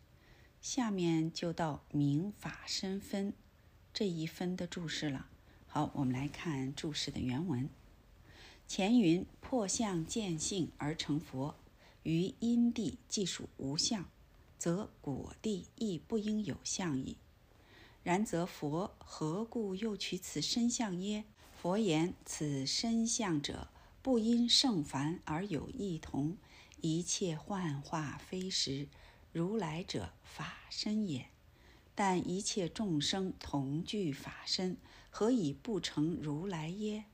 [0.60, 3.32] 下面就到明法身分。
[3.94, 5.26] 这一分的注释了。
[5.66, 7.66] 好，我们来看注释的原文。
[8.68, 11.54] 前云破相见性而成佛，
[12.02, 14.04] 于因地既属无相，
[14.58, 17.16] 则果地亦不应有相矣。
[18.02, 21.24] 然则佛何故又取此身相耶？
[21.58, 23.68] 佛言：此身相者，
[24.06, 26.36] 不因圣凡而有异同，
[26.80, 28.86] 一切幻化非实，
[29.32, 31.26] 如来者法身也。
[31.92, 34.76] 但一切众生同具法身，
[35.10, 37.06] 何以不成如来耶？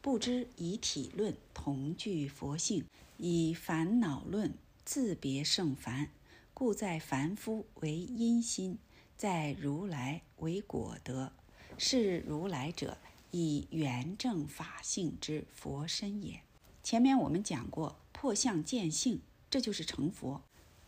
[0.00, 2.86] 不知以体论同具佛性，
[3.18, 4.52] 以烦恼论
[4.84, 6.10] 自别圣凡，
[6.52, 8.78] 故在凡夫为因心，
[9.16, 11.30] 在如来为果德。
[11.78, 12.98] 是如来者，
[13.32, 16.42] 以圆正法性之佛身也。
[16.82, 20.42] 前面我们讲过，破相见性，这就是成佛。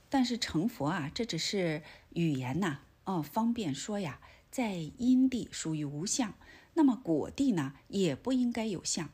[0.09, 6.35] 但是成佛啊，这只是语言呐，哦，方便说呀，在因地属于无相，
[6.75, 9.11] 那么果地呢，也不应该有相，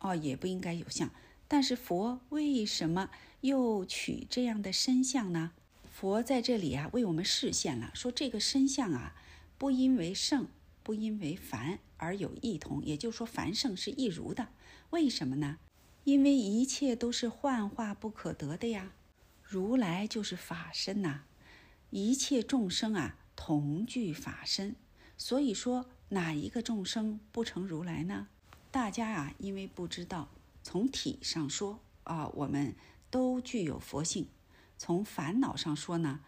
[0.00, 1.10] 哦，也不应该有相。
[1.48, 3.10] 但是佛为什么
[3.42, 5.52] 又取这样的身相呢？
[5.90, 9.14] 佛在这里啊，为我们示现了，说这个身相啊，
[9.56, 10.48] 不因为圣，
[10.82, 14.48] 不因为凡而有异同，也就是说，凡圣是一如的。
[14.90, 15.58] 为什么呢？
[16.04, 18.92] 因为一切都是幻化不可得的呀。
[19.42, 21.22] 如来就是法身呐，
[21.90, 24.74] 一切众生啊同具法身，
[25.16, 28.28] 所以说哪一个众生不成如来呢？
[28.70, 30.30] 大家啊，因为不知道，
[30.62, 32.74] 从体上说啊，我们
[33.10, 34.24] 都具有佛性；
[34.78, 36.20] 从烦恼上说呢，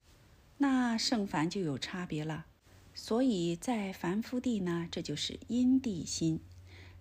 [0.59, 2.47] 那圣凡就有差别了。
[2.95, 6.39] 所以在凡夫地呢，这就是因地心；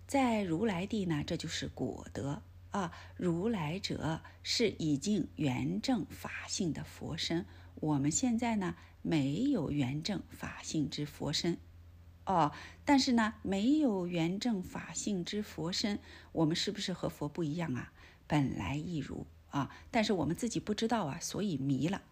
[0.06, 2.42] 在如来地呢，这就是果德。
[2.70, 7.46] 啊，如来者是已经圆正法性的佛身，
[7.76, 11.56] 我们现在呢没有圆正法性之佛身，
[12.26, 12.50] 哦，
[12.84, 16.00] 但是呢没有圆正法性之佛身，
[16.32, 17.92] 我们是不是和佛不一样啊？
[18.26, 22.02] 本来亦如啊，但是我们自己不知道啊，所以迷了，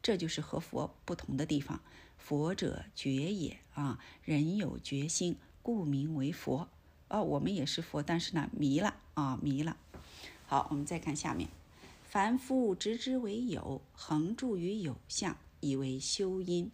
[0.00, 1.82] 这就是和佛不同的地方。
[2.20, 6.68] 佛者觉也啊，人有觉心，故名为佛。
[7.08, 9.76] 哦，我们也是佛，但是呢，迷了啊，迷了。
[10.46, 11.48] 好，我们再看下面，
[12.04, 16.70] 凡夫执之为有，恒住于有相，以为修因；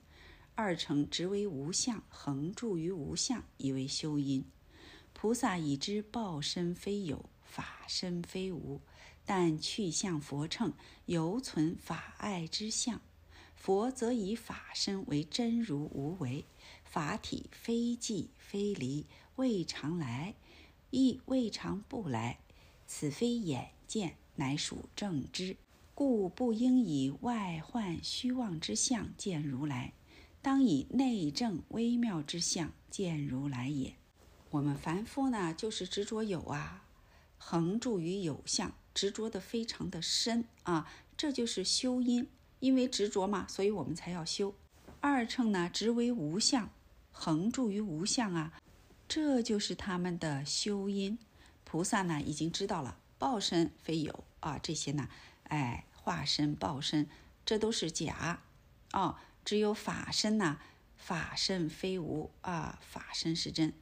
[0.54, 4.44] 二乘执为无相，恒住于无相，以为修因。
[5.14, 8.82] 菩萨已知报身非有，法身非无，
[9.24, 10.74] 但去向佛乘，
[11.06, 13.00] 犹存法爱之相。
[13.66, 16.44] 佛则以法身为真如无为，
[16.84, 19.06] 法体非寂非离。
[19.34, 20.36] 未尝来，
[20.90, 22.38] 亦未尝不来。
[22.86, 25.56] 此非眼见，乃属正知。
[25.96, 29.94] 故不应以外幻虚妄之相见如来，
[30.40, 33.96] 当以内证微妙之相见如来也。
[34.50, 36.84] 我们凡夫呢，就是执着有啊，
[37.36, 42.28] 恒住于有相，执着的非常的深啊，这就是修因。
[42.60, 44.54] 因为执着嘛，所以我们才要修。
[45.00, 46.70] 二乘呢，执为无相，
[47.12, 48.52] 恒住于无相啊。
[49.08, 51.18] 这就是他们的修因，
[51.64, 55.08] 菩萨呢已经知道了报身非有啊，这些呢，
[55.44, 57.08] 哎，化身、报身，
[57.44, 58.40] 这都是假，
[58.92, 60.58] 哦，只有法身呐，
[60.96, 63.72] 法身非无啊，法身是真，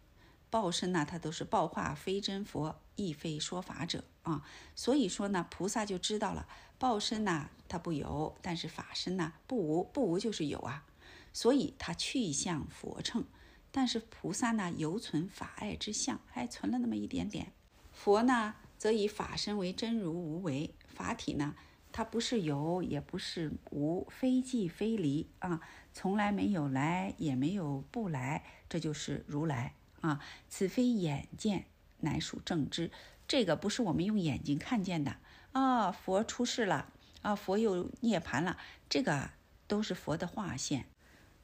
[0.51, 4.45] 报身呢，它都是报化非真佛，亦非说法者啊，
[4.77, 6.47] 所以说呢，菩萨就知道了
[6.85, 10.85] 报身呐，它不有，但是法身呢不无，不无就是有啊，
[11.33, 13.25] 所以他去向佛乘。
[13.73, 17.53] 但是菩萨呢，犹存法爱之相，还存了那么一点点。
[17.91, 21.55] 佛呢，则以法身为真如无为，法体呢，
[21.91, 25.63] 它不是有，也不是无，非即非离啊，
[25.95, 30.21] 从来没有来，也没有不来，这就是如来啊。
[30.51, 31.65] 此非眼见，
[32.01, 32.91] 乃属正知。
[33.27, 35.17] 这个不是我们用眼睛看见的
[35.55, 35.91] 啊。
[35.91, 38.59] 佛出世了啊，佛又涅槃了，
[38.89, 39.31] 这个
[39.67, 40.87] 都是佛的化现，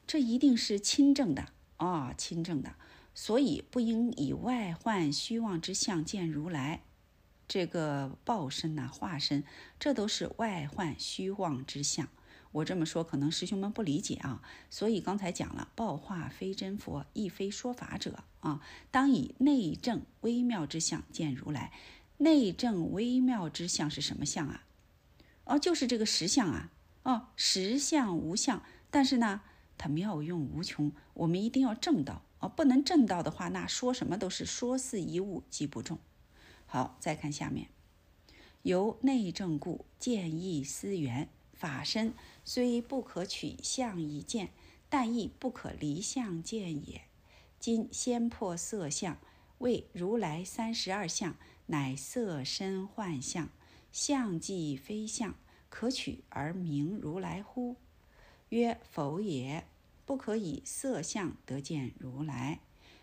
[0.06, 1.46] 这一定是亲证的。
[1.78, 2.74] 啊，亲正的，
[3.14, 6.82] 所以不应以外幻虚妄之相见如来。
[7.48, 9.44] 这个报身呐，化身，
[9.78, 12.06] 这都是外幻虚妄之相。
[12.52, 14.42] 我这么说，可能师兄们不理解啊。
[14.68, 18.60] 所以刚才讲了，报化非真佛，亦非说法者啊。
[18.90, 21.72] 当以内证微妙之相见如来。
[22.20, 24.64] 内证微妙之相是什么相啊？
[25.44, 26.70] 哦，就是这个实相啊。
[27.02, 29.40] 哦，实相无相，但是呢？
[29.78, 32.48] 它妙用无穷，我们一定要正道啊！
[32.48, 35.98] 不能正道的话，那说什么都是说似一物，即不中。
[36.66, 37.68] 好，再看下面，
[38.60, 42.12] 由内证故，见异思源，法身
[42.44, 44.50] 虽不可取相以见，
[44.90, 47.00] 但亦不可离相见也。
[47.58, 49.16] 今先破色相，
[49.56, 51.34] 为如来三十二相，
[51.70, 53.48] 乃色身幻相，
[53.92, 55.36] 相即非相，
[55.68, 57.76] 可取而名如来乎？
[58.48, 59.64] 曰否也，
[60.04, 62.58] 不可以色相得见如来。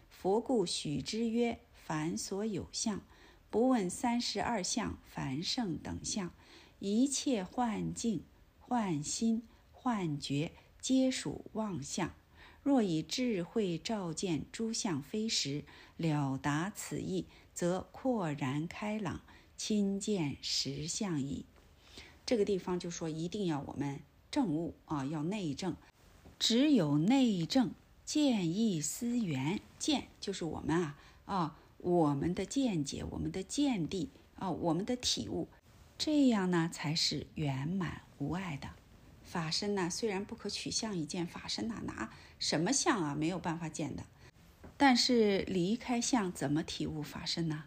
[0.10, 3.02] 佛故许之曰：凡所有相，
[3.50, 6.34] 不问三十二相、凡圣等相，
[6.80, 8.26] 一切幻境、
[8.60, 12.14] 幻心、幻觉，皆属妄相。
[12.62, 15.64] 若以智慧照见诸相非实，
[15.96, 17.26] 了达此意，
[17.58, 19.22] 则豁然开朗，
[19.58, 21.48] 亲见实相矣。
[22.24, 24.02] 这个地方就说，一定要我们。
[24.30, 25.76] 正悟啊，要内证，
[26.38, 27.72] 只有内证，
[28.06, 35.48] 见异思源，见就是我们啊啊，我们的见解，我们的见地啊，我们的体悟，
[35.98, 38.70] 这样呢才是圆满无碍的。
[39.24, 43.16] 法身呢，虽然不可取相一见，法身哪拿什么相啊？
[43.16, 44.06] 没有办法见的。
[44.78, 47.64] 但是离开相，怎么体悟法身呢？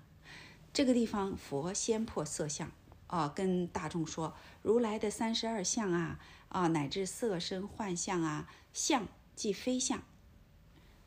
[0.73, 2.71] 这个地方，佛先破色相
[3.09, 10.03] 啊，跟大众说，如来的三十二相啊，啊，乃至色身幻象啊，相即非相，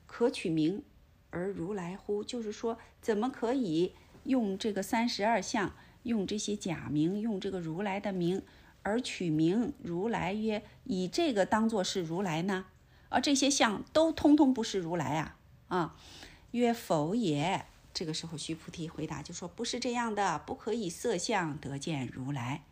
[0.06, 0.84] 可取名
[1.30, 2.24] 而如来乎？
[2.24, 3.94] 就是说，怎么可以？
[4.26, 8.42] 用这个三十二相，用这些假名，用这个如来的名
[8.82, 12.68] 而取名如来曰：以这个当做是如来呢？
[13.10, 15.38] 而这些相都通通不是如来啊！
[15.74, 15.96] 啊，
[16.52, 17.66] 曰否也。
[17.96, 22.64] 这个时候，须菩提回答就说：不是这样的，不可以色相得见如来。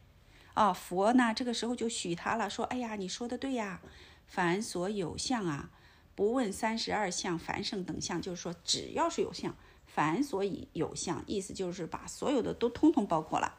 [0.53, 3.81] 啊，佛呢，这个时候就许他了，说：哎呀，你说的对呀，
[4.27, 5.71] 凡所有相啊，
[6.13, 9.55] 不问三十二相、凡圣等相，就是说，只要是有相。
[9.87, 13.57] 凡所以有相，意思就是把所有的都通通包括了。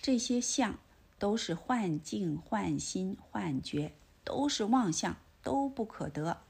[0.00, 0.78] 这些相
[1.18, 3.92] 都是幻境、幻心、幻觉，
[4.22, 6.42] 都是妄相，都不可得。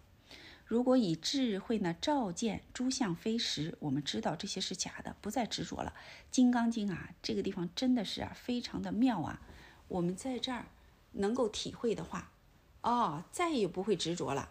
[0.64, 5.92] 如果以智慧呢照见诸相非实，我们知道这些是假的，不再执着了。
[6.30, 9.42] 《金刚经》啊，这个地方真的是啊，非常的妙啊。
[9.88, 10.66] 我们在这儿
[11.12, 12.32] 能够体会的话，
[12.80, 14.50] 哦，再也不会执着了。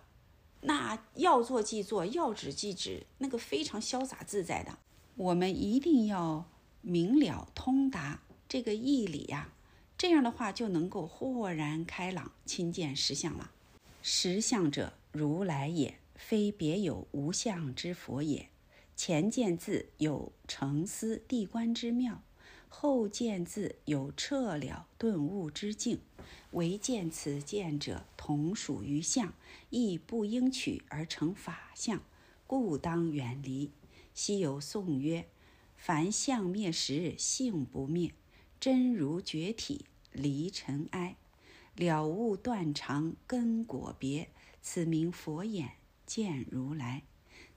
[0.62, 4.78] 那要做即做，要止即止，那个非常潇洒自在的。
[5.16, 6.46] 我们一定要
[6.82, 9.50] 明了通达这个义理呀，
[9.98, 13.52] 这样的话就能够豁然开朗，亲见实相了。
[14.02, 18.48] 实相者，如来也，非别有无相之佛也。
[18.96, 22.24] 前见字有成思地观之妙，
[22.70, 26.00] 后见字有彻了顿悟之境。
[26.52, 29.34] 唯见此见者，同属于相，
[29.70, 32.02] 亦不应取而成法相，
[32.48, 33.72] 故当远离。
[34.14, 35.28] 昔有颂曰
[35.76, 38.14] ：“凡相灭时，性不灭。
[38.62, 41.18] 真如觉体，离尘埃，
[41.76, 44.30] 了悟断肠，根果别。
[44.62, 45.72] 此名佛眼
[46.14, 47.02] 见如来。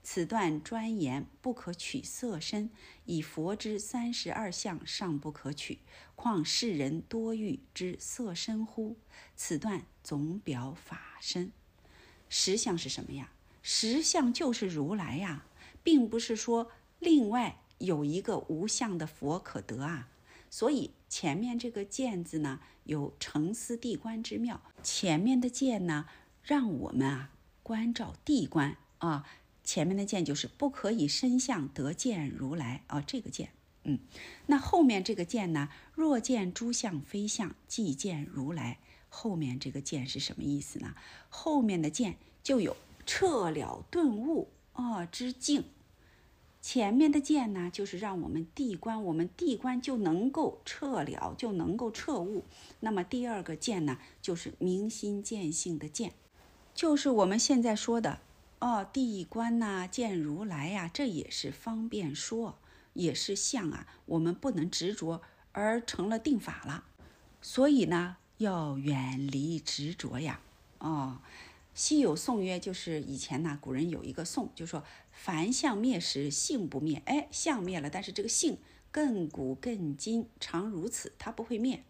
[0.01, 2.71] 此段专言不可取色身，
[3.05, 5.77] 以佛之三十二相尚不可取，
[6.15, 8.95] 况世人多欲之色身乎？
[9.35, 11.51] 此段总表法身。
[12.29, 13.31] 实相是什么呀？
[13.61, 15.45] 实相就是如来呀，
[15.83, 20.09] 并不是说另外有一个无相的佛可得啊。
[20.49, 24.59] 所以前面这个见字呢，有成思地观之妙。
[24.81, 26.07] 前面的见呢，
[26.41, 27.29] 让我们啊
[27.67, 29.27] 关照地观啊。
[29.65, 33.49] 前面的见就是不可以身相得见如来啊，这个见，
[33.83, 33.99] 嗯，
[34.45, 35.67] 那后面这个见呢？
[35.93, 38.79] 若见诸相非相，即见如来。
[39.09, 40.95] 后面这个见是什么意思呢？
[41.27, 45.65] 后面的见就有彻了顿悟啊之境。
[46.61, 52.45] 前面的见呢，就是让我们地观，我们地观就能够彻了，就能够彻悟。
[52.79, 56.13] 那么第二个见呢，就是明心见性的见，
[56.77, 58.19] 就是我们现在说的。
[58.59, 62.59] 哦，地观呐，见如来呀，这也是方便说，
[62.93, 63.87] 也是相啊。
[64.05, 65.23] 我们不能执着
[65.53, 66.83] 而成了定法了，
[67.41, 70.39] 所以呢，要远离执着呀。
[70.77, 71.17] 哦，
[71.73, 77.01] 昔有颂曰，就是以前呢，古人有一个颂，就说凡相灭时，性不灭。
[77.05, 78.59] 哎，相灭了，但是这个性
[78.93, 81.83] 亘古亘今常如此，它不会灭。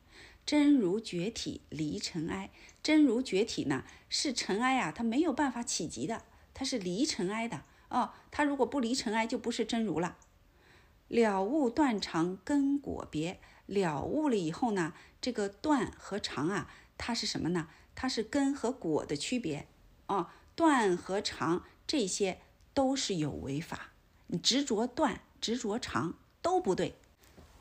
[0.45, 2.49] 真如觉体离尘埃，
[2.87, 6.23] 真如觉体呢，是尘埃啊，它没有办法企及的。
[6.53, 10.15] 它是离尘埃的哦，它如果不离尘埃，就不是真如了。
[11.09, 17.67] 了悟断肠根果别，了悟了以后呢，这个断和肠啊，它是什么呢？
[17.93, 19.67] 它是根和果的区别
[20.05, 20.33] 啊。
[20.55, 22.39] 断和肠这些
[22.73, 23.91] 都是有为法，
[24.27, 26.95] 你执着断、执着肠都不对。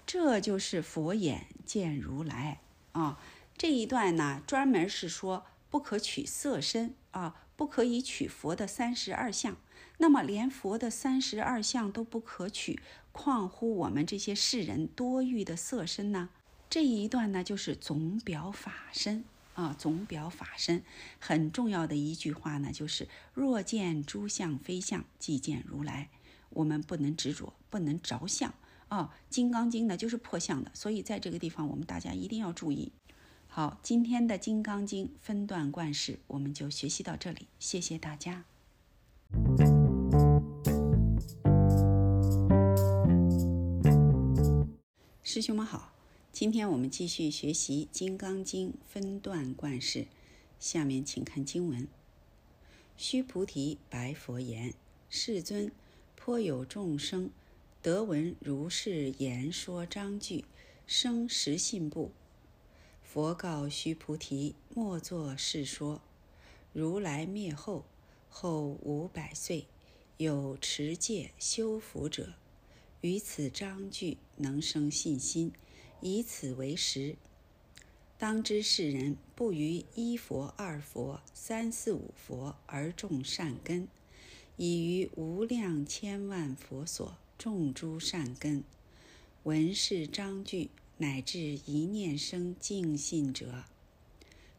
[0.07, 2.61] 这就是佛眼见如来
[2.93, 3.19] 啊。
[3.57, 7.43] 这一段呢，专门是说不可取色身啊。
[7.57, 9.57] 不可以取佛的三十二相，
[9.97, 12.79] 那么连佛的三十二相都不可取，
[13.13, 16.29] 况乎我们这些世人多欲的色身呢？
[16.69, 19.25] 这一段呢，就是总表法身
[19.55, 20.85] 啊，总表法身
[21.19, 26.11] 很重要的一句话呢，就是若见诸相非相，即见如来。
[26.51, 28.53] 我们不能执着，不能着相
[28.89, 29.15] 啊。
[29.35, 32.93] 《金刚经》呢，就是破相的，所以在这个地方，我们大家一定要注意。
[33.59, 37.47] 好，今天的《金刚经》分段贯式，我们就学习到这里。
[37.59, 38.45] 谢谢大家，
[45.23, 45.95] 师兄们好。
[46.31, 50.07] 今天我们继续学习《金刚经》分段贯式，
[50.61, 51.89] 下面请看经文：
[52.99, 54.75] 须菩提白佛言
[55.09, 55.73] ：“世尊，
[56.15, 57.31] 颇有众生
[57.81, 60.45] 得闻如是言说章句，
[60.87, 62.13] 生实信不？
[63.17, 66.03] 佛告须菩提：莫作是说。
[66.75, 67.87] 如来灭后，
[68.29, 69.67] 后五百岁，
[70.19, 72.35] 有持戒修福者，
[73.01, 75.51] 于此章句能生信心，
[76.03, 77.17] 以此为实。
[78.19, 83.89] 当知世人不于一佛、二佛、三四五佛而种善根，
[84.59, 88.63] 已于无量千万佛所种诸善根。
[89.45, 90.69] 闻是章句，
[90.99, 93.65] 乃至一念生净信者，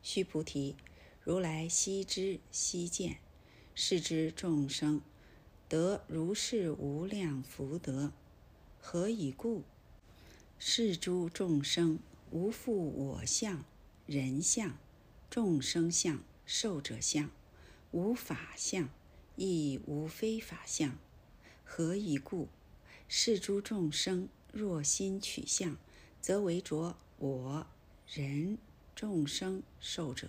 [0.03, 0.75] 须菩提，
[1.23, 3.17] 如来悉知悉见，
[3.73, 5.01] 是知众生
[5.67, 8.11] 得如是无量福德，
[8.79, 9.63] 何以故？
[10.59, 11.97] 是诸众生
[12.29, 13.65] 无复我相、
[14.05, 14.77] 人相、
[15.29, 17.31] 众生相、寿者相，
[17.91, 18.89] 无法相，
[19.35, 20.97] 亦无非法相。
[21.63, 22.47] 何以故？
[23.07, 24.29] 是诸众生。
[24.53, 25.77] 若心取相，
[26.27, 27.65] 则为着我、
[28.05, 28.57] 人、
[28.93, 30.27] 众生、寿者；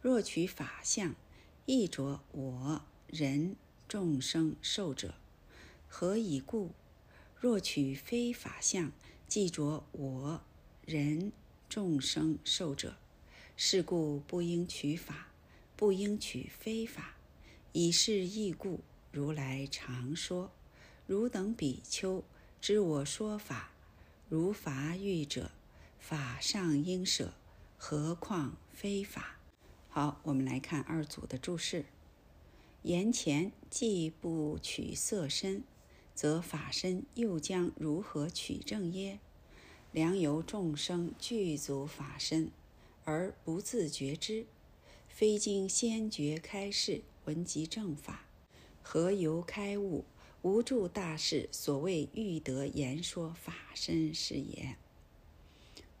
[0.00, 1.14] 若取法相，
[1.66, 3.56] 亦着我、人、
[3.86, 5.16] 众生、寿者。
[5.86, 6.70] 何以故？
[7.38, 8.90] 若取非法相，
[9.28, 10.40] 即着我、
[10.86, 11.30] 人、
[11.68, 12.96] 众生、寿者。
[13.54, 15.28] 是故不应取法，
[15.76, 17.16] 不应取非法。
[17.72, 18.80] 以是义故，
[19.12, 20.52] 如来常说：
[21.06, 22.24] 汝等比丘。
[22.62, 23.72] 知我说法，
[24.28, 25.52] 如法欲者，
[26.00, 27.34] 法上应舍，
[27.78, 29.38] 何况非法？
[29.88, 31.84] 好，我们来看二组的注释。
[32.82, 35.62] 言前既不取色身，
[36.12, 39.20] 则法身又将如何取正耶？
[39.92, 42.50] 良由众生具足法身，
[43.04, 44.46] 而不自觉之，
[45.08, 48.26] 非经先觉开示，闻及正法，
[48.82, 50.04] 何由开悟？
[50.46, 54.76] 无助大事，所谓欲得言说法身是也。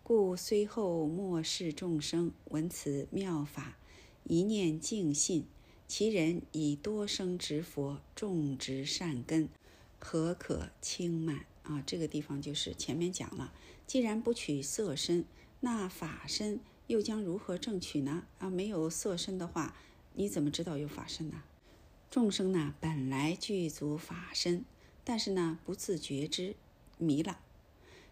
[0.04, 3.76] 故虽后末世众生闻此妙法，
[4.22, 5.46] 一念净信，
[5.88, 9.48] 其人以多生执佛，种植善根，
[9.98, 11.82] 何可轻慢啊？
[11.84, 13.52] 这个地方就是前面讲了，
[13.84, 15.24] 既然不取色身，
[15.58, 18.22] 那法身又将如何正取呢？
[18.38, 19.74] 啊，没有色身的话，
[20.14, 21.42] 你怎么知道有法身呢？
[22.16, 24.64] 众生呢，本来具足法身，
[25.04, 26.56] 但是呢，不自觉知，
[26.96, 27.40] 迷了。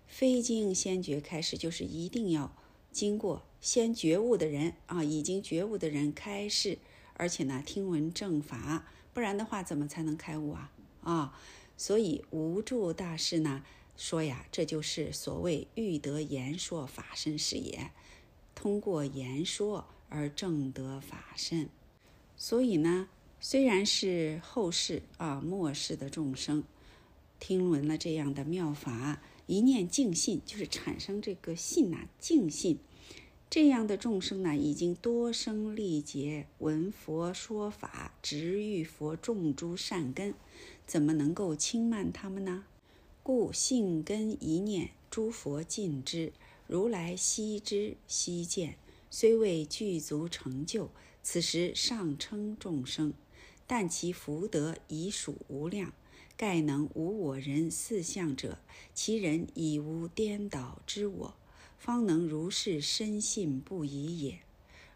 [0.06, 2.54] 非经先觉开始，就是一定要
[2.92, 6.76] 经过先觉悟的人啊，已经觉悟的人开示，
[7.14, 10.70] 而且呢，听闻正法，不然的话，怎么才能开悟啊？
[11.02, 11.40] 啊，
[11.78, 13.64] 所以无助大师呢
[13.96, 17.90] 说呀，这就是所谓欲得言说法身是也，
[18.54, 21.70] 通过言说而正得法身。
[22.36, 23.08] 所以呢。
[23.46, 26.64] 虽然是后世啊末世的众生，
[27.38, 32.78] 听闻了这样的妙法，一念净信，就是产生这个信呐，净信。
[33.50, 40.32] 这样的众生呢，已经多生历劫闻佛说法，直遇佛种诸善根，
[40.86, 42.64] 怎么能够轻慢他们呢？
[43.22, 46.32] 故信根一念，诸佛尽知，
[46.66, 48.78] 如来悉知悉见，
[49.10, 50.88] 虽未具足成就，
[51.22, 53.12] 此时尚称众生。
[53.66, 55.92] 但其福德已属无量，
[56.36, 58.58] 盖能无我人四相者，
[58.94, 61.34] 其人已无颠倒之我，
[61.78, 64.40] 方能如是深信不疑也。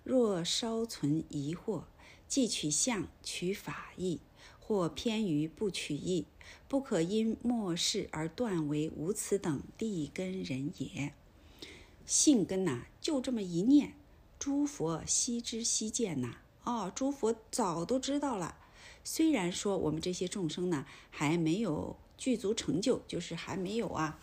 [0.05, 1.85] 若稍存疑惑，
[2.27, 4.21] 即取相取法义，
[4.59, 6.27] 或偏于不取义，
[6.67, 11.13] 不可因末世而断为无此等地根人也。
[12.05, 13.95] 性根呐，就这么一念，
[14.39, 16.39] 诸佛悉知悉见呐。
[16.69, 18.55] 哦，诸佛早都知道了。
[19.03, 24.19] 虽然说我们这些众生呢，还没有具足成就，就是还没有啊，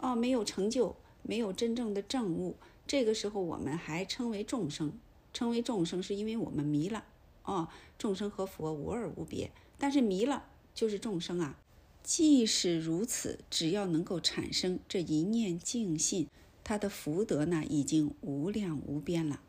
[0.00, 2.56] 哦，没有成就，没有真正的正悟。
[2.86, 4.90] 这个时候我们还称为众生，
[5.34, 7.04] 称为众生是因为我们迷了。
[7.44, 11.58] 哦，众生和佛无二无别，但是迷了就是众生啊。
[12.02, 16.26] 即使如此，只要能够产生这一念净信，
[16.64, 19.42] 他的福德呢，已经无量无边了。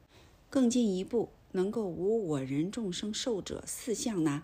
[0.50, 1.30] 更进一步。
[1.58, 4.44] 能够无我人众生寿者四相呢？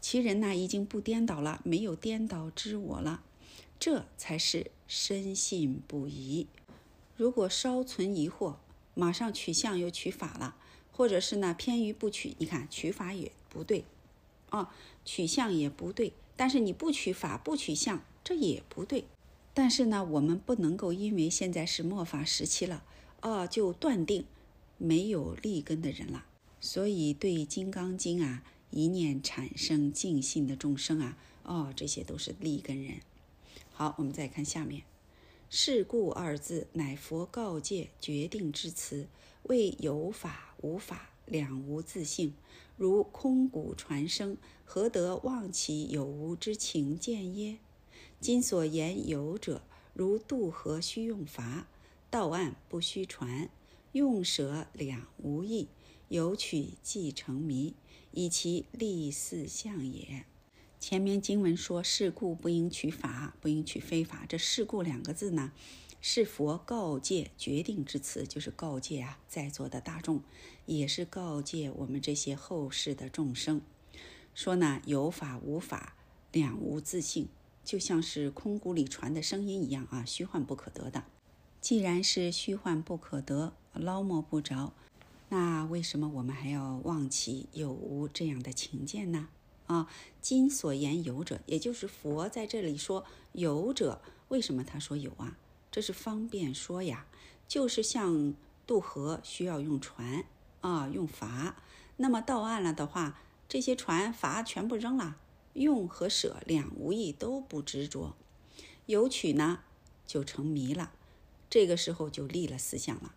[0.00, 3.22] 其人呢已经不颠倒了，没有颠倒之我了，
[3.78, 6.48] 这才是深信不疑。
[7.16, 8.56] 如果稍存疑惑，
[8.94, 10.56] 马上取相又取法了，
[10.90, 13.84] 或者是呢偏于不取，你看取法也不对，
[14.50, 14.74] 啊，
[15.04, 19.04] 取相也不对，但是你不取法不取相，这也不对。
[19.54, 22.82] 但是呢，我们不能够因为现在是末法时期了，
[23.20, 24.24] 啊，就断定
[24.76, 26.24] 没有立根的人了。
[26.60, 33.00] 所以，对《金刚经》啊，一念产生净信的众生啊，哦，这些都是立根人。
[33.72, 34.82] 好，我们再看下面，
[35.48, 39.06] 是故二字乃佛告诫决定之词，
[39.44, 42.34] 谓有法无法，两无自性。
[42.76, 47.58] 如空谷传声，何得忘其有无之情见耶？
[48.20, 49.62] 今所言有者，
[49.94, 51.64] 如渡河须用筏，
[52.10, 53.48] 到岸不须船，
[53.92, 55.68] 用舍两无异，
[56.08, 57.74] 有取即成迷，
[58.12, 60.24] 以其立四相也。
[60.80, 65.52] 前面经文说：“是故不应取法，不应取非法。”这“是故”两个字呢，
[66.00, 70.22] 是佛告诫决定之词，就是告诫啊，在座的大众，
[70.66, 73.60] 也是告诫我们这些后世的众生，
[74.34, 75.96] 说呢，有法无法，
[76.30, 77.28] 两无自性，
[77.64, 81.04] 就像是空谷里传的声音一样啊，虚幻不可得的。
[81.60, 84.74] 既然是虚幻不可得，捞摸不着，
[85.30, 89.28] 那为什么我们还要忘其有无这样的情见呢？
[89.66, 89.86] 啊，
[90.22, 95.36] 今所言有者，也就是佛在这里说有者，为什么他说有啊？
[95.70, 97.06] 这是方便说呀，
[97.46, 98.32] 就是像
[98.66, 100.24] 渡河需要用船
[100.62, 101.52] 啊，用筏，
[101.98, 105.18] 那么到岸了的话，这些船筏全部扔了，
[105.52, 108.16] 用和舍两无异，都不执着，
[108.86, 109.60] 有取呢
[110.06, 110.92] 就成迷了，
[111.50, 113.12] 这个时候就立了思想了。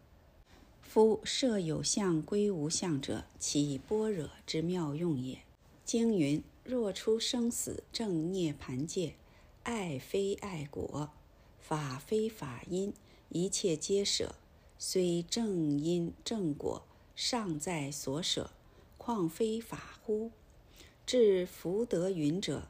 [0.93, 5.38] 夫设有相归无相者，其般若之妙用也。
[5.85, 9.13] 经云：“若出生死正涅盘界，
[9.63, 11.09] 爱非爱果，
[11.61, 12.91] 法非法因，
[13.30, 14.35] 一切皆舍。
[14.77, 16.84] 虽正因正果，
[17.15, 18.51] 尚在所舍，
[18.97, 20.31] 况非法乎？”
[21.07, 22.68] 至福德云者，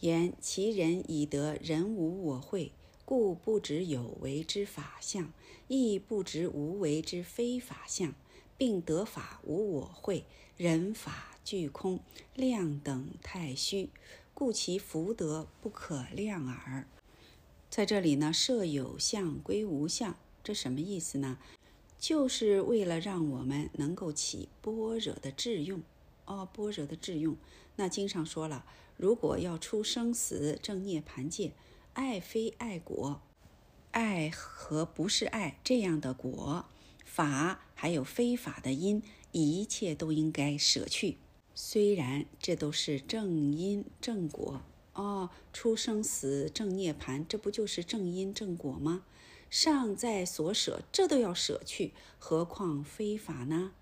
[0.00, 2.72] 言其人已得人无我慧，
[3.04, 5.32] 故不执有为之法相，
[5.72, 8.12] 亦不执无为之非法相，
[8.58, 10.24] 并得法无我慧，
[10.56, 11.28] 人法。
[11.42, 12.00] 具空
[12.34, 13.88] 量等太虚，
[14.34, 16.86] 故其福德不可量耳。
[17.70, 21.38] 在这里呢，设有相归无相，这什么意思呢？
[21.98, 25.82] 就是为了让我们能够起般若的智用
[26.26, 27.36] 哦，般若的智用。
[27.76, 28.66] 那经上说了，
[28.96, 31.52] 如果要出生死正涅盘界，
[31.94, 33.22] 爱非爱果，
[33.92, 36.66] 爱和不是爱这样的果，
[37.04, 39.02] 法还有非法的因，
[39.32, 41.18] 一切都应该舍去。
[41.54, 44.62] 虽然这都是正因正果
[44.94, 49.04] 哦，出生死正涅盘，这不就是正因正果吗？
[49.50, 53.72] 尚在所舍，这都要舍去，何况非法呢？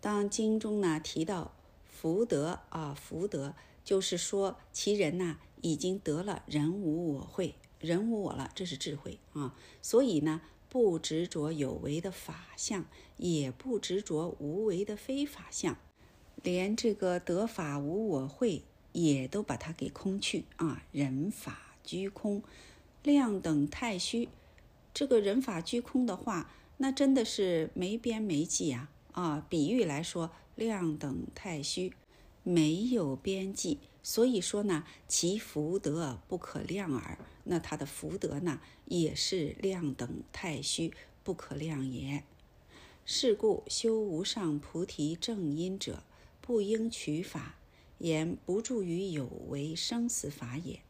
[0.00, 1.54] 当经中呢提到
[1.84, 3.54] 福德啊，福德
[3.84, 10.40] 就是说其人呐已经得了人无我慧，人无我了，这是智慧啊，所以呢
[10.70, 12.86] 不执着有为的法相，
[13.18, 15.76] 也不执着无为的非法相。
[16.42, 20.82] 连这个得法无我会也都把它给空去啊！
[20.90, 22.42] 人法居空，
[23.02, 24.28] 量等太虚。
[24.94, 28.88] 这个人法居空的话，那真的是没边没际呀！
[29.12, 31.92] 啊，比喻来说，量等太虚，
[32.42, 33.78] 没有边际。
[34.02, 37.18] 所以说呢，其福德不可量耳。
[37.44, 40.92] 那他的福德呢，也是量等太虚，
[41.22, 42.24] 不可量也。
[43.04, 46.02] 是故修无上菩提正因者。
[46.44, 47.54] 不应取法，
[47.98, 50.80] 言不助于有为生死法也；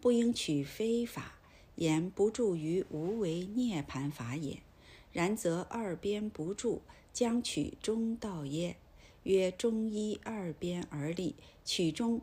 [0.00, 1.40] 不应取非法，
[1.74, 4.62] 言不助于无为涅盘法也。
[5.10, 6.82] 然则二边不助，
[7.12, 8.76] 将取中道耶？
[9.24, 11.34] 曰中医二边而立，
[11.64, 12.20] 取中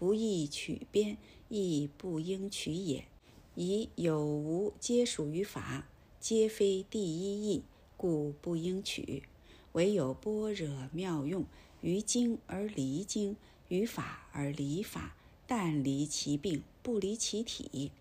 [0.00, 1.18] 不易取边，
[1.50, 3.04] 亦不应取也。
[3.54, 5.86] 以有无皆属于法，
[6.18, 7.62] 皆非第一义，
[7.98, 9.24] 故不应取。
[9.72, 11.44] 唯有般若妙用。
[11.82, 13.36] 于经而离经，
[13.68, 15.16] 于法而离法，
[15.46, 17.92] 但离其病，不离其体。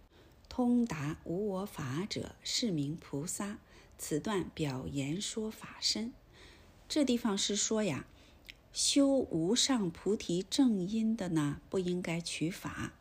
[0.48, 3.60] 通达无我法者，是名菩萨。
[3.98, 6.14] 此段表言说法身。
[6.88, 8.08] 这地方是说呀，
[8.72, 12.94] 修无上菩提正因的呢，不应该取法，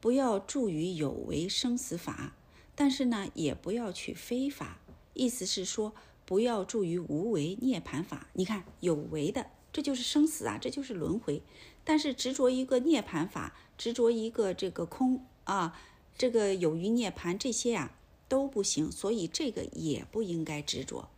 [0.00, 2.34] 不要助于有为生死法，
[2.74, 4.78] 但是呢，也不要取非法。
[5.14, 5.94] 意思是说，
[6.24, 8.28] 不要助于无为涅盘法。
[8.34, 9.50] 你看有为的。
[9.72, 11.42] 这就是生死啊，这就是轮回。
[11.84, 15.78] 但是执着一个涅盘法，执着一个这个空啊，
[16.16, 17.92] 这个有余涅盘这些呀
[18.26, 21.10] 都不行，所以这个也不应该执着。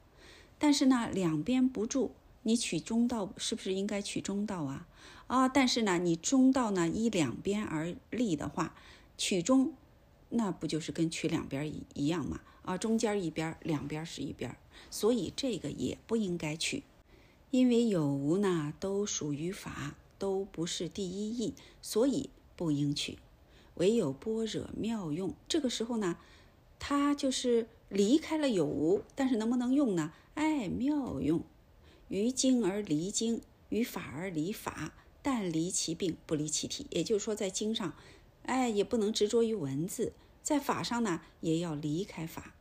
[0.58, 2.10] 但是呢，两边不住，
[2.48, 4.88] 你取中道是不是应该取中道啊？
[5.26, 8.74] 啊，但是呢，你中道呢依两边而立的话，
[9.18, 9.74] 取中
[10.30, 12.40] 那不就是跟取两边一一样吗？
[12.62, 14.56] 啊，中间一边，两边是一边，
[14.90, 16.84] 所以这个也不应该取。
[17.50, 21.52] 因为有无呢，都属于法，都不是第一义，
[21.82, 23.18] 所以不应取。
[23.74, 25.34] 唯有般若妙用。
[25.46, 26.16] 这个时候呢，
[26.78, 30.14] 它就是离开了有无，但是能不能用呢？
[30.32, 31.42] 哎，妙用。
[32.08, 36.86] 于经而离经，于法而离法，但离其病，不离其体。
[36.90, 37.94] 也就是说，在经上，
[38.44, 40.12] 哎，也不能执着于文字；
[40.42, 42.54] 在法上呢，也要离开法。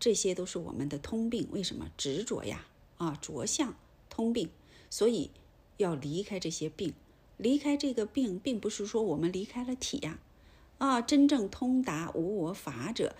[0.00, 1.48] 这些都是我们的通病。
[1.50, 2.66] 为什么执着呀？
[2.96, 3.76] 啊，着相
[4.10, 4.50] 通病，
[4.90, 5.30] 所以
[5.76, 6.94] 要离开这些病。
[7.36, 10.18] 离开这个病，并不是说我们离开了体呀。
[10.78, 13.14] 啊，真正通达无我法者，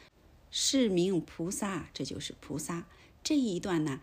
[0.51, 1.89] 是名菩萨。
[1.95, 2.87] 这就是菩萨。
[3.23, 4.01] 这一段呢，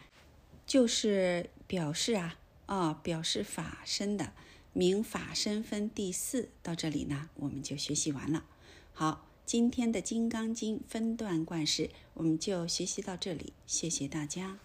[0.66, 4.34] 就是表示啊，啊，表示法身的
[4.74, 6.50] 明法身分第四。
[6.62, 8.46] 到这里呢，我们就学习完了。
[8.94, 13.54] 好，今天的《金刚经》分段贯式，我们就学习到这里。
[13.66, 14.58] 谢谢大家。